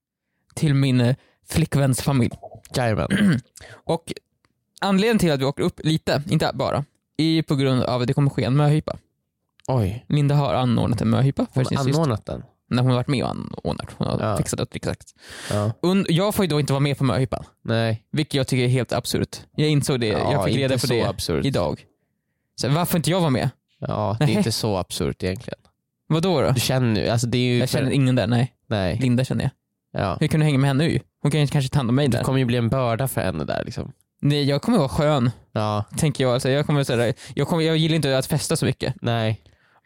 till 0.55 0.73
min 0.73 1.15
flickväns 1.49 2.01
familj. 2.01 2.33
Jajamän. 2.75 3.07
Och 3.85 4.13
anledningen 4.81 5.19
till 5.19 5.31
att 5.31 5.39
vi 5.39 5.45
åker 5.45 5.63
upp 5.63 5.79
lite, 5.83 6.23
inte 6.29 6.51
bara, 6.53 6.85
är 7.17 7.41
på 7.43 7.55
grund 7.55 7.83
av 7.83 8.01
att 8.01 8.07
det 8.07 8.13
kommer 8.13 8.29
ske 8.29 8.43
en 8.43 8.55
möhippa. 8.55 8.97
Oj, 9.67 10.05
Linda 10.09 10.35
har 10.35 10.53
anordnat 10.53 11.01
en 11.01 11.09
möhippa 11.09 11.45
för 11.45 11.55
hon 11.55 11.65
sin 11.65 11.77
har 11.77 11.83
syster. 11.85 11.99
anordnat 12.01 12.25
den. 12.25 12.43
När 12.69 12.81
hon 12.81 12.91
har 12.91 12.95
varit 12.97 13.07
med 13.07 13.23
och 13.23 13.29
anordnat. 13.29 13.89
Hon 13.97 14.07
har 14.07 14.19
Ja. 14.29 14.37
fixat 14.37 14.59
det 14.59 14.75
exakt. 14.75 15.13
Ja. 15.51 15.71
Und- 15.81 16.05
jag 16.09 16.35
får 16.35 16.45
ju 16.45 16.49
då 16.49 16.59
inte 16.59 16.73
vara 16.73 16.79
med 16.79 16.97
på 16.97 17.03
möhippan, 17.03 17.43
Nej. 17.63 18.03
vilket 18.11 18.33
jag 18.33 18.47
tycker 18.47 18.63
är 18.63 18.67
helt 18.67 18.93
absurt. 18.93 19.37
Jag 19.55 19.69
insåg 19.69 19.99
det, 19.99 20.07
Ja, 20.07 20.31
jag 20.31 20.45
fick 20.45 20.55
reda 20.57 20.77
på 20.77 20.87
det 20.87 21.03
absurt. 21.03 21.45
idag. 21.45 21.85
Så 22.55 22.69
varför 22.69 22.97
inte 22.97 23.09
jag 23.11 23.19
vara 23.19 23.29
med? 23.29 23.49
Ja, 23.79 24.15
det 24.19 24.23
är 24.23 24.27
Nej. 24.27 24.35
inte 24.37 24.51
så 24.51 24.77
absurt 24.77 25.23
egentligen. 25.23 25.59
Vad 26.07 26.23
då? 26.23 26.41
då? 26.41 26.51
Du 26.51 26.59
känner 26.59 27.01
ju, 27.01 27.07
alltså 27.09 27.27
det 27.27 27.37
är 27.37 27.53
ju... 27.53 27.57
Jag 27.57 27.69
känner 27.69 27.91
ingen 27.91 28.15
där, 28.15 28.27
nej. 28.27 28.53
Nej. 28.67 28.97
Linda 29.01 29.23
känner 29.25 29.43
jag. 29.43 29.51
Ja. 30.01 30.17
Hur 30.19 30.27
kan 30.27 30.39
du 30.39 30.45
hänga 30.45 30.57
med 30.57 30.67
henne 30.67 30.85
ju? 30.85 30.99
Hon 31.21 31.31
kan 31.31 31.41
ju 31.41 31.47
kanske 31.47 31.69
ta 31.69 31.79
hand 31.79 31.89
om 31.89 31.95
mig 31.95 32.07
Det 32.07 32.17
där. 32.17 32.23
kommer 32.23 32.39
ju 32.39 32.45
bli 32.45 32.57
en 32.57 32.69
börda 32.69 33.07
för 33.07 33.21
henne 33.21 33.43
där 33.43 33.63
liksom. 33.65 33.91
Nej, 34.29 34.43
jag 34.43 34.61
kommer 34.61 34.77
vara 34.77 34.89
skön, 34.89 35.31
Ja, 35.51 35.83
tänker 35.97 36.23
jag. 36.23 36.33
Alltså, 36.33 36.49
jag, 36.49 36.65
kommer, 36.65 36.83
så 36.83 36.95
här, 36.95 37.13
jag, 37.33 37.47
kommer, 37.47 37.63
jag 37.63 37.77
gillar 37.77 37.95
inte 37.95 38.17
att 38.17 38.25
festa 38.25 38.55
så 38.55 38.65
mycket. 38.65 38.93
nej. 39.01 39.41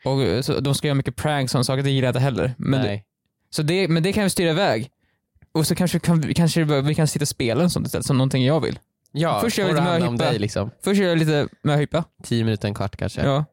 Och, 0.06 0.46
så, 0.46 0.60
de 0.60 0.76
ska 0.76 0.88
göra 0.88 0.96
mycket 0.96 1.16
pranks 1.16 1.56
och 1.56 1.66
saker, 1.66 1.84
det 1.84 1.90
gillar 1.92 2.06
jag 2.08 2.12
inte 2.12 2.20
heller. 2.20 2.54
Men, 2.58 2.82
nej. 2.82 3.06
så 3.50 3.62
det, 3.62 3.88
men 3.88 4.04
det 4.04 4.14
kan 4.14 4.24
vi 4.24 4.30
styra 4.30 4.50
iväg. 4.50 4.90
Och 5.52 5.68
så 5.68 5.76
kanske, 5.76 6.00
kan, 6.00 6.22
vi- 6.22 6.34
kanske 6.34 6.64
vi 6.64 6.96
kan 6.96 7.08
sitta 7.08 7.24
och 7.24 7.28
spela 7.28 7.64
en 7.64 7.70
sånt 7.70 7.86
istället, 7.88 8.06
som 8.06 8.18
någonting 8.18 8.46
jag 8.46 8.60
vill. 8.60 8.80
Ja, 9.12 9.40
Först 9.42 9.58
gör 9.58 9.66
får 9.68 9.74
du 9.74 9.80
lite 9.80 9.92
om 9.94 10.00
möhippa. 10.02 10.30
dig 10.30 10.40
liksom. 10.40 10.72
Först 10.84 11.02
gör 11.02 11.10
jag 11.10 11.18
lite 11.18 11.48
möhippa, 11.64 12.04
Tio 12.24 12.44
minuter, 12.44 12.68
en 12.68 12.74
kvart 12.74 12.96
kanske. 12.98 13.22
ja. 13.22 13.46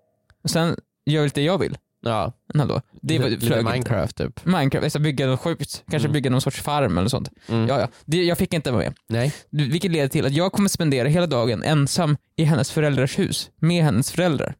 Och 0.44 0.50
sen 0.50 0.76
gör 1.06 1.16
jag 1.20 1.24
lite 1.24 1.40
det 1.40 1.44
jag 1.44 1.58
vill. 1.58 1.78
Ja. 2.00 2.32
En 2.56 2.60
halvdag. 2.60 2.82
Det 3.02 3.18
var 3.18 3.28
lite. 3.28 3.62
Minecraft 3.62 4.16
typ. 4.16 4.44
Minecraft, 4.44 4.90
ska 4.90 4.98
bygga 4.98 5.26
något 5.26 5.40
sjukt. 5.40 5.84
Kanske 5.90 6.06
Mm. 6.06 6.12
bygga 6.12 6.30
någon 6.30 6.40
sorts 6.40 6.60
farm 6.60 6.98
eller 6.98 7.08
sånt. 7.08 7.28
Mm. 7.48 7.68
Ja, 7.68 7.80
ja. 7.80 7.88
Det, 8.04 8.22
jag 8.24 8.38
fick 8.38 8.54
inte 8.54 8.70
vara 8.70 8.82
med. 8.82 8.94
Nej. 9.08 9.32
Vilket 9.50 9.90
leder 9.90 10.08
till 10.08 10.26
att 10.26 10.32
jag 10.32 10.52
kommer 10.52 10.68
spendera 10.68 11.08
hela 11.08 11.26
dagen 11.26 11.62
ensam 11.62 12.16
i 12.36 12.44
hennes 12.44 12.70
föräldrars 12.70 13.18
hus, 13.18 13.50
med 13.60 13.84
hennes 13.84 14.10
föräldrar. 14.12 14.54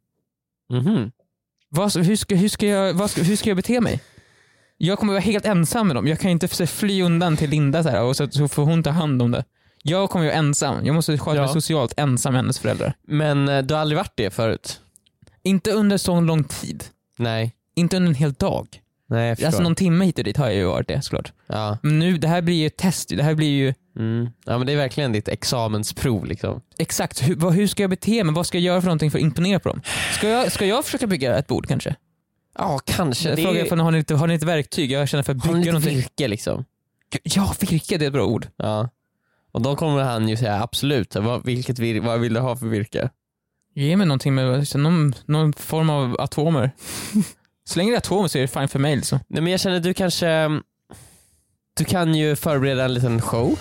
Mhm. 0.72 1.10
Vad, 1.68 1.96
hur, 1.96 2.16
ska, 2.16 2.34
hur, 2.34 2.48
ska 2.48 2.66
jag, 2.66 2.94
vad 2.94 3.10
ska, 3.10 3.22
hur 3.22 3.36
ska 3.36 3.50
jag 3.50 3.56
bete 3.56 3.80
mig? 3.80 4.00
Jag 4.76 4.98
kommer 4.98 5.12
vara 5.12 5.20
helt 5.20 5.44
ensam 5.46 5.86
med 5.86 5.96
dem. 5.96 6.06
Jag 6.06 6.20
kan 6.20 6.30
inte 6.30 6.48
fly 6.66 7.02
undan 7.02 7.36
till 7.36 7.50
Linda 7.50 7.82
så 7.82 7.88
här, 7.88 8.02
och 8.02 8.16
så, 8.16 8.28
så 8.30 8.48
får 8.48 8.64
hon 8.64 8.82
ta 8.82 8.90
hand 8.90 9.22
om 9.22 9.30
det. 9.30 9.44
Jag 9.82 10.10
kommer 10.10 10.24
vara 10.24 10.34
ensam. 10.34 10.86
Jag 10.86 10.94
måste 10.94 11.18
sköta 11.18 11.30
mig 11.40 11.42
Ja. 11.48 11.52
socialt 11.52 11.94
ensam 11.96 12.32
med 12.32 12.42
hennes 12.42 12.58
föräldrar. 12.58 12.94
Men 13.06 13.48
eh, 13.48 13.62
du 13.62 13.74
har 13.74 13.80
aldrig 13.80 13.96
varit 13.98 14.12
det 14.16 14.30
förut? 14.30 14.80
Inte 15.42 15.72
under 15.72 15.96
så 15.96 16.20
lång 16.20 16.44
tid. 16.44 16.84
Nej. 17.18 17.52
Inte 17.76 17.96
under 17.96 18.08
en 18.08 18.14
hel 18.14 18.32
dag. 18.32 18.68
Nej 19.08 19.28
jag 19.28 19.36
förstår. 19.36 19.46
Alltså 19.46 19.62
någon 19.62 19.74
timme 19.74 20.04
hit 20.04 20.18
och 20.18 20.24
dit 20.24 20.36
har 20.36 20.46
jag 20.46 20.54
ju 20.54 20.64
varit 20.64 20.88
det 20.88 21.02
såklart. 21.02 21.32
ja. 21.46 21.78
Men 21.82 21.98
nu, 21.98 22.18
det 22.18 22.28
här 22.28 22.42
blir 22.42 22.54
ju 22.56 22.66
ett 22.66 22.76
test. 22.76 23.08
Det 23.08 23.22
här 23.22 23.34
blir 23.34 23.48
ju 23.48 23.74
Mm. 23.98 24.28
ja 24.44 24.58
men 24.58 24.66
det 24.66 24.72
är 24.72 24.76
verkligen 24.76 25.12
ditt 25.12 25.28
examensprov 25.28 26.24
liksom. 26.26 26.60
exakt, 26.78 27.28
hur, 27.28 27.36
vad, 27.36 27.52
hur 27.54 27.66
ska 27.66 27.82
jag 27.82 27.90
bete 27.90 28.24
mig? 28.24 28.34
Vad 28.34 28.46
ska 28.46 28.58
jag 28.58 28.62
göra 28.64 28.80
för 28.80 28.86
någonting 28.86 29.10
för 29.10 29.18
att 29.18 29.22
imponera 29.22 29.58
på 29.60 29.68
dem? 29.68 29.80
Ska 30.18 30.28
jag, 30.28 30.52
ska 30.52 30.66
jag 30.66 30.84
försöka 30.84 31.06
bygga 31.06 31.38
ett 31.38 31.46
bord 31.46 31.68
kanske? 31.68 31.94
Ja 32.58 32.78
kanske. 32.84 33.28
Jag 33.28 33.38
frågar 33.38 33.64
ifall 33.64 33.80
har 33.80 33.90
ni, 33.90 33.98
lite, 33.98 34.14
har 34.14 34.26
ni 34.26 34.34
ett 34.34 34.42
verktyg? 34.42 34.90
Jag 34.92 35.08
känner 35.08 35.22
för 35.22 35.32
att 35.34 35.44
Har 35.44 35.52
bygga 35.52 35.58
lite 35.58 35.72
någonting. 35.72 35.96
virke 35.96 36.28
liksom. 36.28 36.64
Ja, 37.22 37.54
virke 37.60 37.98
det 37.98 38.04
är 38.04 38.06
ett 38.06 38.12
bra 38.12 38.26
ord. 38.26 38.46
Ja. 38.56 38.88
Och 39.52 39.62
då 39.62 39.76
kommer 39.76 40.02
han 40.02 40.28
ju 40.28 40.36
säga 40.36 40.62
absolut, 40.62 41.16
vad, 41.16 41.44
vilket 41.46 41.78
vir- 41.78 42.00
vad 42.06 42.20
vill 42.20 42.34
du 42.34 42.40
ha 42.40 42.56
för 42.56 42.66
virke? 42.66 43.10
Ge 43.74 43.96
mig 43.96 44.06
någonting 44.06 44.34
med 44.34 44.66
någon, 44.74 45.14
någon 45.26 45.52
form 45.52 45.90
av 45.90 46.16
atomer. 46.20 46.70
så 47.68 47.78
länge 47.78 47.90
det 47.90 47.94
är 47.94 47.98
atomer 47.98 48.28
så 48.28 48.38
är 48.38 48.42
det 48.42 48.48
fine 48.48 48.68
för 48.68 48.78
mig 48.78 48.96
liksom. 48.96 49.20
Nej 49.28 49.42
men 49.42 49.50
jag 49.50 49.60
känner 49.60 49.80
du 49.80 49.94
kanske, 49.94 50.60
du 51.76 51.84
kan 51.84 52.14
ju 52.14 52.36
förbereda 52.36 52.84
en 52.84 52.94
liten 52.94 53.20
show. 53.20 53.58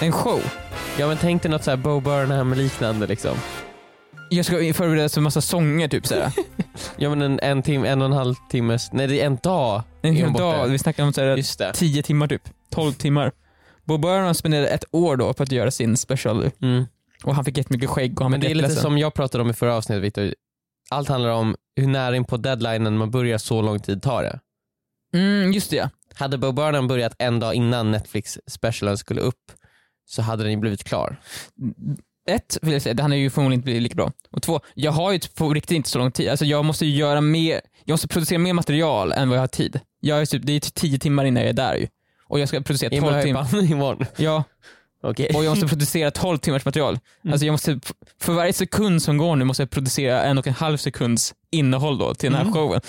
En 0.00 0.12
show. 0.12 0.40
Ja 0.98 1.08
men 1.08 1.16
tänk 1.16 1.42
dig 1.42 1.50
något 1.50 1.64
såhär 1.64 1.76
Bo 1.76 2.00
Burnham 2.00 2.54
liknande 2.54 3.06
liksom. 3.06 3.36
Jag 4.30 4.44
ska 4.46 4.54
förbereda 4.74 5.08
så 5.08 5.20
massa 5.20 5.40
sånger 5.40 5.88
typ 5.88 6.06
såhär. 6.06 6.32
Ja 6.96 7.10
men 7.10 7.22
en, 7.22 7.40
en 7.42 7.62
timme, 7.62 7.88
en 7.88 8.00
och 8.02 8.06
en 8.06 8.12
halv 8.12 8.34
timmes, 8.50 8.92
nej 8.92 9.06
det 9.06 9.20
är 9.20 9.26
en 9.26 9.36
dag. 9.42 9.82
En 10.02 10.14
hel 10.14 10.32
dag, 10.32 10.66
vi 10.68 10.78
snackar 10.78 11.04
om 11.04 11.12
såhär. 11.12 11.72
10 11.72 12.02
timmar 12.02 12.26
typ. 12.28 12.42
12 12.70 12.92
timmar. 12.92 13.32
Bob 13.84 14.00
Burnham 14.02 14.34
spenderade 14.34 14.68
ett 14.68 14.84
år 14.90 15.16
då 15.16 15.32
på 15.32 15.42
att 15.42 15.52
göra 15.52 15.70
sin 15.70 15.96
special 15.96 16.50
Mm. 16.62 16.84
och 17.24 17.34
han 17.34 17.44
fick 17.44 17.58
jättemycket 17.58 17.90
skägg 17.90 18.18
och 18.20 18.24
han 18.24 18.30
Men 18.30 18.40
det 18.40 18.50
är 18.50 18.54
lite 18.54 18.70
som 18.70 18.98
jag 18.98 19.14
pratade 19.14 19.42
om 19.42 19.50
i 19.50 19.52
förra 19.52 19.74
avsnittet 19.76 20.02
Victor. 20.02 20.34
Allt 20.90 21.08
handlar 21.08 21.30
om 21.30 21.56
hur 21.76 21.86
nära 21.86 22.16
in 22.16 22.24
på 22.24 22.36
deadlinen 22.36 22.98
man 22.98 23.10
börjar, 23.10 23.38
så 23.38 23.62
lång 23.62 23.80
tid 23.80 24.02
tar 24.02 24.22
det. 24.22 24.40
Mm, 25.14 25.52
just 25.52 25.70
det 25.70 25.76
ja. 25.76 25.90
Hade 26.14 26.38
Bo 26.38 26.52
Burnham 26.52 26.88
börjat 26.88 27.14
en 27.18 27.40
dag 27.40 27.54
innan 27.54 27.90
Netflix 27.90 28.38
specialen 28.46 28.98
skulle 28.98 29.20
upp 29.20 29.52
så 30.04 30.22
hade 30.22 30.42
den 30.42 30.52
ju 30.52 30.58
blivit 30.58 30.84
klar. 30.84 31.16
Ett, 32.28 32.58
vill 32.62 32.72
jag 32.72 32.82
säga, 32.82 33.02
han 33.02 33.12
är 33.12 33.16
ju 33.16 33.30
förmodligen 33.30 33.58
inte 33.58 33.64
blivit 33.64 33.82
lika 33.82 33.94
bra. 33.94 34.12
Och 34.30 34.42
två, 34.42 34.60
jag 34.74 34.92
har 34.92 35.12
ju 35.12 35.20
på 35.34 35.54
riktigt 35.54 35.76
inte 35.76 35.88
så 35.88 35.98
lång 35.98 36.12
tid. 36.12 36.28
Alltså 36.28 36.44
jag 36.44 36.64
måste 36.64 36.86
göra 36.86 37.20
mer, 37.20 37.60
jag 37.84 37.92
måste 37.92 38.08
producera 38.08 38.38
mer 38.38 38.52
material 38.52 39.12
än 39.12 39.28
vad 39.28 39.38
jag 39.38 39.42
har 39.42 39.48
tid. 39.48 39.80
Jag 40.00 40.20
är 40.20 40.26
typ, 40.26 40.46
det 40.46 40.52
är 40.52 40.60
typ 40.60 40.74
10 40.74 40.98
timmar 40.98 41.24
innan 41.24 41.42
jag 41.42 41.50
är 41.50 41.54
där 41.54 41.74
ju. 41.74 41.88
Och 42.24 42.40
jag 42.40 42.48
ska 42.48 42.60
producera 42.60 43.00
12 43.00 43.22
timmar. 43.22 43.70
Imorgon. 43.72 44.06
Ja, 44.16 44.44
Okej. 45.02 45.30
och 45.34 45.44
jag 45.44 45.50
måste 45.50 45.66
producera 45.66 46.10
12 46.10 46.38
timmars 46.38 46.64
material. 46.64 46.98
Mm. 47.24 47.32
Alltså 47.32 47.46
jag 47.46 47.52
måste, 47.52 47.80
för 48.20 48.32
varje 48.32 48.52
sekund 48.52 49.02
som 49.02 49.18
går 49.18 49.36
nu 49.36 49.44
måste 49.44 49.62
jag 49.62 49.70
producera 49.70 50.22
en 50.24 50.38
och 50.38 50.46
en 50.46 50.52
halv 50.54 50.76
sekunds 50.76 51.34
innehåll 51.50 51.98
då 51.98 52.14
till 52.14 52.26
den 52.30 52.34
här 52.34 52.42
Mm. 52.42 52.54
showen. 52.54 52.80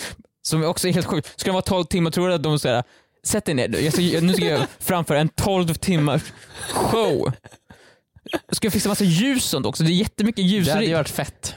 Som 0.42 0.64
också 0.64 0.88
är 0.88 0.94
helt 0.94 1.06
sjukt. 1.06 1.40
Ska 1.40 1.48
den 1.48 1.54
vara 1.54 1.62
12 1.62 1.86
timmar, 1.86 2.12
tror 2.12 2.28
du 2.28 2.34
att 2.34 2.44
de 2.44 2.60
säger 2.60 2.84
sätt 3.24 3.46
dig 3.46 3.56
ner 3.56 3.68
nu, 3.68 3.80
jag 3.82 3.94
ska, 3.94 4.02
nu 4.02 4.34
ska 4.34 4.46
jag 4.46 4.62
framföra 4.80 5.20
en 5.20 5.30
12 5.30 5.74
timmars 5.74 6.22
show. 6.74 7.32
Ska 8.52 8.66
jag 8.66 8.74
fixa 8.74 8.90
massa 8.90 9.04
ljus 9.04 9.46
sånt 9.46 9.66
också? 9.66 9.84
Det 9.84 9.92
är 9.92 9.94
jättemycket 9.94 10.46
ljus. 10.46 10.66
Det 10.68 10.74
hade 10.74 10.86
ju 10.86 10.94
varit 10.94 11.10
fett. 11.10 11.56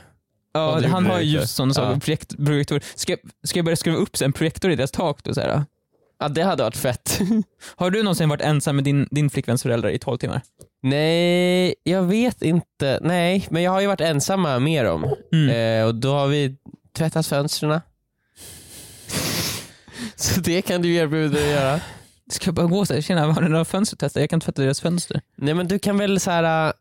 Ja, 0.53 0.81
han 0.89 1.07
har 1.07 1.21
ju 1.21 1.27
ljus 1.27 1.53
sån, 1.53 1.75
så 1.75 1.81
Ja. 1.81 1.91
projekt, 2.01 2.37
projektor. 2.37 2.81
Ska, 2.95 3.13
jag- 3.13 3.21
ska 3.49 3.59
jag 3.59 3.65
börja 3.65 3.77
skruva 3.77 3.99
upp 3.99 4.17
en 4.21 4.33
projektor 4.33 4.71
i 4.71 4.77
deras 4.77 4.91
tak 4.91 5.25
då? 5.25 5.35
Så 5.35 5.41
här? 5.41 5.65
Ja 6.19 6.29
det 6.29 6.43
hade 6.43 6.63
varit 6.63 6.77
fett. 6.77 7.21
Har 7.77 7.91
du 7.91 8.03
någonsin 8.03 8.29
varit 8.29 8.41
ensam 8.41 8.77
med 8.77 8.85
din, 8.85 9.09
din 9.11 9.31
flickväns 9.31 9.63
föräldrar 9.63 9.91
i 9.91 9.99
12 9.99 10.19
timmar? 10.19 10.43
Nej, 10.83 11.75
jag 11.83 12.03
vet 12.03 12.43
inte. 12.43 12.99
Nej, 13.03 13.47
men 13.51 13.63
jag 13.63 13.71
har 13.71 13.81
ju 13.81 13.87
varit 13.87 14.01
ensamma 14.01 14.59
med 14.59 14.85
dem. 14.85 15.15
Mm. 15.33 15.81
Eh, 15.81 15.87
och 15.87 15.95
då 15.95 16.13
har 16.13 16.27
vi 16.27 16.57
tvättat 16.97 17.27
fönstren. 17.27 17.81
så 20.17 20.41
det 20.41 20.63
kan 20.63 20.83
du 20.83 20.95
erbjuda 20.95 21.35
dig 21.35 21.55
att 21.55 21.61
göra. 21.63 21.81
Ska 22.31 22.49
jag 22.49 22.55
bara 22.55 22.67
gå 22.67 22.87
såhär, 22.87 23.01
tjena 23.01 23.33
har 23.33 23.43
du 23.43 23.49
några 23.49 23.65
fönster 23.65 23.97
att 23.97 24.01
testa? 24.01 24.21
Jag 24.21 24.31
kan 24.31 24.41
tvätta 24.41 24.63
deras 24.63 24.81
fönster. 24.81 25.21
Nej 25.37 25.55
men 25.55 25.69
du 25.69 25.79
kan 25.79 25.99
väl 25.99 26.21
så 26.21 26.31
här. 26.31 26.67
äh, 26.67 26.73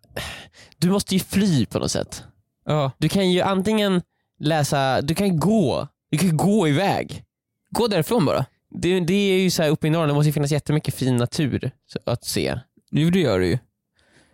du 0.78 0.90
måste 0.90 1.14
ju 1.14 1.20
fly 1.20 1.66
på 1.66 1.80
något 1.80 1.92
sätt. 1.92 2.24
Ja. 2.66 2.92
Du 2.98 3.10
kan 3.10 3.32
ju 3.32 3.42
antingen 3.42 4.02
läsa, 4.40 5.02
du 5.02 5.16
kan 5.16 5.28
ju 5.28 5.34
gå, 5.34 5.88
du 6.12 6.18
kan 6.18 6.30
ju 6.30 6.36
gå 6.36 6.68
iväg. 6.68 7.24
Gå 7.70 7.88
därifrån 7.88 8.26
bara. 8.26 8.46
Det, 8.78 9.00
det 9.00 9.14
är 9.14 9.40
ju 9.40 9.50
så 9.50 9.64
här 9.64 9.70
uppe 9.70 9.88
i 9.88 9.90
Norrland, 9.90 10.10
det 10.10 10.14
måste 10.14 10.30
ju 10.30 10.34
finnas 10.34 10.52
jättemycket 10.52 10.96
fin 10.96 11.18
natur 11.18 11.72
att 12.06 12.26
se. 12.26 12.60
Jo 12.92 13.10
det 13.10 13.20
gör 13.20 13.40
du 13.40 13.48
ju. 13.48 13.58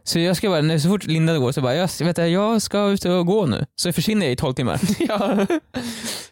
Så 0.03 0.19
jag 0.19 0.37
ska 0.37 0.49
bara, 0.49 0.79
så 0.79 0.89
fort 0.89 1.03
Linda 1.05 1.37
går 1.37 1.51
så 1.51 1.61
bara, 1.61 1.75
jag, 1.75 1.89
vet 1.99 2.15
du, 2.15 2.25
jag 2.25 2.61
ska 2.61 2.89
ut 2.89 3.05
och 3.05 3.25
gå 3.25 3.45
nu. 3.45 3.65
Så 3.75 3.93
försvinner 3.93 4.25
jag 4.25 4.33
i 4.33 4.35
12 4.35 4.53
timmar. 4.53 4.79
ja. 4.99 5.47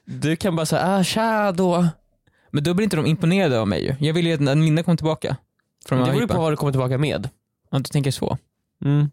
Du 0.05 0.35
kan 0.35 0.55
bara 0.55 0.65
säga, 0.65 0.81
ah, 0.85 1.03
tja 1.03 1.51
då. 1.51 1.87
Men 2.51 2.63
då 2.63 2.73
blir 2.73 2.83
inte 2.83 2.95
de 2.95 3.05
imponerade 3.05 3.59
av 3.59 3.67
mig 3.67 3.83
ju. 3.85 3.95
Jag 4.07 4.13
vill 4.13 4.27
ju 4.27 4.33
att 4.33 4.57
Linda 4.57 4.83
kommer 4.83 4.97
tillbaka. 4.97 5.37
Från 5.85 5.99
Det 5.99 6.11
beror 6.11 6.27
på 6.27 6.41
vad 6.41 6.51
du 6.51 6.57
kommer 6.57 6.71
tillbaka 6.71 6.97
med. 6.97 7.29
Ja, 7.71 7.77
du 7.77 7.83
tänker 7.83 8.11
så. 8.11 8.37
Mm. 8.85 9.11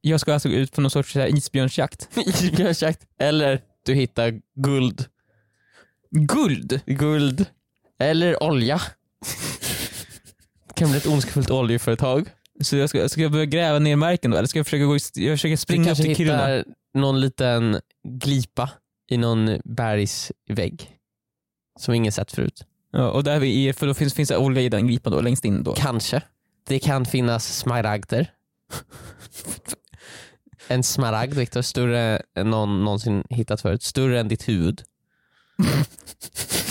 Jag 0.00 0.20
ska 0.20 0.32
alltså 0.32 0.48
gå 0.48 0.54
ut 0.54 0.72
på 0.72 0.80
någon 0.80 0.90
sorts 0.90 1.16
isbjörnsjakt. 1.16 2.08
Isbjörnsjakt. 2.26 3.06
Eller 3.18 3.60
du 3.84 3.94
hittar 3.94 4.40
guld. 4.54 5.06
Guld! 6.10 6.80
Guld. 6.86 7.46
Eller 7.98 8.42
olja. 8.42 8.80
Det 10.68 10.74
kan 10.74 10.88
bli 10.88 10.98
ett 10.98 11.06
ondskefullt 11.06 11.50
oljeföretag. 11.50 12.28
Så 12.60 12.76
jag 12.76 12.88
ska, 12.88 13.08
ska 13.08 13.20
jag 13.20 13.32
börja 13.32 13.44
gräva 13.44 13.78
ner 13.78 13.96
marken 13.96 14.30
då? 14.30 14.36
Eller 14.36 14.48
ska 14.48 14.58
jag 14.58 14.66
försöka, 14.66 14.84
gå, 14.84 14.96
i- 14.96 15.00
jag 15.14 15.32
försöker 15.38 15.56
springa 15.56 15.82
upp 15.82 15.86
kanske 15.86 16.04
till 16.04 16.16
Kiruna? 16.16 16.46
hittar 16.46 16.64
någon 16.94 17.20
liten 17.20 17.80
glipa 18.08 18.70
i 19.10 19.16
någon 19.16 19.58
bergsvägg. 19.64 20.90
Som 21.80 21.94
ingen 21.94 22.12
sett 22.12 22.32
förut. 22.32 22.66
Ja, 22.92 23.10
och 23.10 23.24
där 23.24 23.40
vi 23.40 23.68
är, 23.68 23.72
för 23.72 23.86
då 23.86 23.94
finns, 23.94 24.14
finns 24.14 24.28
det 24.28 24.36
olja 24.36 24.62
i 24.62 24.68
den 24.68 24.86
glipan 24.86 25.12
då, 25.12 25.20
längst 25.20 25.44
in 25.44 25.62
då. 25.62 25.74
Kanske. 25.74 26.22
Det 26.66 26.78
kan 26.78 27.04
finnas 27.06 27.58
smaragder. 27.58 28.30
En 30.68 30.82
smaragd 30.82 31.34
Viktor, 31.34 31.62
större 31.62 32.22
än 32.36 32.50
någon 32.50 32.84
någonsin 32.84 33.24
hittat 33.30 33.60
förut. 33.60 33.82
Större 33.82 34.20
än 34.20 34.28
ditt 34.28 34.48
huvud. 34.48 34.82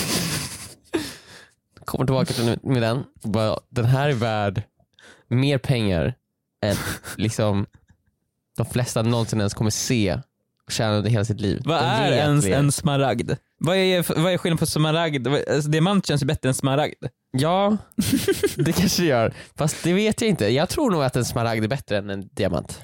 Kommer 1.86 2.06
tillbaka 2.06 2.34
till 2.34 2.58
med 2.64 2.82
den. 2.82 3.04
Bara, 3.24 3.58
Den 3.70 3.86
här 3.86 4.10
är 4.10 4.14
värd 4.14 4.62
mer 5.28 5.58
pengar 5.58 6.16
än 6.66 6.76
liksom 7.18 7.66
de 8.58 8.66
flesta 8.66 9.02
någonsin 9.02 9.40
ens 9.40 9.54
kommer 9.54 9.72
se 9.72 10.20
och 10.66 10.72
tjäna 10.72 10.94
under 10.94 11.10
hela 11.10 11.26
sitt 11.26 11.40
liv. 11.40 11.62
Vad 11.66 11.84
Den 11.84 11.90
är 11.90 12.12
ens 12.12 12.46
en 12.46 12.72
smaragd? 12.72 13.32
Vad 13.58 13.78
är, 13.78 14.22
vad 14.22 14.34
är 14.34 14.38
skillnaden 14.38 14.58
på 14.58 14.66
smaragd? 14.66 15.28
Alltså, 15.28 15.70
diamant 15.70 16.08
känns 16.08 16.22
ju 16.22 16.26
bättre 16.26 16.50
än 16.50 16.56
smaragd. 16.56 17.06
Ja, 17.32 17.78
det 18.56 18.72
kanske 18.72 19.02
det 19.02 19.08
gör. 19.08 19.34
Fast 19.56 19.84
det 19.84 19.94
vet 19.94 20.22
jag 20.22 20.30
inte. 20.30 20.48
Jag 20.48 20.70
tror 20.70 20.92
nog 20.92 21.04
att 21.04 21.16
en 21.16 21.26
smaragd 21.26 21.64
är 21.64 21.68
bättre 21.68 21.98
än 21.98 22.10
en 22.10 22.30
diamant. 22.32 22.82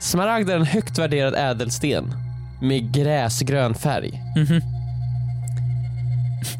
Smaragd 0.00 0.50
är 0.50 0.56
en 0.56 0.66
högt 0.66 0.98
värderad 0.98 1.34
ädelsten 1.34 2.12
med 2.62 2.94
gräsgrön 2.94 3.74
färg. 3.74 4.22
Mhm. 4.36 4.60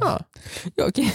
Ja. 0.00 0.20
Ja, 0.76 0.86
okej. 0.86 1.12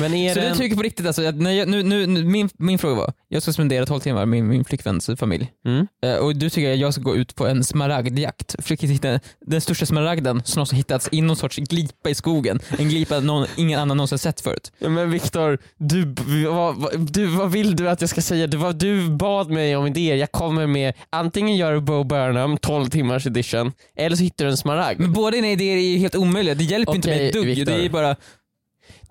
Men 0.00 0.14
är 0.14 0.34
Så 0.34 0.40
det 0.40 0.48
du 0.48 0.54
tycker 0.54 0.76
på 0.76 0.82
riktigt 0.82 1.06
alltså, 1.06 1.24
att 1.26 1.34
när 1.34 1.50
jag, 1.50 1.68
nu, 1.68 1.82
nu, 1.82 2.24
min, 2.24 2.48
min 2.58 2.78
fråga 2.78 2.94
var, 2.94 3.12
jag 3.28 3.42
ska 3.42 3.52
spendera 3.52 3.86
12 3.86 4.00
timmar 4.00 4.26
med 4.26 4.44
min 4.44 4.64
flickväns 4.64 5.10
familj. 5.16 5.50
Mm. 5.66 5.86
Eh, 6.04 6.14
och 6.14 6.36
du 6.36 6.50
tycker 6.50 6.72
att 6.72 6.78
jag 6.78 6.92
ska 6.94 7.02
gå 7.02 7.16
ut 7.16 7.34
på 7.34 7.46
en 7.46 7.64
smaragdjakt, 7.64 8.54
försöka 8.62 8.86
hitta 8.86 9.20
den 9.46 9.60
största 9.60 9.86
smaragden 9.86 10.42
som 10.44 10.58
någonsin 10.58 10.76
hittats 10.76 11.08
i 11.12 11.20
någon 11.20 11.36
sorts 11.36 11.56
glipa 11.56 12.10
i 12.10 12.14
skogen. 12.14 12.60
En 12.78 12.88
glipa 12.88 13.20
någon, 13.20 13.46
ingen 13.56 13.80
annan 13.80 13.96
någonsin 13.96 14.18
sett 14.18 14.40
förut. 14.40 14.72
Ja, 14.78 14.88
Men 14.88 15.10
Viktor, 15.10 15.58
du, 15.78 16.14
vad, 16.48 16.76
vad- 16.76 17.12
du, 17.12 17.26
vad 17.26 17.52
vill 17.52 17.76
du 17.76 17.88
att 17.90 18.00
jag 18.00 18.10
ska 18.10 18.20
säga? 18.22 18.46
Du, 18.46 18.56
vad, 18.56 18.76
du 18.76 19.08
bad 19.10 19.50
mig 19.50 19.76
om 19.76 19.86
idéer. 19.86 20.16
Jag 20.16 20.32
kommer 20.32 20.66
med, 20.66 20.94
antingen 21.10 21.56
gör 21.56 21.72
du 21.72 21.80
Bo 21.80 22.04
Burnham 22.04 22.56
12 22.58 22.86
timmars 22.86 23.26
edition, 23.26 23.72
eller 23.96 24.16
så 24.16 24.22
hittar 24.22 24.44
du 24.44 24.50
en 24.50 24.56
smaragd. 24.56 25.00
Men 25.00 25.12
båda 25.12 25.30
dina 25.30 25.48
idéer 25.50 25.76
är 25.76 25.80
ju 25.80 25.98
helt 25.98 26.14
omöjliga, 26.14 26.54
det 26.54 26.64
hjälper 26.64 26.94
inte 26.94 27.08
Okej, 27.08 27.18
mig 27.18 27.26
ett 27.28 27.32
dugg. 27.34 27.46
Viktor. 27.46 27.64
Det 27.64 27.84
är 27.84 27.90
bara, 27.90 28.16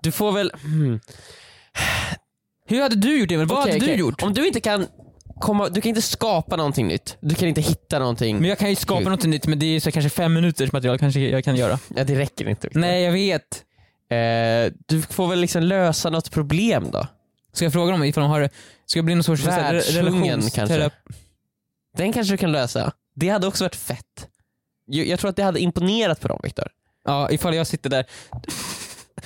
Du 0.02 0.12
får 0.12 0.32
väl... 0.32 0.52
Hmm. 0.62 1.00
hur 2.66 2.82
hade 2.82 2.96
du 2.96 3.18
gjort 3.20 3.28
det? 3.28 3.36
Vad 3.36 3.50
Okej, 3.50 3.60
hade 3.60 3.72
du 3.72 3.84
okej. 3.92 3.98
gjort? 3.98 4.22
Om 4.22 4.34
du 4.34 4.46
inte 4.46 4.60
kan 4.60 4.86
komma, 5.40 5.68
du 5.68 5.80
kan 5.80 5.88
inte 5.88 6.02
skapa 6.02 6.56
någonting 6.56 6.86
nytt. 6.88 7.16
Du 7.20 7.34
kan 7.34 7.48
inte 7.48 7.60
hitta 7.60 7.98
någonting. 7.98 8.38
Men 8.40 8.48
jag 8.48 8.58
kan 8.58 8.70
ju 8.70 8.76
skapa 8.76 9.00
Kul. 9.00 9.10
något 9.10 9.24
nytt 9.24 9.46
men 9.46 9.58
det 9.58 9.66
är 9.66 9.80
så 9.80 9.90
kanske 9.92 10.10
fem 10.10 10.32
minuters 10.34 10.72
material 10.72 10.98
kanske 10.98 11.20
jag 11.20 11.44
kan 11.44 11.56
göra. 11.56 11.78
Ja, 11.96 12.04
det 12.04 12.18
räcker 12.18 12.48
inte. 12.48 12.66
Viktor. 12.68 12.80
Nej 12.80 13.02
jag 13.02 13.12
vet. 13.12 13.64
Eh, 14.10 14.72
du 14.86 15.02
får 15.02 15.28
väl 15.28 15.40
liksom 15.40 15.62
lösa 15.62 16.10
något 16.10 16.30
problem 16.30 16.90
då. 16.92 17.06
Ska 17.52 17.64
jag 17.64 17.72
fråga 17.72 17.92
dem 17.92 18.04
ifall 18.04 18.22
de 18.22 18.30
har, 18.30 18.48
ska 18.86 18.98
jag 18.98 19.04
bli 19.04 19.14
någon 19.14 19.24
sorts 19.24 19.46
Världshungern 19.46 20.40
relations- 20.40 20.54
kanske. 20.54 20.90
Den 21.96 22.12
kanske 22.12 22.32
du 22.34 22.36
kan 22.38 22.52
lösa. 22.52 22.92
Det 23.14 23.28
hade 23.28 23.46
också 23.46 23.64
varit 23.64 23.76
fett. 23.76 24.28
Jag, 24.86 25.06
jag 25.06 25.20
tror 25.20 25.30
att 25.30 25.36
det 25.36 25.42
hade 25.42 25.60
imponerat 25.60 26.20
på 26.20 26.28
dem 26.28 26.40
Viktor. 26.42 26.68
Ja, 27.04 27.30
ifall 27.30 27.54
jag 27.54 27.66
sitter 27.66 27.90
där. 27.90 28.06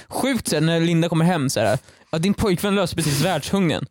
Sjukt 0.09 0.49
så 0.49 0.57
här, 0.57 0.61
när 0.61 0.81
Linda 0.81 1.09
kommer 1.09 1.25
hem 1.25 1.51
så 1.51 1.61
här. 1.61 1.79
Ja, 2.11 2.19
din 2.19 2.35
pojkvän 2.35 2.75
löste 2.75 2.97
precis 2.97 3.21
världshungern. 3.25 3.87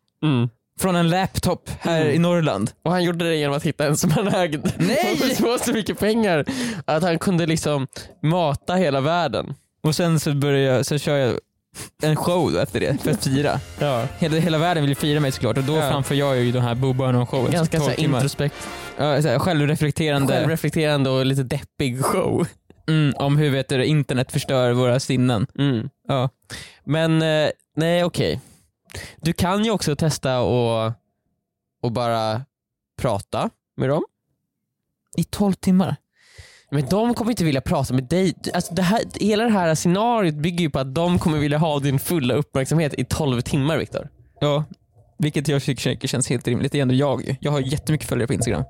Från 0.79 0.95
en 0.95 1.09
laptop 1.09 1.69
här 1.79 2.01
Mm. 2.01 2.13
i 2.15 2.19
Norrland. 2.19 2.71
Och 2.83 2.91
han 2.91 3.03
gjorde 3.03 3.25
det 3.29 3.35
genom 3.35 3.57
att 3.57 3.63
hitta 3.63 3.85
en 3.87 3.97
smaragd. 3.97 4.67
Nej! 4.77 5.19
Och 5.23 5.35
så 5.37 5.57
så 5.65 5.71
mycket 5.73 5.99
pengar 5.99 6.45
att 6.85 7.03
han 7.03 7.19
kunde 7.19 7.45
liksom 7.45 7.87
mata 8.23 8.75
hela 8.75 9.01
världen. 9.01 9.53
Och 9.83 9.95
sen 9.95 10.19
så 10.19 10.33
börjar 10.33 10.73
jag, 10.75 10.85
så 10.85 10.97
kör 10.97 11.17
jag 11.17 11.39
en 12.03 12.15
show 12.15 12.55
efter 12.57 12.79
det 12.79 12.97
för 13.03 13.11
att 13.11 13.23
fira. 13.23 13.59
Ja. 13.79 14.07
Hela, 14.17 14.37
hela 14.37 14.57
världen 14.57 14.85
vill 14.85 14.95
fira 14.95 15.19
mig 15.19 15.31
såklart 15.31 15.57
och 15.57 15.63
då 15.63 15.75
Ja. 15.75 15.89
framför 15.91 16.15
jag 16.15 16.37
ju 16.37 16.51
den 16.51 16.61
här 16.61 16.75
Bo 16.75 16.93
Burnham-showen. 16.93 17.51
Ganska 17.51 17.77
så 17.77 17.83
12 17.85 17.89
här 17.89 17.95
timmar. 17.97 18.17
introspekt, 18.17 18.55
ja, 18.97 19.21
så 19.21 19.27
här, 19.27 19.39
självreflekterande 19.39 20.33
självreflekterande 20.33 21.09
och 21.09 21.25
lite 21.25 21.43
deppig 21.43 22.03
show. 22.05 22.47
Mm, 22.87 23.13
om 23.15 23.37
hur 23.37 23.49
vet 23.49 23.69
du, 23.69 23.85
internet 23.85 24.31
förstör 24.31 24.71
våra 24.73 24.99
sinnen. 24.99 25.47
Mm. 25.59 25.89
Ja. 26.07 26.29
Men 26.83 27.21
eh, 27.21 27.49
nej 27.75 28.03
okej. 28.03 28.41
Du 29.21 29.33
kan 29.33 29.65
ju 29.65 29.71
också 29.71 29.95
testa 29.95 30.39
och, 30.39 30.93
och 31.81 31.91
bara 31.91 32.41
prata 32.97 33.49
med 33.77 33.89
dem. 33.89 34.03
I 35.17 35.23
12 35.23 35.53
timmar? 35.53 35.95
Men 36.71 36.85
de 36.89 37.13
kommer 37.13 37.31
inte 37.31 37.43
vilja 37.43 37.61
prata 37.61 37.93
med 37.93 38.03
dig. 38.03 38.33
Alltså 38.53 38.73
det 38.73 38.81
här, 38.81 39.01
hela 39.19 39.43
det 39.43 39.49
här 39.49 39.75
scenariot 39.75 40.35
bygger 40.35 40.59
ju 40.59 40.69
på 40.69 40.79
att 40.79 40.95
de 40.95 41.19
kommer 41.19 41.37
vilja 41.37 41.57
ha 41.57 41.79
din 41.79 41.99
fulla 41.99 42.33
uppmärksamhet 42.33 42.93
i 42.93 43.05
12 43.05 43.41
timmar 43.41 43.77
Viktor. 43.77 44.09
Ja, 44.39 44.63
vilket 45.17 45.47
jag 45.47 45.63
tycker 45.63 46.07
känns 46.07 46.29
helt 46.29 46.47
rimligt. 46.47 46.71
Det 46.71 46.77
är 46.77 46.81
ändå 46.81 46.93
jag 46.93 47.25
ju. 47.25 47.35
Jag 47.39 47.51
har 47.51 47.59
jättemycket 47.59 48.07
följare 48.07 48.27
på 48.27 48.33
Instagram. 48.33 48.63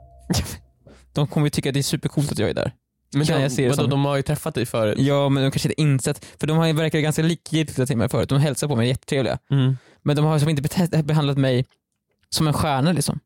De 1.13 1.27
kommer 1.27 1.45
ju 1.45 1.49
tycka 1.49 1.69
att 1.69 1.73
det 1.73 1.79
är 1.79 1.83
supercoolt 1.83 2.31
att 2.31 2.39
jag 2.39 2.49
är 2.49 2.53
där. 2.53 2.71
Men 3.13 3.25
Kan 3.25 3.35
de, 3.37 3.41
jag 3.43 3.51
se 3.51 3.67
det 3.67 3.73
som- 3.73 3.89
de 3.89 4.05
har 4.05 4.15
ju 4.15 4.21
träffat 4.21 4.55
dig 4.55 4.65
förut. 4.65 4.95
Ja 4.99 5.29
men 5.29 5.43
de 5.43 5.51
kanske 5.51 5.69
inte 5.69 5.81
insett, 5.81 6.25
för 6.39 6.47
de 6.47 6.57
har 6.57 6.67
ju 6.67 6.73
verkat 6.73 7.01
ganska 7.01 7.21
likgiltiga 7.21 7.85
till 7.85 7.97
mig 7.97 8.09
förut. 8.09 8.29
De 8.29 8.39
hälsar 8.39 8.67
på 8.67 8.75
mig, 8.75 8.87
jättetrevliga. 8.87 9.37
Mm. 9.51 9.77
Men 10.03 10.15
de 10.15 10.25
har 10.25 10.39
som 10.39 10.49
inte 10.49 10.61
bete- 10.61 11.03
behandlat 11.03 11.37
mig 11.37 11.65
som 12.29 12.47
en 12.47 12.53
stjärna 12.53 12.91
liksom. 12.91 13.19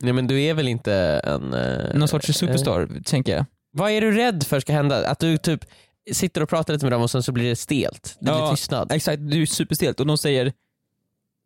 Nej 0.00 0.12
men 0.12 0.26
du 0.26 0.42
är 0.42 0.54
väl 0.54 0.68
inte 0.68 0.94
en... 1.24 1.54
eh, 1.54 1.94
Någon 1.94 2.08
sorts 2.08 2.26
superstar, 2.38 2.88
tänker 3.04 3.36
jag. 3.36 3.44
Vad 3.72 3.90
är 3.90 4.00
du 4.00 4.12
rädd 4.12 4.44
för 4.46 4.60
ska 4.60 4.72
hända? 4.72 5.08
Att 5.08 5.18
du 5.18 5.38
typ 5.38 5.64
sitter 6.12 6.42
och 6.42 6.48
pratar 6.48 6.72
lite 6.72 6.84
med 6.84 6.92
dem 6.92 7.02
och 7.02 7.10
sen 7.10 7.22
så 7.22 7.32
blir 7.32 7.48
det 7.48 7.56
stelt? 7.56 8.16
Det 8.20 8.24
blir 8.24 8.32
Ja. 8.34 8.50
tystnad? 8.50 8.92
Exakt, 8.92 9.18
du 9.30 9.42
är 9.42 9.46
superstelt 9.46 10.00
och 10.00 10.06
de 10.06 10.18
säger 10.18 10.52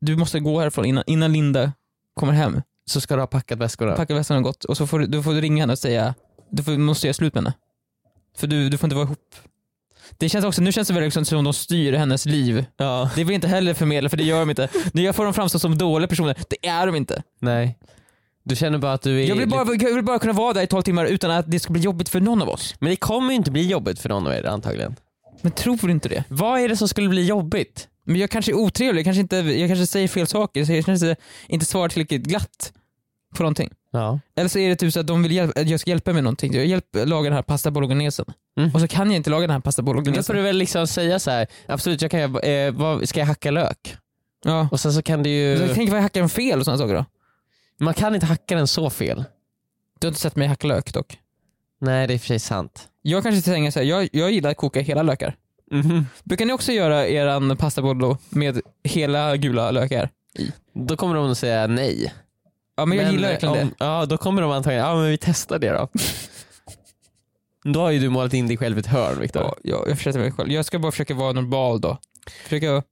du 0.00 0.16
måste 0.16 0.40
gå 0.40 0.60
härifrån 0.60 0.84
innan, 0.84 1.04
innan 1.06 1.32
Linda 1.32 1.72
kommer 2.14 2.32
hem. 2.32 2.62
Så 2.90 3.00
ska 3.00 3.14
du 3.14 3.20
ha 3.22 3.26
packat 3.26 3.58
väskorna? 3.58 3.92
Packa 3.96 4.14
väskan 4.14 4.36
och 4.36 4.42
gått 4.42 4.64
och 4.64 4.76
så 4.76 4.86
får 4.86 4.98
du, 4.98 5.06
då 5.06 5.22
får 5.22 5.32
du 5.34 5.40
ringa 5.40 5.62
henne 5.62 5.72
och 5.72 5.78
säga 5.78 6.14
du 6.50 6.62
får, 6.62 6.72
måste 6.72 7.06
göra 7.06 7.14
slut 7.14 7.34
med 7.34 7.44
henne. 7.44 7.54
För 8.36 8.46
du, 8.46 8.68
du 8.68 8.78
får 8.78 8.86
inte 8.86 8.96
vara 8.96 9.06
ihop. 9.06 9.34
Det 10.18 10.28
känns 10.28 10.44
också, 10.44 10.62
nu 10.62 10.72
känns 10.72 10.88
det 10.88 10.94
väl 10.94 11.02
liksom 11.02 11.24
som 11.24 11.44
de 11.44 11.52
styr 11.52 11.92
hennes 11.92 12.26
liv. 12.26 12.64
ja. 12.76 13.10
Det 13.14 13.24
vill 13.24 13.28
jag 13.28 13.34
inte 13.34 13.48
heller 13.48 13.74
förmedla 13.74 14.08
för 14.08 14.16
det 14.16 14.24
gör 14.24 14.40
de 14.40 14.50
inte. 14.50 14.68
Jag 14.92 15.16
får 15.16 15.24
dem 15.24 15.34
framstå 15.34 15.58
som 15.58 15.78
dåliga 15.78 16.08
personer, 16.08 16.36
det 16.48 16.68
är 16.68 16.86
de 16.86 16.96
inte. 16.96 17.22
Nej. 17.40 17.78
Du 18.44 18.56
känner 18.56 18.78
bara 18.78 18.92
att 18.92 19.02
du 19.02 19.22
är... 19.22 19.28
Jag 19.28 19.36
vill, 19.36 19.48
bara, 19.48 19.74
jag 19.74 19.94
vill 19.94 20.04
bara 20.04 20.18
kunna 20.18 20.32
vara 20.32 20.52
där 20.52 20.62
i 20.62 20.66
12 20.66 20.82
timmar 20.82 21.04
utan 21.04 21.30
att 21.30 21.50
det 21.50 21.60
ska 21.60 21.72
bli 21.72 21.82
jobbigt 21.82 22.08
för 22.08 22.20
någon 22.20 22.42
av 22.42 22.48
oss. 22.48 22.74
Men 22.78 22.90
det 22.90 22.96
kommer 22.96 23.30
ju 23.30 23.36
inte 23.36 23.50
bli 23.50 23.66
jobbigt 23.66 23.98
för 23.98 24.08
någon 24.08 24.26
av 24.26 24.32
er 24.32 24.46
antagligen. 24.46 24.96
Men 25.40 25.52
tror 25.52 25.78
du 25.82 25.90
inte 25.90 26.08
det? 26.08 26.24
Vad 26.28 26.60
är 26.60 26.68
det 26.68 26.76
som 26.76 26.88
skulle 26.88 27.08
bli 27.08 27.26
jobbigt? 27.26 27.88
Men 28.04 28.16
jag 28.16 28.30
kanske 28.30 28.52
är 28.52 28.56
otrevlig, 28.56 29.00
jag 29.00 29.04
kanske, 29.04 29.20
inte, 29.20 29.36
jag 29.36 29.68
kanske 29.68 29.86
säger 29.86 30.08
fel 30.08 30.26
saker, 30.26 30.72
jag 30.72 30.84
kanske 30.84 31.16
inte 31.48 31.66
svarar 31.66 31.88
tillräckligt 31.88 32.22
glatt 32.22 32.72
på 33.36 33.42
någonting. 33.42 33.70
Ja. 33.92 34.20
Eller 34.36 34.48
så 34.48 34.58
är 34.58 34.68
det 34.68 34.76
typ 34.76 34.92
så 34.92 35.00
att 35.00 35.06
de 35.06 35.22
vill 35.22 35.32
hjälpa, 35.32 35.60
jag 35.62 35.80
ska 35.80 35.90
hjälpa 35.90 36.12
med 36.12 36.24
någonting. 36.24 36.54
Jag 36.54 36.66
hjälper 36.66 37.06
laga 37.06 37.24
den 37.24 37.36
här 37.36 37.42
pasta 37.42 37.70
bolognesen. 37.70 38.26
Mm. 38.58 38.70
Och 38.74 38.80
så 38.80 38.88
kan 38.88 39.10
jag 39.10 39.16
inte 39.16 39.30
laga 39.30 39.40
den 39.46 39.50
här 39.50 39.60
pasta 39.60 39.82
Men 39.82 39.86
då 39.86 39.92
får 39.92 40.02
bolognesen. 40.04 40.36
du 40.36 40.42
väl 40.42 40.56
liksom 40.56 40.86
säga 40.86 41.18
så 41.18 41.30
här. 41.30 41.46
absolut 41.66 42.02
jag 42.02 42.10
kan 42.10 42.36
eh, 42.38 42.72
vad, 42.72 43.08
ska 43.08 43.20
jag 43.20 43.26
hacka 43.26 43.50
lök? 43.50 43.96
Ja. 44.44 44.68
Och 44.70 44.80
sen 44.80 44.92
så 44.92 45.02
kan 45.02 45.22
du 45.22 45.30
ju, 45.30 45.58
tänker 45.58 45.90
vad 45.90 45.98
jag 45.98 46.02
hackar 46.02 46.20
den 46.20 46.28
fel 46.28 46.58
och 46.58 46.64
sådana 46.64 46.78
saker 46.78 46.94
då. 46.94 47.04
man 47.84 47.94
kan 47.94 48.14
inte 48.14 48.26
hacka 48.26 48.56
den 48.56 48.66
så 48.66 48.90
fel. 48.90 49.24
Du 49.98 50.06
har 50.06 50.10
inte 50.10 50.20
sett 50.20 50.36
mig 50.36 50.48
hacka 50.48 50.66
lök 50.66 50.92
dock. 50.92 51.18
Nej 51.80 52.06
det 52.06 52.12
är 52.12 52.14
i 52.14 52.16
och 52.18 52.20
för 52.20 52.26
sig 52.28 52.38
sant. 52.38 52.88
Jag 53.02 53.22
kanske 53.22 53.50
tänker 53.50 53.70
så 53.70 53.78
här, 53.78 53.86
jag, 53.86 54.08
jag 54.12 54.32
gillar 54.32 54.50
att 54.50 54.56
koka 54.56 54.80
hela 54.80 55.02
lökar. 55.02 55.36
Mhm. 55.70 56.06
Brukar 56.24 56.44
ni 56.46 56.52
också 56.52 56.72
göra 56.72 57.06
eran 57.06 57.56
pasta 57.56 57.82
bollo 57.82 58.18
med 58.28 58.60
hela 58.84 59.36
gula 59.36 59.70
lökar? 59.70 60.08
Då 60.74 60.96
kommer 60.96 61.14
de 61.14 61.30
att 61.30 61.38
säga 61.38 61.66
nej. 61.66 62.12
Ja 62.76 62.86
men 62.86 62.98
jag 62.98 63.12
gillar 63.12 63.28
verkligen 63.28 63.54
om, 63.54 63.68
det. 63.68 63.74
Ja 63.78 64.06
då 64.06 64.18
kommer 64.18 64.42
de 64.42 64.50
antagligen, 64.50 64.86
ja 64.86 64.94
men 64.94 65.10
vi 65.10 65.18
testar 65.18 65.58
det 65.58 65.70
då. 65.70 65.88
då 67.72 67.80
har 67.80 67.90
ju 67.90 67.98
du 67.98 68.08
målat 68.08 68.34
in 68.34 68.48
dig 68.48 68.56
själv 68.56 68.76
i 68.76 68.80
ett 68.80 68.86
hörn 68.86 69.20
Viktor. 69.20 69.42
Ja, 69.42 69.56
jag, 69.62 69.88
jag 69.88 69.96
försöker 69.96 70.18
mig 70.18 70.32
själv. 70.32 70.52
Jag 70.52 70.64
ska 70.64 70.78
bara 70.78 70.92
försöka 70.92 71.14
vara 71.14 71.32
normal 71.32 71.80
då. 71.80 71.98
Försöka 72.44 72.82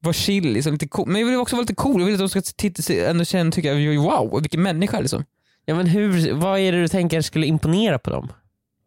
vara 0.00 0.12
chill, 0.12 0.52
liksom, 0.52 0.72
lite 0.72 0.88
cool. 0.88 1.08
men 1.08 1.20
jag 1.20 1.28
vill 1.28 1.36
också 1.36 1.56
vara 1.56 1.62
lite 1.62 1.74
cool. 1.74 2.00
Jag 2.00 2.06
vill 2.06 2.14
att 2.14 2.20
de 2.20 2.28
ska 2.28 2.40
titta, 2.40 2.92
ändå 2.92 3.24
känna, 3.24 3.50
tycka 3.50 3.74
wow, 3.74 4.40
vilken 4.40 4.62
människa 4.62 5.00
liksom. 5.00 5.24
Ja 5.64 5.74
men 5.74 5.86
hur, 5.86 6.32
vad 6.32 6.58
är 6.58 6.72
det 6.72 6.80
du 6.80 6.88
tänker 6.88 7.20
skulle 7.20 7.46
imponera 7.46 7.98
på 7.98 8.10
dem? 8.10 8.32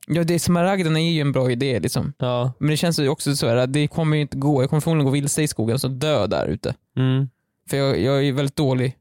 Ja, 0.07 0.23
det, 0.23 0.39
smaragden 0.39 0.97
är 0.97 1.11
ju 1.11 1.21
en 1.21 1.31
bra 1.31 1.51
idé 1.51 1.79
liksom. 1.79 2.13
Ja. 2.17 2.53
Men 2.57 2.69
det 2.69 2.77
känns 2.77 2.99
ju 2.99 3.09
också 3.09 3.35
så 3.35 3.47
här 3.47 3.55
att 3.55 3.73
det 3.73 3.87
kommer 3.87 4.15
ju 4.15 4.21
inte 4.21 4.37
gå. 4.37 4.63
Jag 4.63 4.69
kommer 4.69 4.81
förmodligen 4.81 5.05
gå 5.05 5.11
vilse 5.11 5.43
i 5.43 5.47
skogen 5.47 5.77
och 5.83 5.91
dö 5.91 6.27
där 6.27 6.47
ute. 6.47 6.75
Mm. 6.97 7.29
För 7.69 7.77
jag, 7.77 7.99
jag 7.99 8.17
är 8.17 8.21
ju 8.21 8.31
väldigt 8.31 8.55
dålig. 8.55 8.97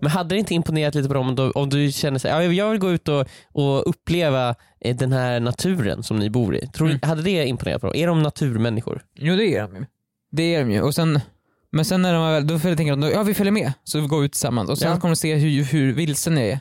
Men 0.00 0.10
hade 0.10 0.34
det 0.34 0.38
inte 0.38 0.54
imponerat 0.54 0.94
lite 0.94 1.08
på 1.08 1.14
dem 1.14 1.28
om 1.28 1.34
du, 1.34 1.50
om 1.50 1.68
du 1.68 1.92
känner 1.92 2.18
så 2.18 2.28
här, 2.28 2.40
ja, 2.42 2.52
jag 2.52 2.70
vill 2.70 2.78
gå 2.78 2.90
ut 2.90 3.08
och, 3.08 3.26
och 3.52 3.88
uppleva 3.90 4.54
eh, 4.80 4.96
den 4.96 5.12
här 5.12 5.40
naturen 5.40 6.02
som 6.02 6.16
ni 6.18 6.30
bor 6.30 6.56
i. 6.56 6.66
Tror, 6.66 6.86
du- 6.88 6.92
Mm. 6.94 7.08
Hade 7.08 7.22
det 7.22 7.46
imponerat 7.46 7.80
på 7.80 7.86
dem? 7.86 7.96
Är 7.96 8.06
de 8.06 8.22
naturmänniskor? 8.22 9.02
Jo 9.14 9.36
det 9.36 9.56
är 9.56 9.62
de 9.62 9.76
ju. 9.76 9.86
Det 10.32 10.54
är 10.54 10.60
de 10.60 10.70
ju. 10.70 10.80
Och 10.80 10.94
sen, 10.94 11.20
men 11.72 11.84
sen 11.84 12.02
när 12.02 12.14
de 12.14 12.22
är 12.22 12.32
väl, 12.32 12.46
då 12.46 12.58
tänka 12.58 12.92
att 12.94 13.12
ja 13.12 13.22
vi 13.22 13.34
följer 13.34 13.52
med. 13.52 13.72
Så 13.84 14.00
vi 14.00 14.06
går 14.06 14.24
ut 14.24 14.32
tillsammans 14.32 14.70
och 14.70 14.78
sen 14.78 14.90
Ja. 14.90 15.00
kommer 15.00 15.12
de 15.14 15.16
se 15.16 15.34
hur, 15.34 15.62
hur 15.64 15.92
vilsen 15.92 16.36
jag 16.36 16.46
är. 16.46 16.50
det 16.50 16.60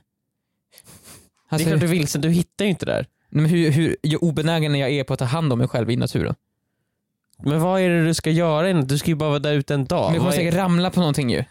Alltså, 1.50 1.68
är 1.68 1.72
klart 1.72 1.82
du 1.82 1.88
vill, 1.88 2.08
så 2.08 2.18
du 2.18 2.30
hittar 2.30 2.66
ju 2.66 2.72
inte 2.72 2.86
där. 2.86 3.06
men 3.30 3.46
hur, 3.46 3.72
hur 3.72 3.96
obenägen 4.22 4.76
jag 4.76 4.90
är 4.92 5.04
på 5.04 5.14
att 5.14 5.20
ta 5.20 5.26
hand 5.26 5.54
om 5.54 5.60
mig 5.60 5.68
själv 5.68 5.92
i 5.92 5.96
naturen. 5.96 6.36
Men 7.44 7.60
vad 7.62 7.82
är 7.82 7.90
det 7.90 8.06
du 8.06 8.14
ska 8.14 8.30
göra? 8.32 8.74
Du 8.82 8.98
ska 8.98 9.08
ju 9.08 9.16
bara 9.16 9.30
vara 9.30 9.40
där 9.40 9.54
ute 9.54 9.74
en 9.74 9.86
dag. 9.86 10.06
Men 10.06 10.14
jag 10.14 10.22
kommer 10.22 10.32
är- 10.32 10.36
säkert 10.38 10.54
ramla 10.54 10.90
på 10.90 11.00
någonting 11.00 11.30
ju. 11.32 11.44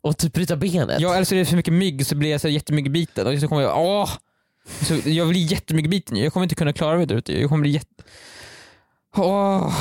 Och 0.00 0.16
typ 0.18 0.32
bryta 0.32 0.56
benet? 0.56 1.00
Ja 1.00 1.14
eller 1.14 1.24
så 1.24 1.34
är 1.34 1.38
det 1.38 1.44
för 1.46 1.56
mycket 1.56 1.74
mygg 1.74 2.06
så 2.06 2.14
blir 2.16 2.30
jag 2.30 2.40
så 2.40 2.48
här 2.48 2.54
jättemyggbiten 2.54 3.26
och 3.26 3.40
så 3.40 3.48
kommer 3.48 3.62
jag, 3.62 3.80
åh! 3.80 4.10
Så 4.82 4.98
jag 5.04 5.28
blir 5.28 5.52
jättemyggbiten 5.52 6.16
ju. 6.16 6.22
Jag 6.24 6.32
kommer 6.32 6.44
inte 6.44 6.54
kunna 6.54 6.72
klara 6.72 6.96
mig 6.96 7.06
där 7.06 7.14
ute. 7.16 7.40
Jag 7.40 7.48
kommer 7.48 7.62
bli 7.62 7.70
jätte... 7.70 8.02
Åh. 9.16 9.74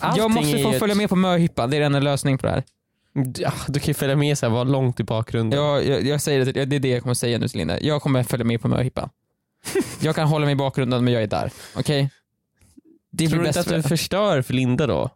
Allting 0.00 0.22
Jag 0.22 0.30
måste 0.30 0.58
få 0.62 0.72
följa 0.72 0.94
med 0.94 1.08
på 1.08 1.16
möhippan, 1.16 1.70
det 1.70 1.76
är 1.76 1.80
den 1.80 1.94
enda 1.94 2.10
lösningen 2.10 2.38
på 2.38 2.46
det 2.46 2.52
här. 2.52 2.64
Ja, 3.38 3.52
du 3.68 3.80
kan 3.80 3.86
ju 3.86 3.94
följa 3.94 4.16
med 4.16 4.38
så 4.38 4.46
här, 4.46 4.52
vara 4.52 4.64
långt 4.64 5.00
i 5.00 5.04
bakgrunden. 5.04 5.60
Jag, 5.60 5.86
jag, 5.86 6.06
jag 6.06 6.20
säger 6.20 6.38
det, 6.44 6.52
till- 6.52 6.68
det 6.68 6.76
är 6.76 6.80
det 6.80 6.88
jag 6.88 7.02
kommer 7.02 7.14
säga 7.14 7.38
nu 7.38 7.48
till 7.48 7.58
Linda. 7.58 7.80
Jag 7.80 8.02
kommer 8.02 8.22
följa 8.22 8.44
med 8.44 8.60
på 8.60 8.68
möhippan. 8.68 9.08
Jag 10.00 10.14
kan 10.14 10.28
hålla 10.28 10.44
mig 10.44 10.52
i 10.52 10.56
bakgrunden 10.56 11.04
men 11.04 11.12
jag 11.12 11.22
är 11.22 11.26
där. 11.26 11.52
Okej? 11.76 12.10
Det 13.12 13.28
Tror 13.28 13.38
blir 13.38 13.42
du 13.42 13.48
inte 13.48 13.60
att 13.60 13.68
du 13.68 13.82
för 13.82 13.88
förstör 13.88 14.42
för 14.42 14.54
Linda 14.54 14.86
då? 14.86 15.10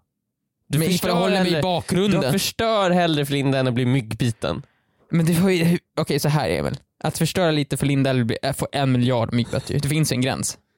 Du 0.71 0.79
Men 0.79 0.91
ifall 0.91 1.11
jag 1.11 1.17
håller 1.17 1.43
mig 1.43 1.59
i 1.59 1.63
bakgrunden. 1.63 2.21
Du 2.21 2.33
förstör 2.33 2.91
hellre 2.91 3.27
för 3.27 3.33
Linda 3.33 3.59
än 3.59 3.69
att 3.69 3.75
bli 3.75 3.87
myggbiten. 3.87 4.63
Men 5.11 5.27
det 5.27 5.33
var 5.41 5.51
ju, 5.51 5.79
okej 5.97 6.19
så 6.19 6.29
här 6.29 6.51
Emil. 6.51 6.77
Att 7.05 7.19
förstöra 7.19 7.51
lite 7.51 7.77
för 7.77 7.87
Linda 7.87 8.11
eller 8.11 8.25
bli- 8.25 8.39
äh, 8.43 8.53
få 8.53 8.69
en 8.73 8.93
miljard 8.93 9.33
myggbett 9.33 9.71
ju. 9.71 9.79
Det 9.79 9.89
finns 9.89 10.13
ju 10.13 10.15
en 10.15 10.21
gräns. 10.21 10.59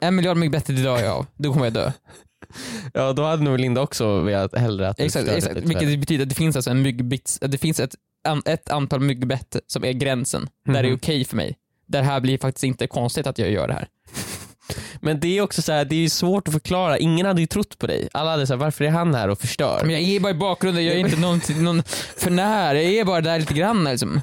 en 0.00 0.16
miljard 0.16 0.36
myggbett 0.36 0.70
idag 0.70 1.00
är 1.00 1.08
av, 1.08 1.26
då 1.36 1.52
kommer 1.52 1.66
jag 1.66 1.72
dö. 1.72 1.92
Ja 2.94 3.12
då 3.12 3.24
hade 3.24 3.42
nog 3.42 3.60
Linda 3.60 3.80
också 3.80 4.20
velat 4.20 4.58
hellre 4.58 4.88
att 4.88 5.00
Exakt, 5.00 5.28
exakt. 5.28 5.56
vilket 5.56 5.88
för- 5.90 5.96
betyder 5.96 6.22
att 6.24 6.28
det 6.28 6.34
finns 6.34 6.56
alltså 6.56 6.70
en 6.70 6.82
myggbits, 6.82 7.38
att 7.42 7.50
det 7.50 7.58
finns 7.58 7.80
ett, 7.80 7.94
ett 8.44 8.70
antal 8.70 9.00
myggbett 9.00 9.56
som 9.66 9.84
är 9.84 9.92
gränsen, 9.92 10.48
där 10.64 10.72
det 10.72 10.78
är 10.78 10.82
Mhm. 10.90 10.94
okej 10.96 11.24
för 11.24 11.36
mig. 11.36 11.56
Där 11.86 12.02
här 12.02 12.20
blir 12.20 12.38
faktiskt 12.38 12.64
inte 12.64 12.86
konstigt 12.86 13.26
att 13.26 13.38
jag 13.38 13.50
gör 13.50 13.68
det 13.68 13.74
här. 13.74 13.88
Men 15.00 15.20
det 15.20 15.38
är 15.38 15.42
också 15.42 15.62
så 15.62 15.72
här, 15.72 15.84
det 15.84 16.04
är 16.04 16.08
svårt 16.08 16.48
att 16.48 16.54
förklara. 16.54 16.98
Ingen 16.98 17.26
hade 17.26 17.40
ju 17.40 17.46
trott 17.46 17.78
på 17.78 17.86
dig. 17.86 18.08
Alla 18.12 18.30
hade 18.30 18.46
sagt 18.46 18.60
varför 18.60 18.84
är 18.84 18.90
han 18.90 19.14
här 19.14 19.28
och 19.28 19.38
förstör? 19.38 19.80
Men 19.82 19.90
jag 19.90 20.02
är 20.02 20.20
bara 20.20 20.30
i 20.30 20.34
bakgrunden, 20.34 20.84
jag 20.84 20.94
är 20.94 20.98
inte 20.98 21.16
någon, 21.16 21.40
någon 21.64 21.82
för 22.16 22.30
nära, 22.30 22.82
jag 22.82 22.92
är 22.92 23.04
bara 23.04 23.20
där 23.20 23.38
lite 23.38 23.54
grann 23.54 23.84
liksom. 23.84 24.20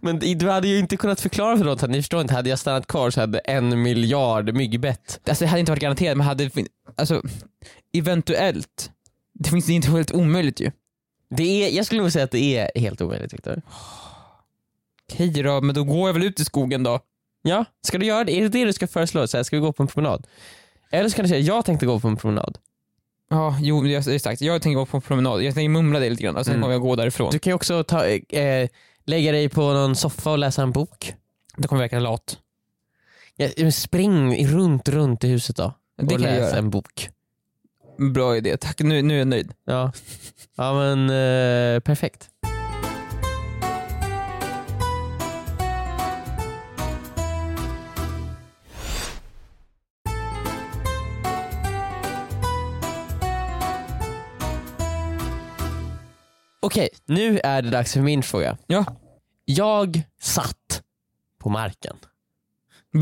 Men 0.00 0.18
du 0.18 0.50
hade 0.50 0.68
ju 0.68 0.78
inte 0.78 0.96
kunnat 0.96 1.20
förklara 1.20 1.56
för 1.56 1.64
något. 1.64 1.90
Ni 1.90 2.02
förstår 2.02 2.20
inte, 2.20 2.34
hade 2.34 2.50
jag 2.50 2.58
stannat 2.58 2.86
kvar 2.86 3.10
så 3.10 3.20
hade 3.20 3.38
en 3.38 3.82
miljard 3.82 4.54
myggbett. 4.54 5.20
Alltså 5.28 5.44
det 5.44 5.48
hade 5.48 5.60
inte 5.60 5.72
varit 5.72 5.82
garanterat 5.82 6.16
men 6.16 6.26
hade, 6.26 6.50
alltså 6.96 7.22
eventuellt. 7.92 8.90
Det 9.34 9.50
finns 9.50 9.66
det 9.66 9.72
inte 9.72 9.90
helt 9.90 10.12
omöjligt 10.12 10.60
ju. 10.60 10.70
Det 11.30 11.64
är, 11.64 11.76
jag 11.76 11.86
skulle 11.86 12.02
nog 12.02 12.12
säga 12.12 12.24
att 12.24 12.30
det 12.30 12.56
är 12.56 12.80
helt 12.80 13.00
omöjligt 13.00 13.32
Viktor. 13.32 13.62
Okej 15.12 15.42
då, 15.42 15.60
men 15.60 15.74
då 15.74 15.84
går 15.84 16.08
jag 16.08 16.14
väl 16.14 16.22
ut 16.22 16.40
i 16.40 16.44
skogen 16.44 16.82
då. 16.82 17.00
Ja, 17.42 17.64
ska 17.86 17.98
du 17.98 18.06
göra 18.06 18.24
det? 18.24 18.32
Är 18.38 18.42
det 18.42 18.48
det 18.48 18.64
du 18.64 18.72
ska 18.72 18.86
föreslå? 18.86 19.26
Så 19.26 19.36
här, 19.36 19.44
ska 19.44 19.56
vi 19.56 19.60
gå 19.60 19.72
på 19.72 19.82
en 19.82 19.86
promenad? 19.86 20.26
Eller 20.90 21.08
så 21.08 21.16
kan 21.16 21.22
du 21.22 21.28
säga, 21.28 21.40
jag 21.40 21.64
tänkte 21.64 21.86
gå 21.86 22.00
på 22.00 22.08
en 22.08 22.16
promenad. 22.16 22.58
Ja, 23.30 23.58
jo 23.60 23.86
exakt. 23.86 24.40
Jag 24.40 24.62
tänker 24.62 24.76
gå 24.78 24.86
på 24.86 24.96
en 24.96 25.00
promenad, 25.00 25.42
jag 25.42 25.54
tänker 25.54 25.68
mumla 25.68 25.98
det 25.98 26.10
lite 26.10 26.22
grann 26.22 26.36
och 26.36 26.44
sen 26.44 26.54
Mm. 26.54 26.62
kommer 26.62 26.74
jag 26.74 26.82
gå 26.82 26.96
därifrån. 26.96 27.30
Du 27.32 27.38
kan 27.38 27.50
ju 27.50 27.54
också 27.54 27.84
ta, 27.84 28.06
eh, 28.06 28.68
lägga 29.04 29.32
dig 29.32 29.48
på 29.48 29.60
någon 29.72 29.96
soffa 29.96 30.30
och 30.30 30.38
läsa 30.38 30.62
en 30.62 30.72
bok. 30.72 31.14
Det 31.56 31.68
kommer 31.68 31.82
verka 31.82 31.98
lat. 31.98 32.38
Ja, 33.36 33.48
men 33.58 33.72
spring 33.72 34.46
runt, 34.48 34.88
runt 34.88 35.24
i 35.24 35.28
huset 35.28 35.56
då. 35.56 35.72
Det 35.96 36.04
och 36.04 36.10
kan 36.10 36.20
jag 36.22 36.30
läs 36.40 36.48
göra. 36.50 36.58
en 36.58 36.70
bok. 36.70 37.08
Bra 38.14 38.36
idé, 38.36 38.56
tack. 38.56 38.80
Nu, 38.80 39.02
nu 39.02 39.14
är 39.14 39.18
jag 39.18 39.28
nöjd. 39.28 39.52
Ja, 39.64 39.92
ja 40.56 40.74
men 40.74 41.10
eh, 41.10 41.80
perfekt. 41.80 42.28
Okej, 56.66 56.88
nu 57.06 57.40
är 57.44 57.62
det 57.62 57.70
dags 57.70 57.92
för 57.92 58.00
min 58.00 58.22
fråga. 58.22 58.56
Ja, 58.66 58.84
Jag 59.44 60.02
satt 60.20 60.82
på 61.38 61.48
marken. 61.48 61.96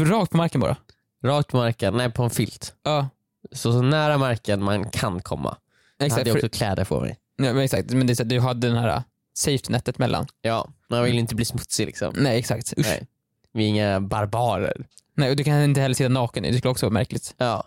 rakt 0.03 0.31
på 0.31 0.37
marken 0.37 0.61
bara. 0.61 0.77
Rakt 1.25 1.49
på 1.49 1.57
marken, 1.57 1.97
nej 1.97 2.11
på 2.11 2.23
en 2.23 2.31
filt. 2.31 2.75
Ja, 2.83 3.09
Så, 3.53 3.73
så 3.73 3.83
nära 3.83 4.19
marken 4.19 4.63
man 4.63 4.91
kan 4.91 5.21
komma. 5.23 5.57
Jag 5.99 6.07
exakt. 6.07 6.21
hade 6.21 6.31
För, 6.31 6.39
också 6.47 6.59
kläder 6.59 6.85
på 6.85 7.01
mig. 7.01 7.19
ja, 7.37 7.45
men 7.53 7.59
exakt. 7.59 7.91
Men 7.91 8.07
det 8.07 8.13
är 8.13 8.15
så 8.15 8.23
att 8.23 8.29
du 8.29 8.41
hade 8.41 8.69
den 8.69 8.77
här 8.77 9.03
safety 9.35 9.73
netet 9.73 9.99
mellan. 9.99 10.27
Ja, 10.43 10.69
man 10.91 11.05
vill 11.05 11.19
inte 11.19 11.35
bli 11.35 11.45
smutsig 11.45 11.87
liksom. 11.87 12.15
Nej 12.17 12.39
exakt, 12.39 12.73
usch. 12.79 12.87
Nej. 12.87 13.07
Vi 13.53 13.65
är 13.65 13.69
inga 13.69 14.01
barbarer. 14.01 14.87
Nej, 15.17 15.31
och 15.31 15.37
du 15.37 15.45
kan 15.45 15.63
inte 15.65 15.81
heller 15.81 15.95
sitta 15.95 16.09
naken, 16.09 16.43
det 16.43 16.59
skulle 16.59 16.71
också 16.71 16.87
vara 16.87 16.93
märkligt. 16.93 17.35
Ja. 17.39 17.65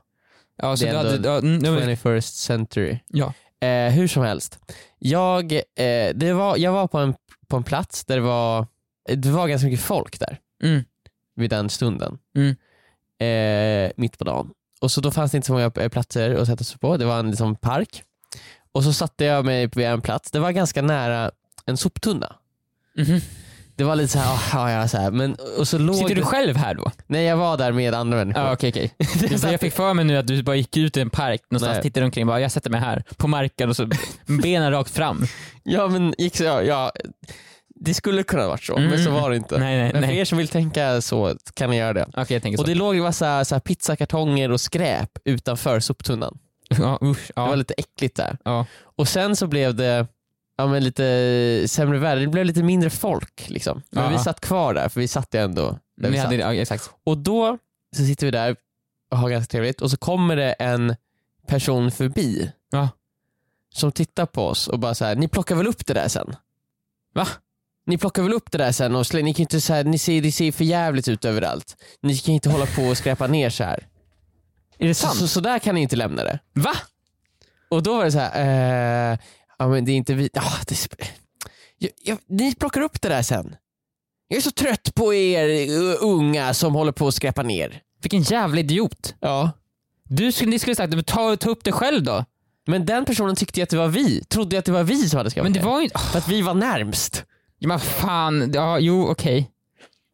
Ja, 0.57 0.77
så 0.77 0.85
Det 0.85 0.91
är 0.91 0.95
hade, 0.97 1.15
ändå 1.15 1.29
mm, 1.29 1.65
ja, 1.65 1.71
men- 1.71 1.89
21st 1.89 2.21
century. 2.21 2.99
ja. 3.07 3.33
Eh, 3.59 3.91
hur 3.93 4.07
som 4.07 4.23
helst. 4.23 4.59
Jag, 4.99 5.53
eh, 5.53 6.09
det 6.15 6.33
var, 6.33 6.57
jag 6.57 6.71
var 6.71 6.87
på 6.87 6.97
en, 6.97 7.13
på 7.47 7.57
en 7.57 7.63
plats 7.63 8.05
där 8.05 8.15
det 8.15 8.21
var, 8.21 8.67
det 9.15 9.29
var 9.29 9.47
ganska 9.47 9.65
mycket 9.67 9.85
folk 9.85 10.19
där 10.19 10.39
Mm. 10.63 10.83
vid 11.35 11.49
den 11.49 11.69
stunden. 11.69 12.17
Mm. 12.35 12.55
Eh, 13.19 13.91
mitt 13.95 14.17
på 14.17 14.23
dagen. 14.23 14.49
Och 14.81 14.91
så 14.91 15.01
då 15.01 15.11
fanns 15.11 15.31
det 15.31 15.35
inte 15.35 15.45
så 15.45 15.53
många 15.53 15.71
eh, 15.75 15.89
platser 15.89 16.35
att 16.35 16.47
sätta 16.47 16.63
sig 16.63 16.79
på. 16.79 16.97
Det 16.97 17.05
var 17.05 17.19
en 17.19 17.29
liksom, 17.29 17.55
park. 17.55 18.03
Och 18.71 18.83
så 18.83 18.93
satte 18.93 19.25
jag 19.25 19.45
mig 19.45 19.69
vid 19.75 19.85
en 19.85 20.01
plats. 20.01 20.31
Det 20.31 20.39
var 20.39 20.51
ganska 20.51 20.81
nära 20.81 21.31
en 21.65 21.77
soptunna. 21.77 22.35
Mhm. 22.95 23.21
Det 23.77 23.83
var 23.83 23.95
lite 23.95 24.13
så 24.13 24.19
här, 24.19 24.59
ah, 24.59 24.71
ja, 24.71 24.87
så 24.87 24.97
här. 24.97 25.11
Men, 25.11 25.35
och 25.57 25.67
så 25.67 25.77
låg 25.77 25.95
Sitter 25.95 26.15
du 26.15 26.21
själv 26.23 26.55
här 26.55 26.73
då? 26.73 26.91
Nej 27.07 27.23
jag 27.25 27.37
var 27.37 27.57
där 27.57 27.71
med 27.71 27.93
andra 27.93 28.17
människor. 28.17 28.43
Ja, 28.43 28.53
okej 28.53 28.69
okej. 28.69 28.93
Det 29.29 29.37
För 29.39 29.51
Jag 29.51 29.59
fick 29.59 29.73
för 29.73 29.93
mig 29.93 30.05
nu 30.05 30.17
att 30.17 30.27
du 30.27 30.43
bara 30.43 30.55
gick 30.55 30.77
ut 30.77 30.97
i 30.97 31.01
en 31.01 31.09
park 31.09 31.41
någonstans, 31.49 31.75
Nej. 31.75 31.81
tittade 31.83 32.05
omkring 32.05 32.23
och 32.23 32.27
bara 32.27 32.39
jag 32.39 32.51
sätter 32.51 32.69
mig 32.69 32.79
här 32.79 33.03
på 33.17 33.27
marken 33.27 33.69
och 33.69 33.75
så 33.75 33.89
benen 34.25 34.71
rakt 34.71 34.91
fram. 34.91 35.25
Ja 35.63 35.87
men 35.87 36.13
gick 36.17 36.35
så, 36.37 36.43
ja, 36.43 36.61
ja, 36.63 36.91
det 37.75 37.93
skulle 37.93 38.23
kunna 38.23 38.47
varit 38.47 38.63
så, 38.63 38.77
Mm, 38.77 38.89
men 38.89 38.99
så 39.03 39.09
mm, 39.09 39.21
var 39.21 39.29
det 39.29 39.35
inte. 39.35 39.57
Nej 39.57 39.77
nej 39.77 39.93
men 39.93 40.01
för 40.01 40.07
nej. 40.07 40.17
er 40.17 40.25
som 40.25 40.37
vill 40.37 40.47
tänka 40.47 41.01
så 41.01 41.35
kan 41.53 41.69
ni 41.69 41.77
göra 41.77 41.93
det. 41.93 42.05
Okej 42.13 42.25
jag 42.35 42.41
tänker 42.43 42.57
så. 42.57 42.63
Och 42.63 42.69
det 42.69 42.75
låg 42.75 42.95
ju 42.95 43.01
massa 43.01 43.45
så 43.45 43.55
här, 43.55 43.59
pizzakartonger 43.59 44.51
och 44.51 44.61
skräp 44.61 45.09
utanför 45.25 45.79
soptunnan. 45.79 46.37
ja, 46.69 46.99
usch, 47.03 47.27
Det 47.27 47.41
var 47.41 47.47
ja, 47.49 47.55
lite 47.55 47.73
äckligt 47.77 48.15
där. 48.15 48.37
ja. 48.43 48.65
Och 48.97 49.07
sen 49.07 49.35
så 49.35 49.47
blev 49.47 49.75
det 49.75 50.07
ja, 50.57 50.67
men 50.67 50.83
lite 50.83 51.63
sämre 51.67 51.97
väder, 51.99 52.21
det 52.21 52.27
blev 52.27 52.45
lite 52.45 52.63
mindre 52.63 52.89
folk. 52.89 53.49
Liksom. 53.49 53.81
Men 53.91 54.03
Ja. 54.03 54.09
vi 54.09 54.17
satt 54.17 54.39
kvar 54.41 54.73
där 54.73 54.89
för 54.89 54.99
vi 55.01 55.07
satt 55.07 55.33
ju 55.33 55.41
ändå 55.41 55.79
där 55.97 56.09
vi 56.09 56.17
satt. 56.17 56.25
hade, 56.25 56.35
ja, 56.35 56.53
exakt. 56.53 56.89
Och 57.03 57.17
då 57.17 57.57
så 57.95 58.03
sitter 58.05 58.27
vi 58.27 58.31
där 58.31 58.55
och 59.11 59.17
har 59.17 59.29
ganska 59.29 59.51
trevligt 59.51 59.81
och 59.81 59.91
så 59.91 59.97
kommer 59.97 60.35
det 60.35 60.51
en 60.53 60.95
person 61.47 61.91
förbi 61.91 62.51
Ja. 62.71 62.89
som 63.73 63.91
tittar 63.91 64.25
på 64.25 64.47
oss 64.47 64.67
och 64.67 64.79
bara 64.79 64.95
så 64.95 65.05
här: 65.05 65.15
ni 65.15 65.27
plockar 65.27 65.55
väl 65.55 65.67
upp 65.67 65.85
det 65.85 65.93
där 65.93 66.07
sen? 66.07 66.35
Va? 67.13 67.27
Ni 67.85 67.97
plockar 67.97 68.23
väl 68.23 68.33
upp 68.33 68.51
det 68.51 68.57
där 68.57 68.71
sen 68.71 68.95
och 68.95 69.07
slä, 69.07 69.21
ni 69.21 69.33
kan 69.33 69.41
inte 69.41 69.61
så 69.61 69.73
här, 69.73 69.83
ni 69.83 69.97
ser, 69.97 70.21
det 70.21 70.31
ser 70.31 70.51
för 70.51 70.63
jävligt 70.63 71.07
ut 71.07 71.25
överallt. 71.25 71.75
Ni 72.01 72.17
kan 72.17 72.33
inte 72.33 72.49
hålla 72.49 72.65
på 72.65 72.81
och 72.83 72.97
skräpa 72.97 73.27
ner 73.27 73.49
så 73.49 73.63
här. 73.63 73.87
Är 74.79 74.87
det 74.87 74.93
Så, 74.93 75.07
sant? 75.07 75.19
så, 75.19 75.27
så 75.27 75.39
där 75.39 75.59
kan 75.59 75.75
ni 75.75 75.81
inte 75.81 75.95
lämna 75.95 76.23
det. 76.23 76.39
Va? 76.53 76.73
Och 77.69 77.83
då 77.83 77.97
var 77.97 78.05
det 78.05 78.11
så 78.11 78.19
här, 78.19 79.11
eh, 79.13 79.17
ja 79.59 79.67
men 79.67 79.85
det 79.85 79.91
är 79.91 79.95
inte 79.95 80.13
vi, 80.13 80.29
ja, 80.33 80.43
det, 80.67 80.75
sp- 80.75 81.03
jag, 81.77 81.91
jag, 82.03 82.17
ni 82.27 82.55
plockar 82.55 82.81
upp 82.81 83.01
det 83.01 83.09
där 83.09 83.21
sen. 83.21 83.55
Jag 84.27 84.37
är 84.37 84.41
så 84.41 84.51
trött 84.51 84.95
på 84.95 85.13
er 85.13 85.69
uh, 85.69 85.95
unga 86.01 86.53
som 86.53 86.75
håller 86.75 86.91
på 86.91 87.07
att 87.07 87.13
skräpa 87.13 87.43
ner. 87.43 87.81
Vilken 88.01 88.21
jävla 88.21 88.59
idiot. 88.59 89.15
Ja. 89.19 89.51
Du 90.03 90.31
skulle, 90.31 90.49
ni 90.51 90.59
skulle 90.59 90.75
sagt 90.75 90.93
"Men 90.93 91.03
ta, 91.03 91.35
ta 91.35 91.49
upp 91.49 91.63
det 91.63 91.71
själv 91.71 92.03
då. 92.03 92.25
Men 92.67 92.85
den 92.85 93.05
personen 93.05 93.35
tyckte 93.35 93.63
att 93.63 93.69
det 93.69 93.77
var 93.77 93.87
vi, 93.87 94.23
trodde 94.23 94.59
att 94.59 94.65
det 94.65 94.71
var 94.71 94.83
vi 94.83 95.09
som 95.09 95.17
hade 95.17 95.29
skräpat 95.29 95.43
Men 95.51 95.53
det 95.53 95.67
var 95.67 95.81
ju 95.81 95.89
För 96.11 96.17
att 96.17 96.27
vi 96.27 96.41
var 96.41 96.53
närmst. 96.53 97.25
Ja, 97.59 97.67
men 97.67 97.79
fan, 97.79 98.51
ja, 98.53 98.79
jo 98.79 99.07
okej. 99.07 99.51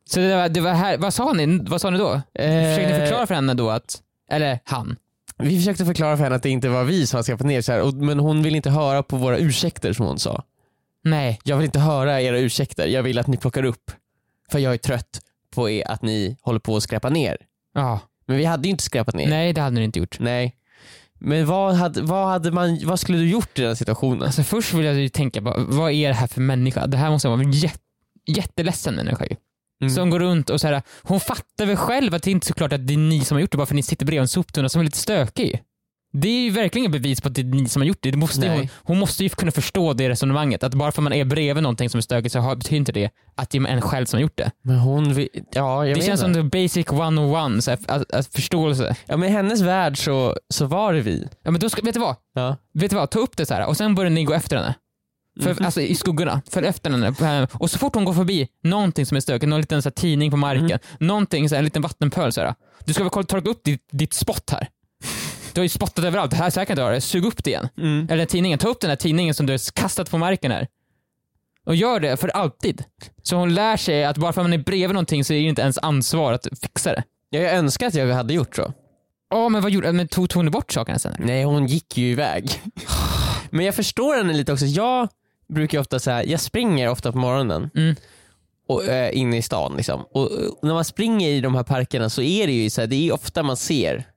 Så 0.09 0.19
det 0.19 0.35
var, 0.35 0.49
det 0.49 0.61
var 0.61 0.71
här, 0.73 0.97
vad 0.97 1.13
sa 1.13 1.33
ni, 1.33 1.59
vad 1.69 1.81
sa 1.81 1.89
ni 1.89 1.97
då? 1.97 2.21
Försökte 2.35 2.89
ni 2.93 2.99
förklara 2.99 3.27
för 3.27 3.35
henne 3.35 3.53
då 3.53 3.69
att, 3.69 4.01
eller 4.31 4.59
han? 4.63 4.95
Vi 5.37 5.57
försökte 5.57 5.85
förklara 5.85 6.17
för 6.17 6.23
henne 6.23 6.35
att 6.35 6.43
det 6.43 6.49
inte 6.49 6.69
var 6.69 6.83
vi 6.83 7.07
som 7.07 7.17
hade 7.17 7.23
skräpat 7.23 7.47
ner 7.47 7.61
så 7.61 7.71
här, 7.71 7.81
och, 7.81 7.93
men 7.93 8.19
hon 8.19 8.43
ville 8.43 8.55
inte 8.57 8.69
höra 8.69 9.03
på 9.03 9.17
våra 9.17 9.37
ursäkter 9.37 9.93
som 9.93 10.05
hon 10.05 10.19
sa. 10.19 10.43
Nej. 11.03 11.39
Jag 11.43 11.57
vill 11.57 11.65
inte 11.65 11.79
höra 11.79 12.21
era 12.21 12.39
ursäkter, 12.39 12.87
jag 12.87 13.03
vill 13.03 13.19
att 13.19 13.27
ni 13.27 13.37
plockar 13.37 13.63
upp. 13.63 13.91
För 14.51 14.59
jag 14.59 14.73
är 14.73 14.77
trött 14.77 15.21
på 15.55 15.69
er, 15.69 15.91
att 15.91 16.01
ni 16.01 16.37
håller 16.41 16.59
på 16.59 16.75
att 16.75 16.83
skräpa 16.83 17.09
ner. 17.09 17.37
Ja. 17.73 17.99
Men 18.25 18.37
vi 18.37 18.45
hade 18.45 18.63
ju 18.63 18.71
inte 18.71 18.83
skräpat 18.83 19.15
ner. 19.15 19.29
Nej 19.29 19.53
det 19.53 19.61
hade 19.61 19.75
ni 19.75 19.83
inte 19.83 19.99
gjort. 19.99 20.19
Nej. 20.19 20.55
Men 21.19 21.45
vad, 21.45 21.75
hade, 21.75 22.01
vad, 22.01 22.27
hade 22.27 22.51
man, 22.51 22.79
vad 22.83 22.99
skulle 22.99 23.17
du 23.17 23.29
gjort 23.29 23.59
i 23.59 23.61
den 23.61 23.75
situationen? 23.75 24.23
Alltså 24.23 24.43
först 24.43 24.73
vill 24.73 24.85
jag 24.85 24.95
ju 24.95 25.09
tänka, 25.09 25.41
bara, 25.41 25.57
vad 25.57 25.91
är 25.91 26.07
det 26.07 26.13
här 26.13 26.27
för 26.27 26.41
människa? 26.41 26.87
Det 26.87 26.97
här 26.97 27.09
måste 27.09 27.27
vara 27.27 27.41
en 27.41 27.51
jätte, 27.51 27.79
jätteledsen 28.25 28.95
människa 28.95 29.25
ju. 29.25 29.35
Mm. 29.83 29.95
Som 29.95 30.09
går 30.09 30.19
runt 30.19 30.49
och 30.49 30.61
så 30.61 30.67
här, 30.67 30.81
hon 31.03 31.19
fattar 31.19 31.65
väl 31.65 31.75
själv 31.75 32.13
att 32.15 32.23
det 32.23 32.31
inte 32.31 32.45
är 32.45 32.47
såklart 32.47 32.73
att 32.73 32.87
det 32.87 32.93
är 32.93 32.97
ni 32.97 33.19
som 33.25 33.35
har 33.35 33.41
gjort 33.41 33.51
det 33.51 33.57
bara 33.57 33.65
för 33.65 33.73
att 33.73 33.75
ni 33.75 33.83
sitter 33.83 34.05
bredvid 34.05 34.21
en 34.21 34.27
soptunna 34.27 34.69
som 34.69 34.81
är 34.81 34.85
lite 34.85 34.97
stökig. 34.97 35.61
Det 36.15 36.27
är 36.27 36.41
ju 36.43 36.49
verkligen 36.49 36.91
bevis 36.91 37.21
på 37.21 37.27
att 37.27 37.35
det 37.35 37.41
är 37.41 37.45
ni 37.45 37.69
som 37.69 37.81
har 37.81 37.87
gjort 37.87 37.97
det. 38.01 38.11
det 38.11 38.17
måste 38.17 38.49
hon, 38.49 38.69
hon 38.83 38.99
måste 38.99 39.23
ju 39.23 39.29
kunna 39.29 39.51
förstå 39.51 39.93
det 39.93 40.09
resonemanget. 40.09 40.63
Att 40.63 40.73
bara 40.73 40.91
för 40.91 41.01
att 41.01 41.03
man 41.03 41.13
är 41.13 41.25
bredvid 41.25 41.63
någonting 41.63 41.89
som 41.89 41.97
är 41.97 42.01
stökigt 42.01 42.33
så 42.33 42.39
har, 42.39 42.55
betyder 42.55 42.77
inte 42.77 42.91
det 42.91 43.09
att 43.35 43.49
det 43.49 43.57
är 43.57 43.67
en 43.67 43.81
själv 43.81 44.05
som 44.05 44.17
har 44.17 44.21
gjort 44.21 44.37
det. 44.37 44.51
Men 44.61 44.75
hon, 44.79 45.13
vill- 45.13 45.29
ja 45.51 45.87
jag 45.87 45.97
det 45.97 46.01
känns 46.01 46.23
inte. 46.23 46.33
som 46.39 46.49
the 46.51 46.61
basic 46.61 46.87
101, 46.87 47.63
så 47.63 47.71
här, 47.71 47.79
att, 47.87 48.11
att 48.11 48.27
förståelse. 48.27 48.95
Ja 49.05 49.17
men 49.17 49.29
i 49.29 49.31
hennes 49.31 49.61
värld 49.61 49.97
så, 49.97 50.37
så 50.49 50.65
var 50.65 50.93
det 50.93 51.01
vi. 51.01 51.27
Ja 51.43 51.51
men 51.51 51.61
då 51.61 51.69
ska, 51.69 51.81
vet 51.81 51.93
du 51.93 51.99
vad? 51.99 52.15
Ja. 52.35 52.57
Vet 52.73 52.89
du 52.89 52.95
vad? 52.95 53.09
Ta 53.09 53.19
upp 53.19 53.37
det 53.37 53.45
så 53.45 53.53
här 53.53 53.65
och 53.67 53.77
sen 53.77 53.95
börjar 53.95 54.11
ni 54.11 54.23
gå 54.23 54.33
efter 54.33 54.57
henne. 54.57 54.75
För, 55.41 55.53
Mhm. 55.53 55.65
Alltså 55.65 55.81
i 55.81 55.95
skuggorna, 55.95 56.41
följ 56.51 56.67
efter 56.67 56.89
henne. 56.91 57.47
Och 57.53 57.71
så 57.71 57.77
fort 57.79 57.95
hon 57.95 58.05
går 58.05 58.13
förbi 58.13 58.47
någonting 58.63 59.05
som 59.05 59.17
är 59.17 59.21
stökigt, 59.21 59.49
någon 59.49 59.61
liten 59.61 59.81
så 59.81 59.89
här, 59.89 59.93
tidning 59.93 60.31
på 60.31 60.37
marken, 60.37 60.67
Mhm. 60.99 61.07
någonting, 61.07 61.49
så 61.49 61.55
här, 61.55 61.59
en 61.59 61.65
liten 61.65 61.81
vattenpöl 61.81 62.31
så 62.31 62.41
här. 62.41 62.55
Du 62.85 62.93
ska 62.93 63.03
väl 63.09 63.25
ta 63.25 63.37
upp 63.37 63.63
ditt, 63.63 63.87
ditt 63.91 64.13
spott 64.13 64.49
här. 64.51 64.67
Du 65.53 65.59
har 65.61 65.63
ju 65.63 65.69
spottat 65.69 66.05
överallt, 66.05 66.31
det 66.31 66.37
här 66.37 66.49
så 66.49 66.59
här 66.59 66.65
kan 66.65 66.75
du 66.75 66.81
ha 66.81 66.89
det. 66.89 67.01
Sug 67.01 67.25
upp 67.25 67.43
det 67.43 67.49
igen. 67.49 67.67
Mm. 67.77 68.07
Eller 68.09 68.25
tidningen, 68.25 68.59
ta 68.59 68.67
upp 68.67 68.79
den 68.81 68.89
här 68.89 68.95
tidningen 68.97 69.33
som 69.33 69.45
du 69.45 69.53
har 69.53 69.71
kastat 69.73 70.11
på 70.11 70.17
marken 70.17 70.51
här. 70.51 70.67
Och 71.65 71.75
gör 71.75 71.99
det 71.99 72.17
för 72.17 72.27
alltid. 72.27 72.83
Så 73.23 73.35
hon 73.35 73.53
lär 73.53 73.77
sig 73.77 74.05
att 74.05 74.17
bara 74.17 74.33
för 74.33 74.41
att 74.41 74.45
man 74.45 74.53
är 74.53 74.57
bredvid 74.63 74.93
någonting 74.93 75.23
så 75.25 75.33
är 75.33 75.37
det 75.37 75.43
inte 75.43 75.61
ens 75.61 75.77
ansvar 75.77 76.33
att 76.33 76.47
fixa 76.61 76.91
det. 76.91 77.03
Ja, 77.29 77.39
jag 77.39 77.53
önskar 77.53 77.87
att 77.87 77.93
jag 77.93 78.07
hade 78.15 78.33
gjort 78.33 78.55
så. 78.55 78.73
Ja 79.29 79.49
men 79.49 79.61
vad 79.61 79.71
gjorde 79.71 79.91
men 79.91 80.07
tog, 80.07 80.29
tog 80.29 80.43
hon 80.43 80.51
bort 80.51 80.71
sakerna 80.71 80.99
sen? 80.99 81.15
Nej 81.19 81.43
hon 81.43 81.67
gick 81.67 81.97
ju 81.97 82.11
iväg. 82.11 82.61
Men 83.49 83.65
jag 83.65 83.75
förstår 83.75 84.17
henne 84.17 84.33
lite 84.33 84.53
också. 84.53 84.65
Jag 84.65 85.07
brukar 85.47 85.77
ju 85.77 85.81
ofta 85.81 85.99
säga, 85.99 86.23
jag 86.23 86.39
springer 86.39 86.89
ofta 86.89 87.11
på 87.11 87.17
morgonen 87.17 87.69
Mm. 87.75 87.95
och, 88.67 88.85
äh, 88.85 89.17
inne 89.17 89.37
i 89.37 89.41
stan. 89.41 89.73
Liksom. 89.77 90.01
Och, 90.13 90.31
eh, 90.31 90.37
när 90.61 90.73
man 90.73 90.85
springer 90.85 91.29
i 91.29 91.41
de 91.41 91.55
här 91.55 91.63
parkerna 91.63 92.09
så 92.09 92.21
är 92.21 92.47
det 92.47 92.53
ju 92.53 92.69
så 92.69 92.81
här, 92.81 92.87
det 92.87 93.07
är 93.09 93.13
ofta 93.13 93.43
man 93.43 93.57
ser 93.57 94.07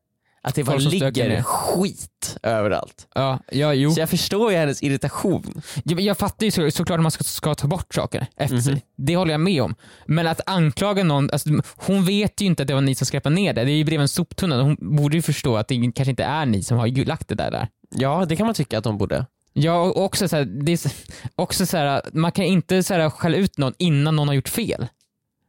att 0.43 0.55
det 0.55 0.64
bara 0.64 0.77
ligger 0.77 1.29
ner. 1.29 1.43
skit 1.43 2.37
överallt. 2.43 3.09
Ja, 3.14 3.39
ja 3.53 3.74
jo. 3.74 3.91
Så 3.91 4.01
jag 4.01 4.11
förstår 4.11 4.53
ju 4.53 4.59
hennes 4.59 4.83
irritation. 4.83 5.62
Jag, 5.85 6.01
jag 6.01 6.18
fattar 6.18 6.45
ju 6.47 6.51
så, 6.51 6.70
såklart 6.70 6.99
att 6.99 7.03
man 7.03 7.11
ska, 7.11 7.24
ska 7.24 7.55
ta 7.55 7.66
bort 7.66 7.95
saker 7.95 8.27
efter 8.37 8.55
Mhm. 8.57 8.62
sig. 8.62 8.83
Det 8.97 9.16
håller 9.16 9.33
jag 9.33 9.41
med 9.41 9.62
om. 9.62 9.74
Men 10.07 10.27
att 10.27 10.41
anklaga 10.47 11.05
någon, 11.05 11.31
alltså, 11.33 11.49
hon 11.77 12.05
vet 12.05 12.41
ju 12.41 12.47
inte 12.47 12.62
att 12.62 12.66
det 12.68 12.74
var 12.74 12.81
ni 12.81 12.95
som 12.95 13.07
skräpade 13.07 13.35
ner 13.35 13.53
det. 13.55 13.64
Det 13.64 13.70
är 13.70 13.77
ju 13.77 13.85
bredvid 13.85 14.03
en 14.03 14.09
soptunna. 14.09 14.62
Hon 14.62 14.77
borde 14.81 15.16
ju 15.16 15.22
förstå 15.22 15.57
att 15.57 15.68
det 15.68 15.74
kanske 15.95 16.11
inte 16.11 16.24
är 16.24 16.47
ni 16.47 16.62
som 16.62 16.79
har 16.79 17.05
lagt 17.05 17.29
det 17.29 17.35
där. 17.35 17.51
där. 17.51 17.68
Ja 17.91 18.24
det 18.29 18.37
kan 18.37 18.47
man 18.47 18.55
tycka 18.55 18.79
att 18.79 18.85
de 18.85 18.99
borde. 18.99 19.27
Ja, 19.59 19.80
och 19.82 20.04
också 20.04 20.28
så 20.28 20.36
här, 20.36 20.44
det 20.44 20.72
är 20.72 20.76
så- 20.76 20.88
också 21.36 21.66
så 21.66 21.76
här, 21.76 22.02
man 22.12 22.32
kan 22.32 22.44
inte 22.44 22.82
så 22.82 22.94
här, 22.94 23.11
skälla 23.11 23.36
ut 23.36 23.59
någon 23.59 23.74
innan 23.78 24.16
någon 24.16 24.28
har 24.28 24.34
gjort 24.34 24.48
fel. 24.48 24.86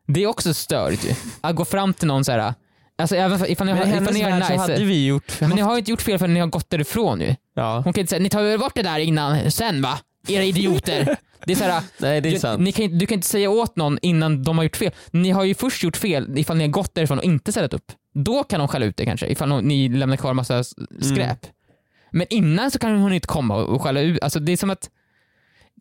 Det 0.07 0.23
är 0.23 0.27
också 0.27 0.53
störigt 0.53 1.05
ju. 1.05 1.13
Att 1.41 1.55
gå 1.55 1.65
fram 1.65 1.93
till 1.93 2.07
någon 2.07 2.25
så 2.25 2.31
här. 2.31 2.53
Alltså 2.97 3.15
även 3.15 3.51
ifall 3.51 3.67
ni, 3.67 3.73
Men 3.73 3.89
har, 3.91 4.01
ifall 4.01 4.13
ni 4.13 4.21
är 4.21 4.29
värld 4.31 4.43
så 4.45 4.51
nice. 4.51 4.61
hade 4.61 4.85
vi 4.85 5.05
gjort... 5.05 5.41
Men 5.41 5.49
ni 5.49 5.61
har 5.61 5.71
ju 5.73 5.79
inte 5.79 5.91
gjort 5.91 6.01
fel 6.01 6.19
förrän 6.19 6.33
ni 6.33 6.39
har 6.39 6.47
gått 6.47 6.69
därifrån 6.69 7.21
ju. 7.21 7.35
ja. 7.53 7.81
Hon 7.83 7.93
kan 7.93 8.01
inte 8.01 8.09
säga, 8.09 8.19
ni 8.19 8.29
tar 8.29 8.43
väl 8.43 8.59
bort 8.59 8.75
det 8.75 8.81
där 8.81 8.99
innan, 8.99 9.51
sen 9.51 9.81
va? 9.81 9.99
Era 10.27 10.43
idioter. 10.43 11.17
Det 11.45 11.51
är 11.53 11.55
så 11.55 11.63
här, 11.63 11.81
Nej 11.97 12.21
det 12.21 12.29
är 12.29 12.33
du, 12.33 12.39
sant. 12.39 12.61
ni 12.61 12.71
kan, 12.71 12.85
inte- 12.85 12.95
du 12.97 13.05
kan 13.05 13.15
inte 13.15 13.27
säga 13.27 13.49
åt 13.49 13.75
någon 13.75 13.97
innan 14.01 14.43
de 14.43 14.57
har 14.57 14.63
gjort 14.63 14.75
fel. 14.77 14.91
Ni 15.11 15.29
har 15.31 15.43
ju 15.43 15.55
först 15.55 15.83
gjort 15.83 15.97
fel 15.97 16.37
ifall 16.37 16.57
ni 16.57 16.63
har 16.63 16.71
gått 16.71 16.95
därifrån 16.95 17.17
och 17.17 17.23
inte 17.23 17.51
städat 17.51 17.73
upp. 17.73 17.91
Då 18.13 18.43
kan 18.43 18.59
de 18.59 18.67
skälla 18.67 18.85
ut 18.85 18.97
det 18.97 19.05
kanske, 19.05 19.27
ifall 19.27 19.63
ni 19.63 19.89
lämnar 19.89 20.17
kvar 20.17 20.33
massa 20.33 20.59
s- 20.59 20.73
skräp. 21.01 21.39
Men 22.11 22.27
innan 22.29 22.71
så 22.71 22.79
kan 22.79 22.97
hon 22.97 23.13
inte 23.13 23.27
komma 23.27 23.55
och 23.55 23.81
skälla 23.81 24.01
ut. 24.01 24.23
Alltså 24.23 24.39
det 24.39 24.51
är 24.51 24.57
som 24.57 24.69
att 24.69 24.89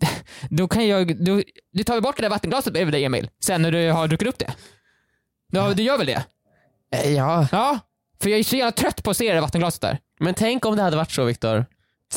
då 0.51 0.69
kan 0.69 0.89
jag, 0.89 1.25
då, 1.25 1.43
du 1.73 1.85
tar 1.85 2.01
bort 2.01 2.17
det 2.17 2.23
där 2.23 2.31
vattenglaset 2.31 2.73
bredvid 2.73 2.95
dig 2.95 3.05
Emil, 3.05 3.31
sen 3.41 3.63
när 3.63 3.73
du 3.73 3.91
har 3.91 4.09
druckit 4.09 4.29
upp 4.29 4.39
det? 4.39 4.55
Ja, 5.53 5.75
du 5.75 5.83
gör 5.83 5.99
väl 5.99 6.07
det? 6.07 6.25
Eh, 6.95 7.13
Ja, 7.13 7.49
Ja, 7.53 7.79
för 8.23 8.31
jag 8.31 8.39
är 8.39 8.45
så 8.45 8.57
jävla 8.57 8.73
trött 8.73 9.03
på 9.03 9.11
att 9.11 9.17
se 9.17 9.29
det 9.29 9.35
där 9.35 9.41
vattenglaset 9.41 9.81
där. 9.81 9.99
Men 10.21 10.35
tänk 10.35 10.65
om 10.65 10.77
det 10.77 10.83
hade 10.83 10.97
varit 10.97 11.11
så 11.11 11.25
Viktor. 11.25 11.67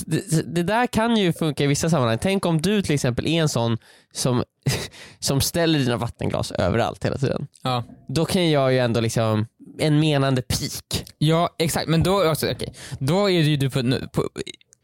Det, 0.05 0.55
det 0.55 0.63
där 0.63 0.87
kan 0.87 1.17
ju 1.17 1.33
funka 1.33 1.63
i 1.63 1.67
vissa 1.67 1.89
sammanhang. 1.89 2.17
Tänk 2.21 2.45
om 2.45 2.61
du 2.61 2.81
till 2.81 2.95
exempel 2.95 3.27
är 3.27 3.41
en 3.41 3.49
sån 3.49 3.77
som, 4.13 4.43
som 5.19 5.41
ställer 5.41 5.79
dina 5.79 5.97
vattenglas 5.97 6.51
överallt 6.51 7.05
hela 7.05 7.17
tiden. 7.17 7.47
Ja. 7.63 7.83
Då 8.07 8.25
kan 8.25 8.51
jag 8.51 8.73
ju 8.73 8.79
ändå 8.79 8.99
liksom, 8.99 9.45
en 9.81 9.99
menande 9.99 10.41
pik. 10.41 11.05
Ja 11.17 11.55
exakt, 11.59 11.87
men 11.87 12.03
då, 12.03 12.29
alltså, 12.29 12.51
okej. 12.51 12.73
då 12.99 13.29
är 13.29 13.57
du 13.57 13.69
på, 13.69 14.07
på, 14.13 14.29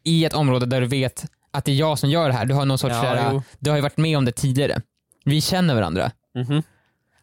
i 0.04 0.26
ett 0.26 0.34
område 0.34 0.66
där 0.66 0.82
du 0.82 0.88
vet 0.88 1.26
att 1.52 1.66
det 1.66 1.72
är 1.72 1.76
jag 1.76 2.00
som 2.00 2.10
gör 2.10 2.28
det 2.28 2.34
här. 2.36 2.46
Du 2.46 2.54
har 2.54 2.66
någon 2.66 2.78
sorts, 2.78 2.96
Ja, 2.96 3.14
där, 3.14 3.42
du 3.60 3.70
har 3.70 3.78
ju 3.78 3.82
varit 3.84 3.98
med 3.98 4.18
om 4.18 4.26
det 4.26 4.32
tidigare. 4.32 4.82
Vi 5.26 5.42
känner 5.42 5.76
varandra. 5.76 6.12
Mhm. 6.36 6.64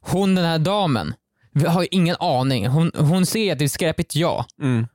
Hon 0.00 0.34
den 0.34 0.44
här 0.44 0.58
damen, 0.58 1.14
vi 1.52 1.66
har 1.66 1.82
ju 1.82 1.88
ingen 1.90 2.16
aning. 2.20 2.66
Hon, 2.66 2.92
hon 2.98 3.26
ser 3.26 3.52
att 3.52 3.58
det 3.58 3.64
är 3.64 3.68
skräpigt 3.68 4.16
ja, 4.16 4.46
Mm. 4.62 4.86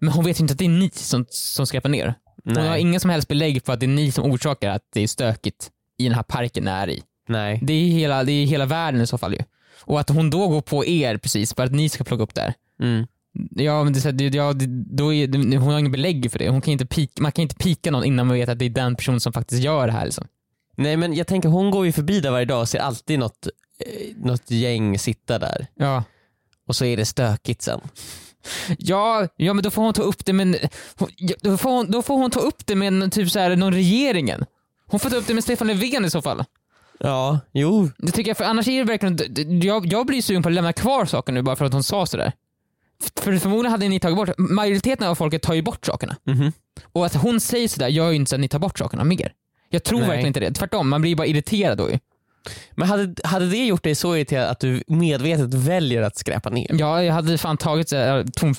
men 0.00 0.10
hon 0.12 0.24
vet 0.24 0.40
ju 0.40 0.42
inte 0.42 0.52
att 0.52 0.58
det 0.58 0.64
är 0.64 0.68
ni 0.68 0.90
som, 0.94 1.26
som 1.28 1.66
skräpar 1.66 1.88
ner. 1.88 2.14
Hon 2.44 2.54
Nej. 2.54 2.68
har 2.68 2.76
ingen 2.76 3.00
som 3.00 3.10
helst 3.10 3.28
belägg 3.28 3.62
för 3.64 3.72
att 3.72 3.80
det 3.80 3.86
är 3.86 3.88
ni 3.88 4.12
som 4.12 4.24
orsakar 4.32 4.70
att 4.70 4.82
det 4.92 5.00
är 5.00 5.06
stökigt 5.06 5.70
i 5.98 6.04
den 6.04 6.14
här 6.14 6.22
parken 6.22 6.64
ni 6.64 6.70
är 6.70 6.90
i. 6.90 7.02
Nej. 7.28 7.58
Det 7.62 7.72
är 7.72 7.88
hela, 7.88 8.24
det 8.24 8.32
är 8.32 8.46
hela 8.46 8.66
världen 8.66 9.00
i 9.00 9.06
så 9.06 9.18
fall 9.18 9.32
ju. 9.32 9.38
Och 9.80 10.00
att 10.00 10.08
hon 10.08 10.30
då 10.30 10.48
går 10.48 10.60
på 10.60 10.84
er 10.86 11.16
precis 11.16 11.54
för 11.54 11.64
att 11.64 11.72
ni 11.72 11.88
ska 11.88 12.04
plocka 12.04 12.22
upp 12.22 12.34
det 12.34 12.40
här. 12.40 12.54
Mm. 12.82 13.06
Ja, 13.50 13.84
men 13.84 13.92
det, 13.92 14.00
så 14.00 14.08
här, 14.08 14.12
det- 14.12 14.34
ja, 14.34 14.52
det, 14.52 14.66
då 14.96 15.14
är, 15.14 15.26
det, 15.26 15.56
hon 15.56 15.72
har 15.72 15.78
ingen 15.78 15.92
belägg 15.92 16.32
för 16.32 16.38
det. 16.38 16.48
Hon 16.48 16.60
kan 16.60 16.72
inte 16.72 16.86
pika, 16.86 17.22
man 17.22 17.32
kan 17.32 17.42
inte 17.42 17.54
pika 17.56 17.90
någon 17.90 18.04
innan 18.04 18.26
man 18.26 18.36
vet 18.36 18.48
att 18.48 18.58
det 18.58 18.64
är 18.64 18.70
den 18.70 18.96
personen 18.96 19.20
som 19.20 19.32
faktiskt 19.32 19.62
gör 19.62 19.86
det 19.86 19.92
här. 19.92 20.04
Liksom. 20.04 20.26
Nej 20.76 20.96
men 20.96 21.14
jag 21.14 21.26
tänker 21.26 21.48
hon 21.48 21.70
går 21.70 21.86
ju 21.86 21.92
förbi 21.92 22.20
där 22.20 22.30
varje 22.30 22.44
dag 22.44 22.60
och 22.60 22.68
ser 22.68 22.78
alltid 22.78 23.18
något, 23.18 23.46
eh, 23.78 24.16
något 24.16 24.50
gäng 24.50 24.98
sitta 24.98 25.38
där. 25.38 25.66
Ja. 25.74 26.04
Och 26.68 26.76
så 26.76 26.84
är 26.84 26.96
det 26.96 27.04
stökigt 27.04 27.62
sen. 27.62 27.80
Ja, 28.78 29.28
ja, 29.36 29.52
men 29.54 29.62
då 29.64 29.70
får 29.70 29.82
hon 29.82 29.94
ta 29.94 30.02
upp 30.02 30.24
det 30.24 30.32
med, 30.32 30.68
då 31.40 31.56
får 31.56 31.70
hon, 31.70 31.90
då 31.90 32.02
får 32.02 32.16
hon 32.16 32.30
ta 32.30 32.40
upp 32.40 32.66
det 32.66 32.74
med 32.74 32.88
en, 33.02 33.10
typ 33.10 33.30
så 33.30 33.38
här, 33.38 33.56
någon 33.56 33.72
regeringen. 33.74 34.44
Hon 34.86 35.00
får 35.00 35.10
ta 35.10 35.16
upp 35.16 35.26
det 35.26 35.34
med 35.34 35.44
Stefan 35.44 35.66
Löfven 35.66 36.04
i 36.04 36.10
så 36.10 36.22
fall. 36.22 36.44
Ja, 36.98 37.40
jo. 37.52 37.90
Det 37.98 38.12
tycker 38.12 38.30
jag, 38.30 38.36
för 38.36 38.44
annars 38.44 38.68
är 38.68 38.78
det 38.78 38.84
verkligen, 38.84 39.60
jag, 39.62 39.86
jag 39.86 40.06
blir 40.06 40.22
sugen 40.22 40.42
på 40.42 40.48
att 40.48 40.54
lämna 40.54 40.72
kvar 40.72 41.04
saker 41.04 41.32
nu 41.32 41.42
bara 41.42 41.56
för 41.56 41.64
att 41.64 41.72
hon 41.72 41.82
sa 41.82 42.06
sådär. 42.06 42.32
För 43.20 43.38
förmodligen 43.38 43.70
hade 43.72 43.88
ni 43.88 44.00
tagit 44.00 44.16
bort, 44.16 44.30
majoriteten 44.38 45.08
av 45.08 45.14
folket 45.14 45.42
tar 45.42 45.54
ju 45.54 45.62
bort 45.62 45.86
sakerna. 45.86 46.16
Mhm. 46.24 46.52
Och 46.92 47.06
att 47.06 47.14
hon 47.14 47.40
säger 47.40 47.68
sådär 47.68 47.88
gör 47.88 48.10
ju 48.10 48.16
inte 48.16 48.28
så 48.28 48.36
att 48.36 48.40
ni 48.40 48.48
tar 48.48 48.58
bort 48.58 48.78
sakerna 48.78 49.04
mer. 49.04 49.32
Jag 49.70 49.84
tror 49.84 49.98
Nej. 49.98 50.08
verkligen 50.08 50.26
inte 50.26 50.40
det. 50.40 50.52
Tvärtom, 50.52 50.88
man 50.88 51.00
blir 51.00 51.10
ju 51.10 51.16
bara 51.16 51.26
irriterad 51.26 51.78
då 51.78 51.90
ju. 51.90 51.98
Men 52.70 52.88
hade, 52.88 53.14
hade 53.24 53.48
det 53.48 53.66
gjort 53.66 53.82
dig 53.82 53.94
så 53.94 54.16
irriterad 54.16 54.48
att 54.48 54.60
du 54.60 54.82
medvetet 54.86 55.54
väljer 55.54 56.02
att 56.02 56.16
skräpa 56.16 56.50
ner? 56.50 56.70
Ja, 56.78 57.02
jag 57.02 57.14
hade 57.14 57.38
fan 57.38 57.56
tagit 57.56 57.92
här, 57.92 58.24
tom, 58.24 58.54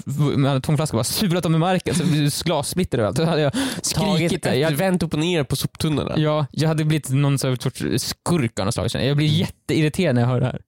och 0.67 0.77
bara 0.91 1.03
sulat 1.03 1.43
dem 1.43 1.55
i 1.55 1.57
marken 1.57 1.95
så 1.95 2.03
det 2.03 2.43
glassplitter 2.43 2.97
överallt. 2.97 3.17
Då 3.17 3.25
hade 3.25 3.41
jag 3.41 3.53
skrikit 3.81 4.43
Tagit 4.43 4.61
Jag, 4.61 4.71
vänt 4.71 5.03
upp 5.03 5.13
och 5.13 5.19
ner 5.19 5.43
på 5.43 5.55
soptunnorna? 5.55 6.13
ja, 6.17 6.45
jag 6.51 6.67
hade 6.67 6.83
blivit 6.83 7.09
någon 7.09 7.39
sorts 7.39 7.81
skurk 7.97 8.59
av 8.59 8.65
något 8.65 8.73
slag. 8.73 8.89
Jag 8.93 9.17
blir 9.17 9.27
jätteirriterad 9.27 10.15
när 10.15 10.21
jag 10.21 10.29
hör 10.29 10.39
det 10.39 10.45
här. 10.45 10.61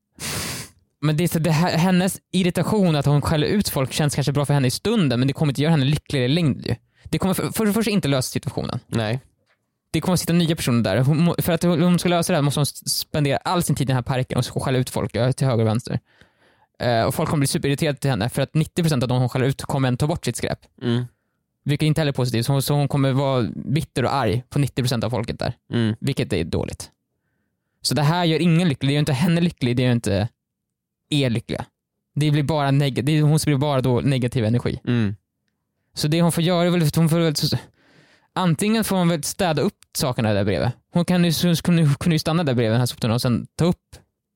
Men 1.02 1.18
det 1.18 1.36
är 1.36 1.40
det 1.40 1.52
här, 1.52 1.78
hennes 1.78 2.20
irritation 2.32 2.96
att 2.96 3.06
hon 3.06 3.22
skäller 3.22 3.48
ut 3.48 3.70
folk 3.70 3.94
känns 3.94 4.16
kanske 4.16 4.32
bra 4.32 4.46
för 4.46 4.54
henne 4.54 4.68
i 4.68 4.72
stunden 4.72 5.20
men 5.20 5.28
det 5.28 5.34
kommer 5.34 5.52
inte 5.52 5.62
göra 5.62 5.72
henne 5.72 5.86
lyckligare 5.86 6.26
i 6.26 6.30
längden. 6.30 6.76
Det 7.04 7.18
kommer 7.18 7.34
för, 7.34 7.50
för 7.52 7.66
det 7.66 7.74
första 7.74 7.92
inte 7.92 8.08
lösa 8.08 8.32
situationen. 8.32 8.80
Nej. 8.88 9.20
Det 9.92 10.02
kommer 10.02 10.16
sitta 10.16 10.34
nya 10.34 10.56
personer 10.56 10.84
där. 10.84 10.98
Hon, 10.98 11.36
för 11.38 11.54
att 11.54 11.64
hon 11.64 12.00
ska 12.00 12.10
lösa 12.10 12.34
det 12.34 12.38
här 12.38 12.42
måste 12.42 12.60
hon 12.60 12.66
spendera 12.66 13.38
all 13.38 13.64
sin 13.64 13.76
tid 13.76 13.86
i 13.86 13.88
den 13.88 13.96
här 13.96 14.04
parken 14.04 14.38
och 14.38 14.64
skälla 14.64 14.78
ut 14.80 14.90
folk 14.90 15.16
ja, 15.16 15.34
till 15.34 15.48
höger 15.48 15.64
och 15.64 15.68
vänster. 15.68 16.00
Eh, 16.80 17.04
och 17.04 17.16
folk 17.16 17.30
kommer 17.30 17.40
bli 17.40 17.48
superirriterade 17.48 17.98
till 17.98 18.10
henne 18.10 18.30
för 18.30 18.42
att 18.42 18.52
90% 18.52 19.02
av 19.04 19.08
de 19.08 19.20
hon 19.20 19.30
skäller 19.30 19.46
ut 19.46 19.62
kommer 19.62 19.88
ändå 19.88 19.98
ta 19.98 20.08
bort 20.08 20.26
sitt 20.26 20.36
skräp. 20.36 20.60
Mm. 20.82 21.06
Vilket 21.64 21.86
inte 21.86 22.02
heller 22.02 22.12
är 22.12 22.16
positivt. 22.16 22.46
Så 22.46 22.52
hon, 22.54 22.62
så 22.62 22.74
hon 22.74 22.88
kommer 22.88 23.12
vara 23.12 23.48
bitter 23.56 24.06
och 24.06 24.14
arg 24.14 24.44
på 24.50 24.60
90% 24.60 25.06
av 25.06 25.10
folket 25.10 25.40
där. 25.40 25.54
Mm. 25.74 25.96
Vilket 26.00 26.34
är 26.34 26.44
dåligt. 26.44 26.92
Så 27.82 27.94
det 27.94 28.02
här 28.02 28.26
gör 28.26 28.40
ingen 28.40 28.70
lycklig. 28.70 28.90
Det 28.90 28.94
gör 28.94 29.00
inte 29.00 29.14
henne 29.14 29.42
lycklig, 29.42 29.78
det 29.78 29.84
gör 29.84 29.92
inte 29.92 30.28
er 31.10 31.30
lyckliga. 31.30 31.66
Det 32.16 32.32
blir 32.32 32.44
bara 32.44 32.72
neg- 32.72 33.02
det, 33.02 33.22
hon 33.22 33.40
blir 33.46 33.58
bara 33.58 33.82
då 33.82 34.02
negativ 34.02 34.46
energi. 34.46 34.80
Mm. 34.88 35.16
Så 35.94 36.08
det 36.08 36.22
hon 36.22 36.32
får 36.32 36.44
göra 36.44 36.68
är 36.68 36.70
väl 36.70 36.84
att 36.84 36.96
hon 36.96 37.10
får 37.10 37.20
väl, 37.20 37.34
antingen 38.34 38.84
får 38.84 38.96
hon 38.96 39.10
väl 39.10 39.24
städa 39.24 39.62
upp 39.62 39.74
sakerna 39.98 40.34
där 40.34 40.44
bredvid. 40.44 40.72
Hon 40.94 41.06
kan 41.06 41.26
ju, 41.26 41.56
kunde, 41.56 41.90
kunde 42.00 42.16
ju 42.16 42.20
stanna 42.20 42.44
där 42.44 42.54
bredvid 42.54 42.72
den 42.74 42.80
här 42.80 42.86
soptunnan 42.86 43.16
och 43.16 43.22
sen 43.22 43.48
ta 43.56 43.66
upp 43.66 43.78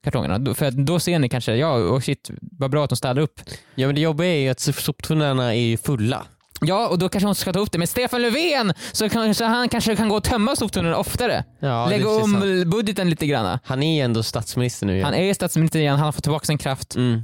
kartongerna. 0.03 0.55
För 0.55 0.71
då 0.71 0.99
ser 0.99 1.19
ni 1.19 1.29
kanske, 1.29 1.55
ja 1.55 1.73
och 1.73 2.03
shit 2.03 2.31
vad 2.41 2.71
bra 2.71 2.83
att 2.83 2.89
hon 2.91 2.97
städar 2.97 3.21
upp. 3.21 3.41
Ja 3.75 3.87
men 3.87 3.95
det 3.95 4.01
jobbiga 4.01 4.27
är 4.29 4.39
ju 4.39 4.49
att 4.49 4.59
soptunnorna 4.59 5.55
är 5.55 5.59
ju 5.61 5.77
fulla. 5.77 6.25
Ja 6.61 6.87
och 6.87 6.99
då 6.99 7.09
kanske 7.09 7.27
hon 7.27 7.35
ska 7.35 7.53
ta 7.53 7.59
upp 7.59 7.71
det 7.71 7.77
med 7.77 7.89
Stefan 7.89 8.21
Löfven 8.21 8.73
så, 8.91 9.09
kan, 9.09 9.35
så 9.35 9.45
han 9.45 9.69
kanske 9.69 9.95
kan 9.95 10.09
gå 10.09 10.15
och 10.15 10.23
tömma 10.23 10.55
soptunnorna 10.55 10.97
oftare. 10.97 11.43
Ja, 11.59 11.89
Lägga 11.89 12.09
om 12.09 12.31
sant. 12.31 12.67
budgeten 12.67 13.09
lite 13.09 13.27
grann. 13.27 13.59
Han 13.63 13.83
är 13.83 13.95
ju 13.95 14.01
ändå 14.01 14.23
statsminister 14.23 14.85
nu. 14.85 15.03
Han 15.03 15.13
är 15.13 15.33
statsminister 15.33 15.79
igen, 15.79 15.95
han 15.95 16.05
har 16.05 16.11
fått 16.11 16.23
tillbaka 16.23 16.45
sin 16.45 16.57
kraft. 16.57 16.95
mm. 16.95 17.21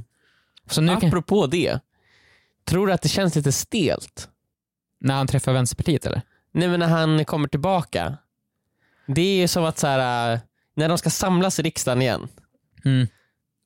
Så 0.70 0.80
nu 0.80 0.96
kan, 0.96 1.08
Apropå 1.08 1.46
det, 1.46 1.78
tror 2.64 2.86
du 2.86 2.92
att 2.92 3.02
det 3.02 3.08
känns 3.08 3.34
lite 3.36 3.52
stelt? 3.52 4.28
när 5.00 5.14
han 5.14 5.26
träffar 5.26 5.52
Vänsterpartiet 5.52 6.06
eller? 6.06 6.22
Nej 6.52 6.68
men 6.68 6.80
när 6.80 6.88
han 6.88 7.24
kommer 7.24 7.48
tillbaka. 7.48 8.16
Det 9.06 9.20
är 9.20 9.36
ju 9.40 9.48
som 9.48 9.64
att 9.64 9.78
så 9.78 9.86
här, 9.86 10.32
äh, 10.32 10.38
när 10.76 10.88
de 10.88 10.98
ska 10.98 11.10
samlas 11.10 11.58
i 11.58 11.62
riksdagen 11.62 12.02
igen 12.02 12.28
Mm. 12.84 13.06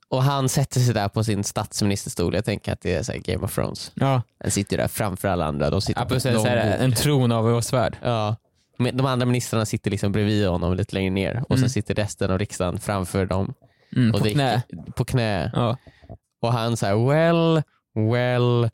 och 0.09 0.23
han 0.23 0.49
sätter 0.49 0.81
sig 0.81 0.95
där 0.95 1.09
på 1.09 1.25
sin 1.25 1.45
statsministerstol. 1.45 2.35
Jag 2.35 2.45
tänker 2.45 2.73
att 2.73 2.81
det 2.81 2.95
är 2.95 3.03
så 3.03 3.13
Game 3.25 3.45
of 3.45 3.55
Thrones. 3.55 3.93
Ja, 3.95 4.23
Han 4.41 4.51
sitter 4.51 4.77
där 4.77 4.89
framför 4.89 5.29
alla 5.29 5.45
andra. 5.47 5.71
De 5.71 5.81
sitter 5.81 6.01
ja 6.01 6.07
på 6.07 6.15
långbord. 6.29 6.47
en 6.81 6.93
tron 6.95 7.33
av 7.33 7.61
svärd. 7.61 7.97
Ja. 8.03 8.37
De 8.79 9.07
andra 9.07 9.27
ministrarna 9.27 9.67
sitter 9.67 9.91
liksom 9.91 10.13
bredvid 10.13 10.49
honom 10.49 10.75
lite 10.75 10.95
längre 10.95 11.11
ner 11.11 11.43
och 11.45 11.51
Mm. 11.51 11.61
sen 11.61 11.71
sitter 11.71 11.95
resten 11.95 12.31
av 12.31 12.39
riksdagen 12.39 12.79
framför 12.81 13.27
dem 13.27 13.55
Mm, 13.97 14.11
och 14.11 14.19
på 14.19 14.25
dricker- 14.25 14.35
knä. 14.35 14.63
på 14.97 15.05
knä. 15.05 15.51
Ja. 15.55 15.77
Och 16.41 16.53
han 16.53 16.77
säger 16.77 17.09
well, 17.09 17.63
well, 18.13 18.71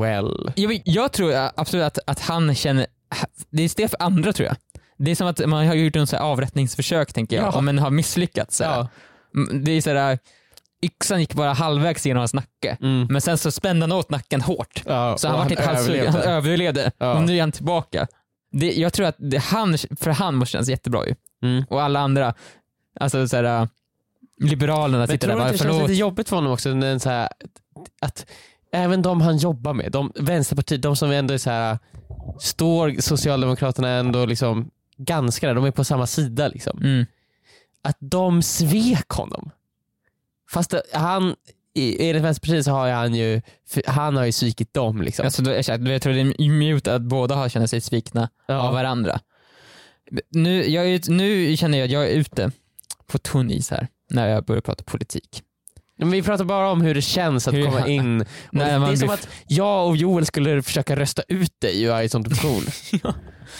well. 0.00 0.52
Jag, 0.56 0.82
jag 0.84 1.12
tror 1.12 1.32
absolut 1.56 1.84
att, 1.86 1.98
att 2.06 2.20
han 2.20 2.54
känner, 2.54 2.86
det 3.50 3.62
är 3.62 3.70
det 3.76 3.88
för 3.88 4.02
andra 4.02 4.32
tror 4.32 4.46
jag. 4.46 4.56
Det 4.96 5.10
är 5.10 5.14
som 5.14 5.26
att 5.26 5.46
man 5.46 5.66
har 5.66 5.74
gjort 5.74 5.96
en 5.96 6.06
så 6.06 6.16
avrättningsförsök 6.16 7.12
tänker 7.12 7.36
jag, 7.36 7.54
Ja. 7.54 7.60
men 7.60 7.78
har 7.78 7.90
misslyckats. 7.90 8.56
Så. 8.56 8.64
Ja. 8.64 8.88
Mm, 9.36 9.64
Det 9.64 9.72
är 9.72 9.80
så 9.80 9.90
här, 9.94 10.18
yxan 10.82 11.20
gick 11.20 11.34
bara 11.34 11.52
halvvägs 11.52 12.06
genom 12.06 12.18
hans 12.18 12.34
nacke, 12.34 12.76
Mm. 12.80 13.06
men 13.10 13.20
sen 13.20 13.38
så 13.38 13.50
spände 13.50 13.82
han 13.82 13.92
åt 13.92 14.10
nacken 14.10 14.40
hårt. 14.40 14.82
Ja, 14.86 15.18
Så 15.18 15.28
han 15.28 15.34
och 15.34 15.44
var 15.44 15.50
inte 15.50 15.62
halshuggen, 15.64 16.12
han 16.12 16.22
överlevde. 16.22 16.90
Ja. 16.98 17.14
Och 17.14 17.22
nu 17.22 17.36
är 17.36 17.40
han 17.40 17.52
tillbaka. 17.52 18.06
Det, 18.52 18.72
jag 18.72 18.92
tror 18.92 19.06
att 19.06 19.16
det, 19.18 19.38
han, 19.38 19.78
för 20.00 20.10
han 20.10 20.34
måste 20.34 20.52
kännas 20.52 20.68
jättebra 20.68 21.06
ju. 21.06 21.14
Mm. 21.42 21.64
Och 21.70 21.82
alla 21.82 22.00
andra, 22.00 22.34
alltså 23.00 23.28
så 23.28 23.36
här, 23.36 23.68
Liberalerna 24.40 24.98
Men 24.98 25.06
sitter 25.08 25.18
tror 25.28 25.28
där 25.28 25.34
du 25.36 25.40
bara, 25.40 25.48
inte 25.52 25.54
det 25.54 25.58
känns 25.68 25.74
förlåt. 25.76 25.90
lite 25.90 26.00
jobbigt 26.00 26.28
för 26.28 26.36
honom 26.36 26.52
också? 26.52 26.68
när 26.74 26.92
en 26.92 27.00
Så 27.00 27.10
här, 27.10 27.28
att 28.00 28.26
även 28.74 29.02
de 29.02 29.20
han 29.20 29.36
jobbar 29.36 29.74
med, 29.74 29.92
de, 29.92 30.12
Vänsterpartiet, 30.14 30.82
de 30.82 30.96
som 30.96 31.10
ändå 31.10 31.34
är 31.34 31.38
så 31.38 31.50
här, 31.50 31.78
står 32.40 33.00
Socialdemokraterna 33.00 33.88
ändå 33.88 34.26
liksom 34.26 34.70
ganska 34.96 35.46
där, 35.46 35.54
de 35.54 35.64
är 35.64 35.70
på 35.70 35.84
samma 35.84 36.06
sida. 36.06 36.48
Liksom. 36.48 36.78
Mm. 36.78 37.06
Att 37.82 37.96
de 38.00 38.42
svek 38.42 39.08
honom. 39.08 39.50
Fast 40.50 40.74
han, 40.92 41.34
enligt 41.74 42.22
Vänsterpartiet 42.22 42.64
så 42.64 42.70
har 42.70 42.90
han 42.90 43.14
ju, 43.14 43.42
han 43.86 44.16
har 44.16 44.24
ju 44.24 44.32
svikit 44.32 44.74
dem. 44.74 45.02
Liksom. 45.02 45.24
Alltså, 45.24 45.42
jag, 45.52 45.64
tror 46.02 46.12
det 46.12 46.20
är 46.20 46.50
mute 46.50 46.94
att 46.94 47.02
båda 47.02 47.34
har 47.34 47.48
känner 47.48 47.66
sig 47.66 47.80
svikna 47.80 48.28
Ja. 48.46 48.54
av 48.54 48.74
varandra. 48.74 49.20
Nu, 50.30 50.70
jag 50.70 51.08
nu 51.08 51.56
känner 51.56 51.78
jag 51.78 51.84
att 51.84 51.90
jag 51.90 52.04
är 52.04 52.14
ute 52.14 52.50
på 53.06 53.18
tunn 53.18 53.50
is 53.50 53.70
här 53.70 53.88
när 54.10 54.28
jag 54.28 54.44
börjar 54.44 54.62
prata 54.62 54.84
politik. 54.84 55.42
Men 55.98 56.10
vi 56.10 56.22
pratar 56.22 56.44
bara 56.44 56.70
om 56.70 56.80
hur 56.80 56.94
det 56.94 57.02
känns 57.02 57.48
att 57.48 57.54
komma 57.64 57.86
in. 57.88 58.20
Och 58.20 58.26
När 58.52 58.80
det 58.80 58.92
är 58.92 58.96
som 58.96 59.10
att 59.10 59.28
jag 59.46 59.88
och 59.88 59.96
Joel 59.96 60.26
skulle 60.26 60.62
försöka 60.62 60.96
rösta 60.96 61.22
ut 61.28 61.60
dig 61.60 61.82
ur 61.82 62.00
I 62.00 62.08
sånt 62.08 62.40
cool. 62.40 62.62
Ja. 63.02 63.14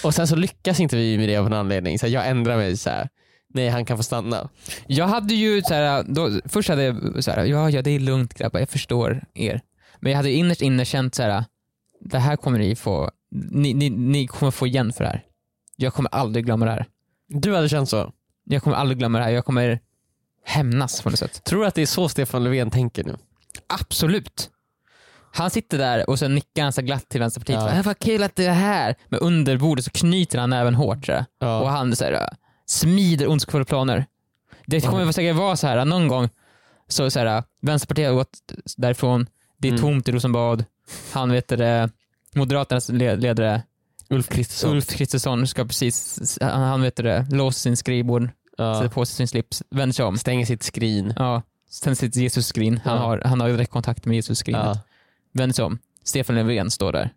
Och 0.05 0.15
sen 0.15 0.29
så 0.29 0.37
lyckas 0.37 0.81
inte 0.81 0.97
vi 0.97 1.19
med 1.19 1.29
det 1.29 1.37
av 1.37 1.47
en 1.47 1.53
anledning. 1.53 1.99
Så 1.99 2.07
jag 2.07 2.29
ändrar 2.29 2.57
mig 2.57 2.77
så 2.77 2.91
här. 2.91 3.09
nej 3.55 3.69
han 3.69 3.85
kan 3.85 3.97
få 3.97 4.03
stanna. 4.03 4.49
Jag 4.87 5.07
hade 5.07 5.35
ju 5.35 5.63
så 5.63 5.75
här, 5.75 6.05
då, 6.09 6.31
först 6.45 6.69
hade 6.69 6.83
jag 6.83 7.25
så 7.25 7.31
här, 7.31 7.45
ja, 7.45 7.71
ja 7.71 7.83
det 7.83 7.91
är 7.91 8.01
lugnt 8.01 8.35
grabbar, 8.35 8.61
jag 8.61 8.69
förstår 8.69 9.25
er. 9.35 9.61
Men 10.01 10.13
jag 10.13 10.17
hade 10.17 10.31
innerst 10.31 10.63
inne 10.63 10.85
känt 10.85 11.15
så 11.15 11.23
här, 11.23 11.45
det 12.01 12.19
här 12.19 12.37
kommer 12.37 12.59
ni 12.59 12.77
få, 12.77 13.11
ni, 13.51 13.75
ni, 13.75 13.91
ni 13.91 14.27
kommer 14.27 14.51
få 14.51 14.67
igen 14.67 14.93
för 14.93 15.05
det 15.05 15.11
här. 15.11 15.23
Jag 15.77 15.95
kommer 15.95 16.11
aldrig 16.11 16.45
glömma 16.45 16.65
det 16.67 16.73
här. 16.73 16.87
Du 17.29 17.55
hade 17.55 17.69
känt 17.69 17.89
så? 17.89 18.13
Jag 18.45 18.63
kommer 18.63 18.77
aldrig 18.77 18.99
glömma 18.99 19.19
det 19.19 19.25
här, 19.25 19.31
jag 19.31 19.45
kommer 19.45 19.81
hämnas 20.45 21.03
på 21.03 21.11
något 21.11 21.19
sätt. 21.19 21.45
Tror 21.45 21.61
du 21.61 21.67
att 21.67 21.75
det 21.75 21.83
är 21.83 21.87
så 21.87 22.09
Stefan 22.09 22.45
Löfven 22.45 22.71
tänker 22.71 23.05
nu? 23.05 23.17
Absolut. 23.67 24.51
Han 25.33 25.51
sitter 25.51 25.79
där 25.79 26.11
och 26.11 26.19
sen 26.19 26.35
nickar 26.35 26.63
han 26.63 26.73
så 26.73 26.83
glatt 26.83 27.09
till 27.09 27.21
Vänsterpartiet. 27.21 27.59
Ja. 27.61 27.77
Ja. 27.77 27.83
Vad 27.83 27.99
kul 27.99 28.23
att 28.23 28.37
du 28.37 28.45
är 28.45 28.53
här. 28.53 28.95
Men 29.09 29.21
under 29.21 29.59
bordet 29.59 29.85
så 29.85 29.91
knyter 29.91 30.39
han 30.39 30.53
även 30.53 30.75
hårt. 30.75 31.07
Så. 31.07 31.25
Ja. 31.39 31.61
Och 31.61 31.69
han 31.69 31.97
så 31.97 32.05
här, 32.05 32.13
äh, 32.13 32.21
smider 32.67 33.29
ondskefulla 33.31 33.65
planer. 33.65 34.07
Det 34.67 34.81
kommer 34.81 35.03
Mm. 35.03 35.13
säkert 35.13 35.37
vara 35.37 35.57
så 35.57 35.67
här 35.67 35.85
någon 35.85 36.09
gång 36.09 36.29
så, 36.89 37.11
så 37.11 37.19
här, 37.19 37.43
Vänsterpartiet 37.63 38.09
har 38.09 38.15
gått 38.15 38.39
därifrån, 38.77 39.27
det 39.59 39.69
är 39.69 39.73
Mm. 39.73 39.83
tomt 39.83 40.09
i 40.09 40.13
Rosenbad. 40.13 40.65
Han 41.13 41.33
vet 41.33 41.49
det, 41.49 41.91
Moderaternas 42.35 42.89
le- 42.89 43.17
ledare 43.17 43.63
Ulf 44.11 44.29
Kristersson. 44.29 44.71
Ulf 44.71 44.87
Kristersson 44.89 45.47
ska 45.47 45.65
precis, 45.65 46.39
han, 46.41 46.63
han 46.63 46.83
vet 46.83 46.97
det, 46.97 47.27
låsa 47.31 47.59
sin 47.59 47.77
skrivbord, 47.77 48.29
Ja. 48.59 48.75
sätter 48.75 48.89
på 48.89 49.07
sig 49.07 49.17
sin 49.17 49.29
slips, 49.29 49.63
vänder 49.71 49.93
sig 49.95 50.05
om. 50.05 50.19
Stänger 50.19 50.47
sitt 50.47 50.63
skrin. 50.63 51.15
Ja, 51.17 51.43
sen 51.71 51.97
sitter 51.97 52.21
Jesus 52.21 52.47
skrin. 52.47 52.81
Han, 52.85 52.99
har, 52.99 53.23
han 53.25 53.41
har 53.41 53.49
direkt 53.49 53.71
kontakt 53.71 54.07
med 54.07 54.15
Jesus 54.15 54.39
skrinet. 54.39 54.65
Ja. 54.65 54.79
Vänder 55.33 55.55
sig 55.55 55.65
om. 55.65 55.79
Stefan 56.05 56.37
Löfven 56.37 56.71
står 56.71 56.93
där. 56.93 57.11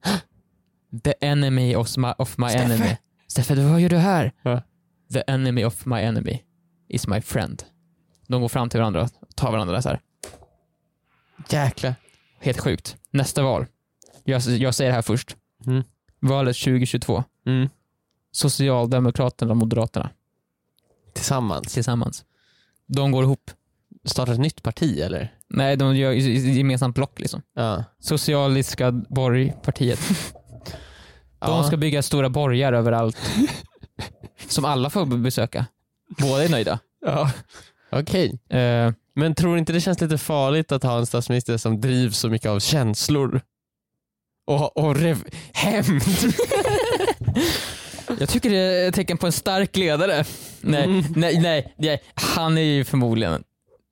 The 1.04 1.14
enemy 1.22 1.76
of 1.76 1.98
my, 1.98 2.14
of 2.18 2.38
my 2.38 2.50
Steffe. 2.50 2.66
enemy. 2.66 2.98
Stefan, 3.28 3.72
vad 3.72 3.82
gör 3.82 3.90
du 3.90 3.98
här? 3.98 4.32
Ja. 4.42 4.62
The 5.14 5.24
enemy 5.28 5.64
of 5.66 5.86
my 5.86 6.00
enemy 6.02 6.40
is 6.88 7.08
my 7.08 7.22
friend. 7.22 7.64
De 8.28 8.42
går 8.42 8.50
fram 8.50 8.70
till 8.70 8.80
varandra 8.80 9.02
och 9.02 9.36
tar 9.36 9.52
varandra 9.52 9.74
där 9.74 9.82
så 9.82 9.90
här. 9.90 10.02
Jäklar. 11.50 11.96
Helt 12.40 12.60
sjukt. 12.60 12.98
Nästa 13.12 13.44
val. 13.44 13.66
Jag, 14.24 14.42
jag 14.42 14.76
säger 14.76 14.92
det 14.92 14.96
här 14.96 15.02
först. 15.02 15.36
Mm. 15.66 15.84
Valet 16.20 16.58
2022. 16.58 17.24
Mm. 17.46 17.70
Socialdemokraterna 18.32 19.52
och 19.52 19.58
Moderaterna 19.58 20.10
Tillsammans. 21.18 21.74
tillsammans. 21.74 22.26
De 22.88 23.11
går 23.11 23.24
ihop. 23.24 23.51
startat 24.05 24.34
ett 24.34 24.39
nytt 24.41 24.63
parti 24.63 24.99
eller? 24.99 25.34
Nej, 25.49 25.76
de 25.76 25.95
gör 25.97 26.11
gemensamt 26.11 26.95
block 26.95 27.20
liksom. 27.20 27.41
Ja. 27.55 27.84
Socialistiska 27.99 28.91
borgpartiet. 28.91 29.99
De 31.39 31.49
Ja. 31.49 31.63
ska 31.63 31.78
bygga 31.78 32.01
stora 32.03 32.30
borgar 32.30 32.74
överallt. 32.74 33.18
som 34.47 34.65
alla 34.65 34.89
får 34.89 35.05
besöka. 35.05 35.65
Båda 36.18 36.43
är 36.43 36.49
nöjda. 36.49 36.80
ja. 37.05 37.32
Okej. 37.91 38.39
Eh, 38.49 38.91
Men 39.15 39.36
tror 39.36 39.57
inte 39.57 39.74
det 39.74 39.82
känns 39.82 40.01
lite 40.01 40.18
farligt 40.18 40.72
att 40.72 40.84
ha 40.84 40.97
en 40.97 41.05
statsminister 41.05 41.57
som 41.57 41.82
drivs 41.82 42.18
så 42.18 42.30
mycket 42.30 42.49
av 42.49 42.59
känslor? 42.59 43.41
Och, 44.47 44.78
och 44.78 44.95
rev- 44.95 45.34
hämnd? 45.53 46.01
jag 48.20 48.30
tycker 48.30 48.49
det 48.49 48.58
är 48.58 48.88
ett 48.89 48.95
tecken 48.95 49.18
på 49.18 49.26
en 49.26 49.32
stark 49.32 49.76
ledare. 49.78 50.24
Nej, 50.62 50.84
Mm. 50.84 51.03
nej, 51.16 51.39
nej, 51.39 51.74
nej, 51.78 52.03
han 52.14 52.58
är 52.58 52.62
ju 52.62 52.84
förmodligen 52.84 53.43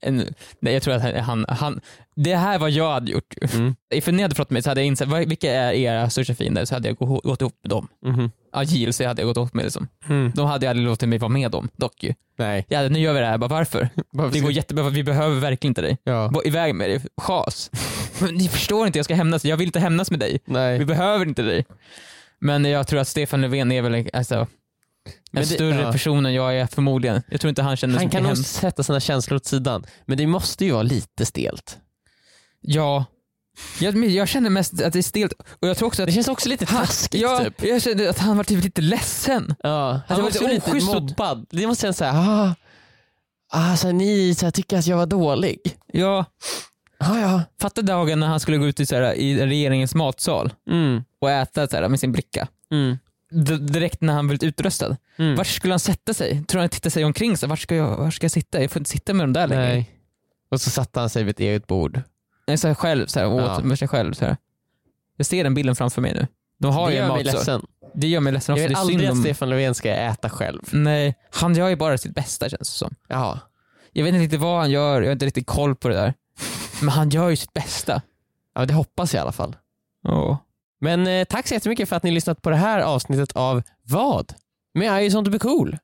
en, 0.01 0.33
nej, 0.59 0.73
jag 0.73 0.83
tror 0.83 0.93
att 0.93 1.25
han, 1.25 1.45
han, 1.49 1.81
det 2.15 2.35
här 2.35 2.59
var 2.59 2.69
jag 2.69 2.91
hade 2.93 3.11
gjort. 3.11 3.33
Mm. 3.53 3.75
Ifall 3.93 4.13
ni 4.13 4.21
hade 4.21 4.35
med 4.37 4.51
mig 4.51 4.61
så 4.61 4.69
hade 4.69 4.81
jag 4.81 4.87
insett, 4.87 5.09
vilka 5.09 5.51
är 5.51 5.73
era 5.73 6.09
största 6.09 6.35
fiender? 6.35 6.65
Så 6.65 6.75
hade 6.75 6.87
jag 6.87 6.97
gå- 6.97 7.21
gått 7.23 7.41
ihop 7.41 7.59
med 7.63 7.69
dem. 7.69 7.87
Mhm. 8.05 8.31
Ja, 8.53 8.63
JLC 8.63 8.99
hade 9.01 9.21
jag 9.21 9.27
gått 9.27 9.37
ihop 9.37 9.53
med 9.53 9.63
liksom. 9.63 9.87
Mm. 10.09 10.31
De 10.35 10.47
hade 10.47 10.65
jag 10.65 10.69
aldrig 10.69 10.87
låtit 10.87 11.09
mig 11.09 11.17
vara 11.19 11.29
med 11.29 11.51
dem, 11.51 11.69
dock 11.75 12.03
ju. 12.03 12.13
Nej. 12.37 12.65
Ja, 12.69 12.89
nu 12.89 12.99
gör 12.99 13.13
vi 13.13 13.19
det 13.19 13.25
här, 13.25 13.37
bara 13.37 13.47
varför? 13.47 13.89
Det 14.31 14.39
går 14.39 14.51
jättebra, 14.51 14.89
vi 14.89 15.03
behöver 15.03 15.39
verkligen 15.39 15.71
inte 15.71 15.81
dig. 15.81 15.97
Ja. 16.03 16.27
Gå 16.27 16.43
iväg 16.45 16.75
med 16.75 16.89
dig, 16.89 17.01
chas. 17.21 17.71
Ni 18.31 18.47
förstår 18.47 18.87
inte, 18.87 18.99
jag 18.99 19.05
ska 19.05 19.15
hämnas, 19.15 19.45
jag 19.45 19.57
vill 19.57 19.65
inte 19.67 19.79
hämnas 19.79 20.11
med 20.11 20.19
dig. 20.19 20.39
Vi 20.45 20.53
Nej. 20.53 20.85
behöver 20.85 21.25
inte 21.25 21.41
dig. 21.41 21.65
Men 22.45 22.65
jag 22.65 22.87
tror 22.87 22.99
att 22.99 23.07
Stefan 23.07 23.41
Löfven 23.41 23.71
är 23.71 23.81
väl 23.81 24.09
alltså, 24.13 24.35
en 24.35 24.47
det- 25.31 25.45
större 25.45 25.81
ja. 25.81 25.91
person 25.91 26.25
än 26.25 26.33
jag 26.33 26.57
är 26.59 26.65
förmodligen. 26.67 27.21
Jag 27.29 27.41
tror 27.41 27.49
inte 27.49 27.61
han 27.61 27.77
känner 27.77 27.97
Han 27.97 28.09
kan 28.09 28.23
nog 28.23 28.37
sätta 28.37 28.83
sina 28.83 28.99
känslor 28.99 29.35
åt 29.35 29.45
sidan. 29.45 29.85
Men 30.05 30.17
det 30.17 30.27
måste 30.27 30.65
ju 30.65 30.71
vara 30.71 30.83
lite 30.83 31.25
stelt. 31.25 31.77
Ja. 32.61 33.05
Jag, 33.79 34.05
jag 34.05 34.27
känner 34.27 34.49
mest 34.49 34.81
att 34.81 34.93
det 34.93 34.99
är 34.99 35.03
stelt 35.03 35.33
och 35.61 35.67
jag 35.67 35.77
tror 35.77 35.87
också 35.87 36.01
att 36.03 36.07
Det 36.07 36.13
känns 36.13 36.27
också 36.27 36.49
lite 36.49 36.65
han, 36.65 36.85
taskigt 36.85 37.21
ja, 37.21 37.43
typ. 37.43 37.63
jag 37.63 37.81
kände 37.81 38.09
att 38.09 38.19
han 38.19 38.37
var 38.37 38.43
typ 38.43 38.63
lite 38.63 38.81
ledsen. 38.81 39.55
Ja, 39.63 40.01
det 40.07 40.13
han 40.13 40.23
var 40.23 40.31
lite 40.49 40.69
oschysst 40.71 40.95
och- 40.95 41.01
mobbad. 41.01 41.45
Det 41.49 41.67
måste 41.67 41.81
kännas 41.81 41.97
såhär, 41.97 42.13
ah, 42.47 42.55
ah, 43.51 43.75
så 43.77 43.87
här, 43.87 43.93
ni 43.93 44.35
så 44.35 44.45
här, 44.45 44.51
tycker 44.51 44.77
att 44.77 44.87
jag 44.87 44.97
var 44.97 45.05
dålig. 45.05 45.59
Ja, 45.93 46.25
Ah, 46.99 47.19
ja. 47.19 47.41
fatta 47.61 47.81
dagen 47.81 48.19
när 48.19 48.27
han 48.27 48.39
skulle 48.39 48.57
gå 48.57 48.67
ut 48.67 48.79
i, 48.79 48.85
så 48.85 48.95
här, 48.95 49.13
i 49.13 49.45
regeringens 49.45 49.95
matsal 49.95 50.53
Mm. 50.69 51.03
Och 51.25 51.31
äta 51.31 51.67
så 51.67 51.75
här, 51.75 51.89
med 51.89 51.99
sin 51.99 52.11
bricka. 52.11 52.47
Mm. 52.71 52.97
Direkt 53.59 54.01
när 54.01 54.13
han 54.13 54.27
blivit 54.27 54.43
utröstad. 54.43 54.97
Mm. 55.17 55.35
Vart 55.35 55.47
skulle 55.47 55.73
han 55.73 55.79
sätta 55.79 56.13
sig? 56.13 56.43
Tror 56.43 56.59
han 56.61 56.69
tittar 56.69 56.89
sig 56.89 57.05
omkring 57.05 57.37
sig? 57.37 57.49
Vart 57.49 57.59
ska 57.59 57.75
jag, 57.75 57.97
var 57.97 58.11
ska 58.11 58.23
jag 58.25 58.31
sitta? 58.31 58.61
Jag 58.61 58.71
får 58.71 58.79
inte 58.79 58.89
sitta 58.89 59.13
med 59.13 59.23
dem 59.23 59.33
där 59.33 59.47
längre. 59.47 59.67
Nej. 59.67 59.91
Och 60.49 60.61
så 60.61 60.69
satte 60.69 60.99
han 60.99 61.09
sig 61.09 61.23
vid 61.23 61.31
ett 61.31 61.39
eget 61.39 61.67
bord. 61.67 62.01
Nej, 62.47 62.57
så 62.57 62.67
här 62.67 62.75
själv, 62.75 63.07
så 63.07 63.19
här, 63.19 63.27
åt 63.27 63.41
Ja. 63.41 63.59
med 63.59 63.79
sig 63.79 63.87
själv. 63.87 64.13
Så 64.13 64.25
här. 64.25 64.37
Jag 65.17 65.25
ser 65.25 65.43
den 65.43 65.53
bilden 65.53 65.75
framför 65.75 66.01
mig 66.01 66.13
nu. 66.13 66.27
De 66.59 66.73
har 66.73 66.89
det 66.89 66.95
gör 66.95 67.07
mig 67.07 67.23
ledsen. 67.23 67.65
Det 67.95 68.07
gör 68.07 68.19
mig 68.19 68.33
ledsen 68.33 68.55
Jag 68.57 68.71
också. 68.71 68.87
vill 68.87 68.97
Det 68.97 69.03
är 69.05 69.09
aldrig 69.09 69.09
att. 69.09 69.19
Stefan 69.19 69.49
Löfven 69.49 69.75
ska 69.75 69.89
äta 69.89 70.29
själv. 70.29 70.61
Nej, 70.71 71.15
han 71.31 71.55
gör 71.55 71.69
ju 71.69 71.75
bara 71.75 71.97
sitt 71.97 72.15
bästa 72.15 72.49
känns 72.49 72.59
det 72.59 72.77
som. 72.77 72.95
Ja. 73.07 73.39
Jag 73.91 74.03
vet 74.03 74.13
inte 74.13 74.23
riktigt 74.23 74.39
vad 74.39 74.59
han 74.59 74.71
gör, 74.71 75.01
jag 75.01 75.07
har 75.07 75.13
inte 75.13 75.25
riktigt 75.25 75.47
koll 75.47 75.75
på 75.75 75.87
det 75.87 75.95
där. 75.95 76.13
Men 76.79 76.89
han 76.89 77.09
gör 77.09 77.29
ju 77.29 77.35
sitt 77.35 77.53
bästa. 77.53 78.01
ja, 78.55 78.65
det 78.65 78.73
hoppas 78.73 79.13
jag 79.13 79.19
i 79.19 79.21
alla 79.21 79.31
fall. 79.31 79.55
Oh. 80.03 80.37
Men 80.85 81.07
eh, 81.07 81.23
tack 81.23 81.47
så 81.47 81.53
jättemycket 81.53 81.89
för 81.89 81.95
att 81.95 82.03
ni 82.03 82.11
lyssnat 82.11 82.41
på 82.41 82.49
det 82.49 82.55
här 82.55 82.79
avsnittet 82.79 83.31
av 83.31 83.63
Vad? 83.83 84.33
Med 84.73 85.05
I 85.05 85.11
sånt 85.11 85.27
blir 85.27 85.39
cool. 85.39 85.77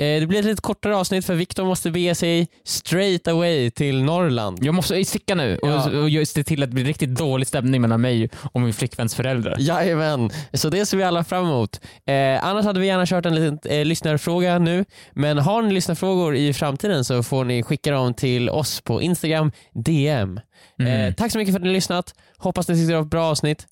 Eh, 0.00 0.20
det 0.20 0.26
blir 0.26 0.38
ett 0.38 0.44
lite 0.44 0.62
kortare 0.62 0.96
avsnitt 0.96 1.24
för 1.26 1.34
Viktor 1.34 1.64
måste 1.64 1.90
bege 1.90 2.14
sig 2.14 2.48
straight 2.64 3.28
away 3.28 3.70
till 3.70 4.02
Norrland. 4.02 4.58
Jag 4.62 4.74
måste 4.74 5.04
sticka 5.04 5.34
nu 5.34 5.56
och, 5.56 5.68
Ja. 5.68 6.20
och 6.20 6.28
se 6.28 6.44
till 6.44 6.62
att 6.62 6.70
det 6.70 6.74
blir 6.74 6.84
riktigt 6.84 7.14
dålig 7.14 7.46
stämning 7.46 7.80
mellan 7.80 8.00
mig 8.00 8.30
och 8.52 8.60
min 8.60 8.72
flickväns 8.72 9.14
föräldrar. 9.14 9.56
Jajamän, 9.58 10.30
så 10.52 10.68
det 10.68 10.86
ser 10.86 10.96
vi 10.96 11.02
alla 11.02 11.24
fram 11.24 11.44
emot. 11.44 11.80
Eh, 12.06 12.44
annars 12.44 12.64
hade 12.64 12.80
vi 12.80 12.86
gärna 12.86 13.06
kört 13.06 13.26
en 13.26 13.34
liten 13.34 13.58
eh, 13.72 13.84
lyssnarfråga 13.84 14.58
nu, 14.58 14.84
men 15.12 15.38
har 15.38 15.62
ni 15.62 15.74
lyssnarfrågor 15.74 16.36
i 16.36 16.52
framtiden 16.52 17.04
så 17.04 17.22
får 17.22 17.44
ni 17.44 17.62
skicka 17.62 17.92
dem 17.92 18.14
till 18.14 18.50
oss 18.50 18.80
på 18.80 19.02
Instagram, 19.02 19.52
DM. 19.74 20.40
Mm. 20.80 20.92
Eh, 20.92 21.14
tack 21.14 21.32
så 21.32 21.38
mycket 21.38 21.54
för 21.54 21.58
att 21.58 21.62
ni 21.62 21.68
har 21.68 21.74
lyssnat. 21.74 22.14
Hoppas 22.38 22.68
ni 22.68 22.74
tyckte 22.74 22.92
det 22.92 22.96
var 22.96 23.02
ett 23.02 23.10
bra 23.10 23.24
avsnitt. 23.24 23.66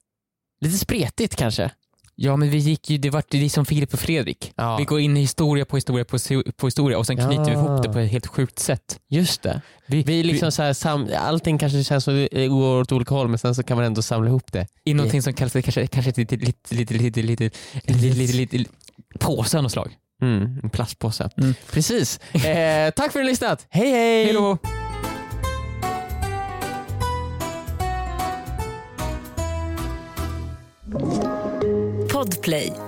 Lite 0.61 0.79
spretigt 0.79 1.37
kanske? 1.37 1.71
Ja 2.21 2.37
men 2.37 2.51
vi 2.51 2.59
gick 2.59 2.91
ju, 2.91 2.99
det 2.99 3.11
var 3.11 3.23
det 3.29 3.31
som 3.31 3.41
liksom 3.41 3.67
Filip 3.67 3.93
och 3.93 4.01
Fredrik. 4.01 4.53
Ja. 4.57 4.77
Vi 4.77 4.85
går 4.85 5.01
in 5.01 5.17
i 5.17 5.21
historia 5.21 5.65
på 5.65 5.77
historia 5.77 6.05
på, 6.05 6.19
på 6.57 6.67
historia 6.67 6.99
och 6.99 7.07
sen 7.07 7.17
knyter 7.17 7.35
ja. 7.39 7.45
vi 7.45 7.53
ihop 7.53 7.83
det 7.83 7.93
på 7.93 7.99
ett 7.99 8.11
helt 8.11 8.27
sjukt 8.27 8.59
sätt. 8.59 9.01
Just 9.09 9.43
det. 9.43 9.61
Vi, 9.87 10.03
vi 10.03 10.23
liksom 10.23 10.47
vi, 10.47 10.53
så 10.53 10.63
här, 10.63 10.73
sam, 10.73 11.09
allting 11.19 11.59
kanske 11.59 11.85
känns 11.85 12.05
som 12.05 12.15
det 12.33 12.49
går 12.49 12.81
åt 12.81 12.93
olika 12.93 13.15
håll 13.15 13.29
men 13.29 13.39
sen 13.39 13.55
så 13.55 13.63
kan 13.63 13.77
man 13.77 13.87
ändå 13.87 14.03
samla 14.03 14.29
ihop 14.29 14.53
det. 14.53 14.67
I 14.85 14.95
någonting 14.95 15.23
som 15.23 15.33
kallas 15.33 15.53
kanske, 15.53 15.87
kanske 15.87 16.13
lite, 16.17 16.37
lite, 16.37 16.75
lite, 16.75 16.95
lite, 16.95 17.23
lite, 17.23 17.51
lite, 17.85 18.35
lite, 18.37 18.57
lite 18.57 18.71
påse 19.19 19.57
av 19.57 19.63
något 19.63 19.73
slag. 19.73 19.97
Mm, 20.23 20.61
en 20.63 20.71
plastpåse. 20.71 21.31
Mm. 21.37 21.55
Precis. 21.71 22.21
eh, 22.35 22.91
tack 22.91 22.95
för 22.97 23.05
att 23.05 23.15
ni 23.15 23.21
har 23.21 23.31
lyssnat. 23.31 23.67
Hej 23.71 23.91
hej! 23.91 24.25
Hejdå. 24.25 24.59
Podplay. 32.09 32.88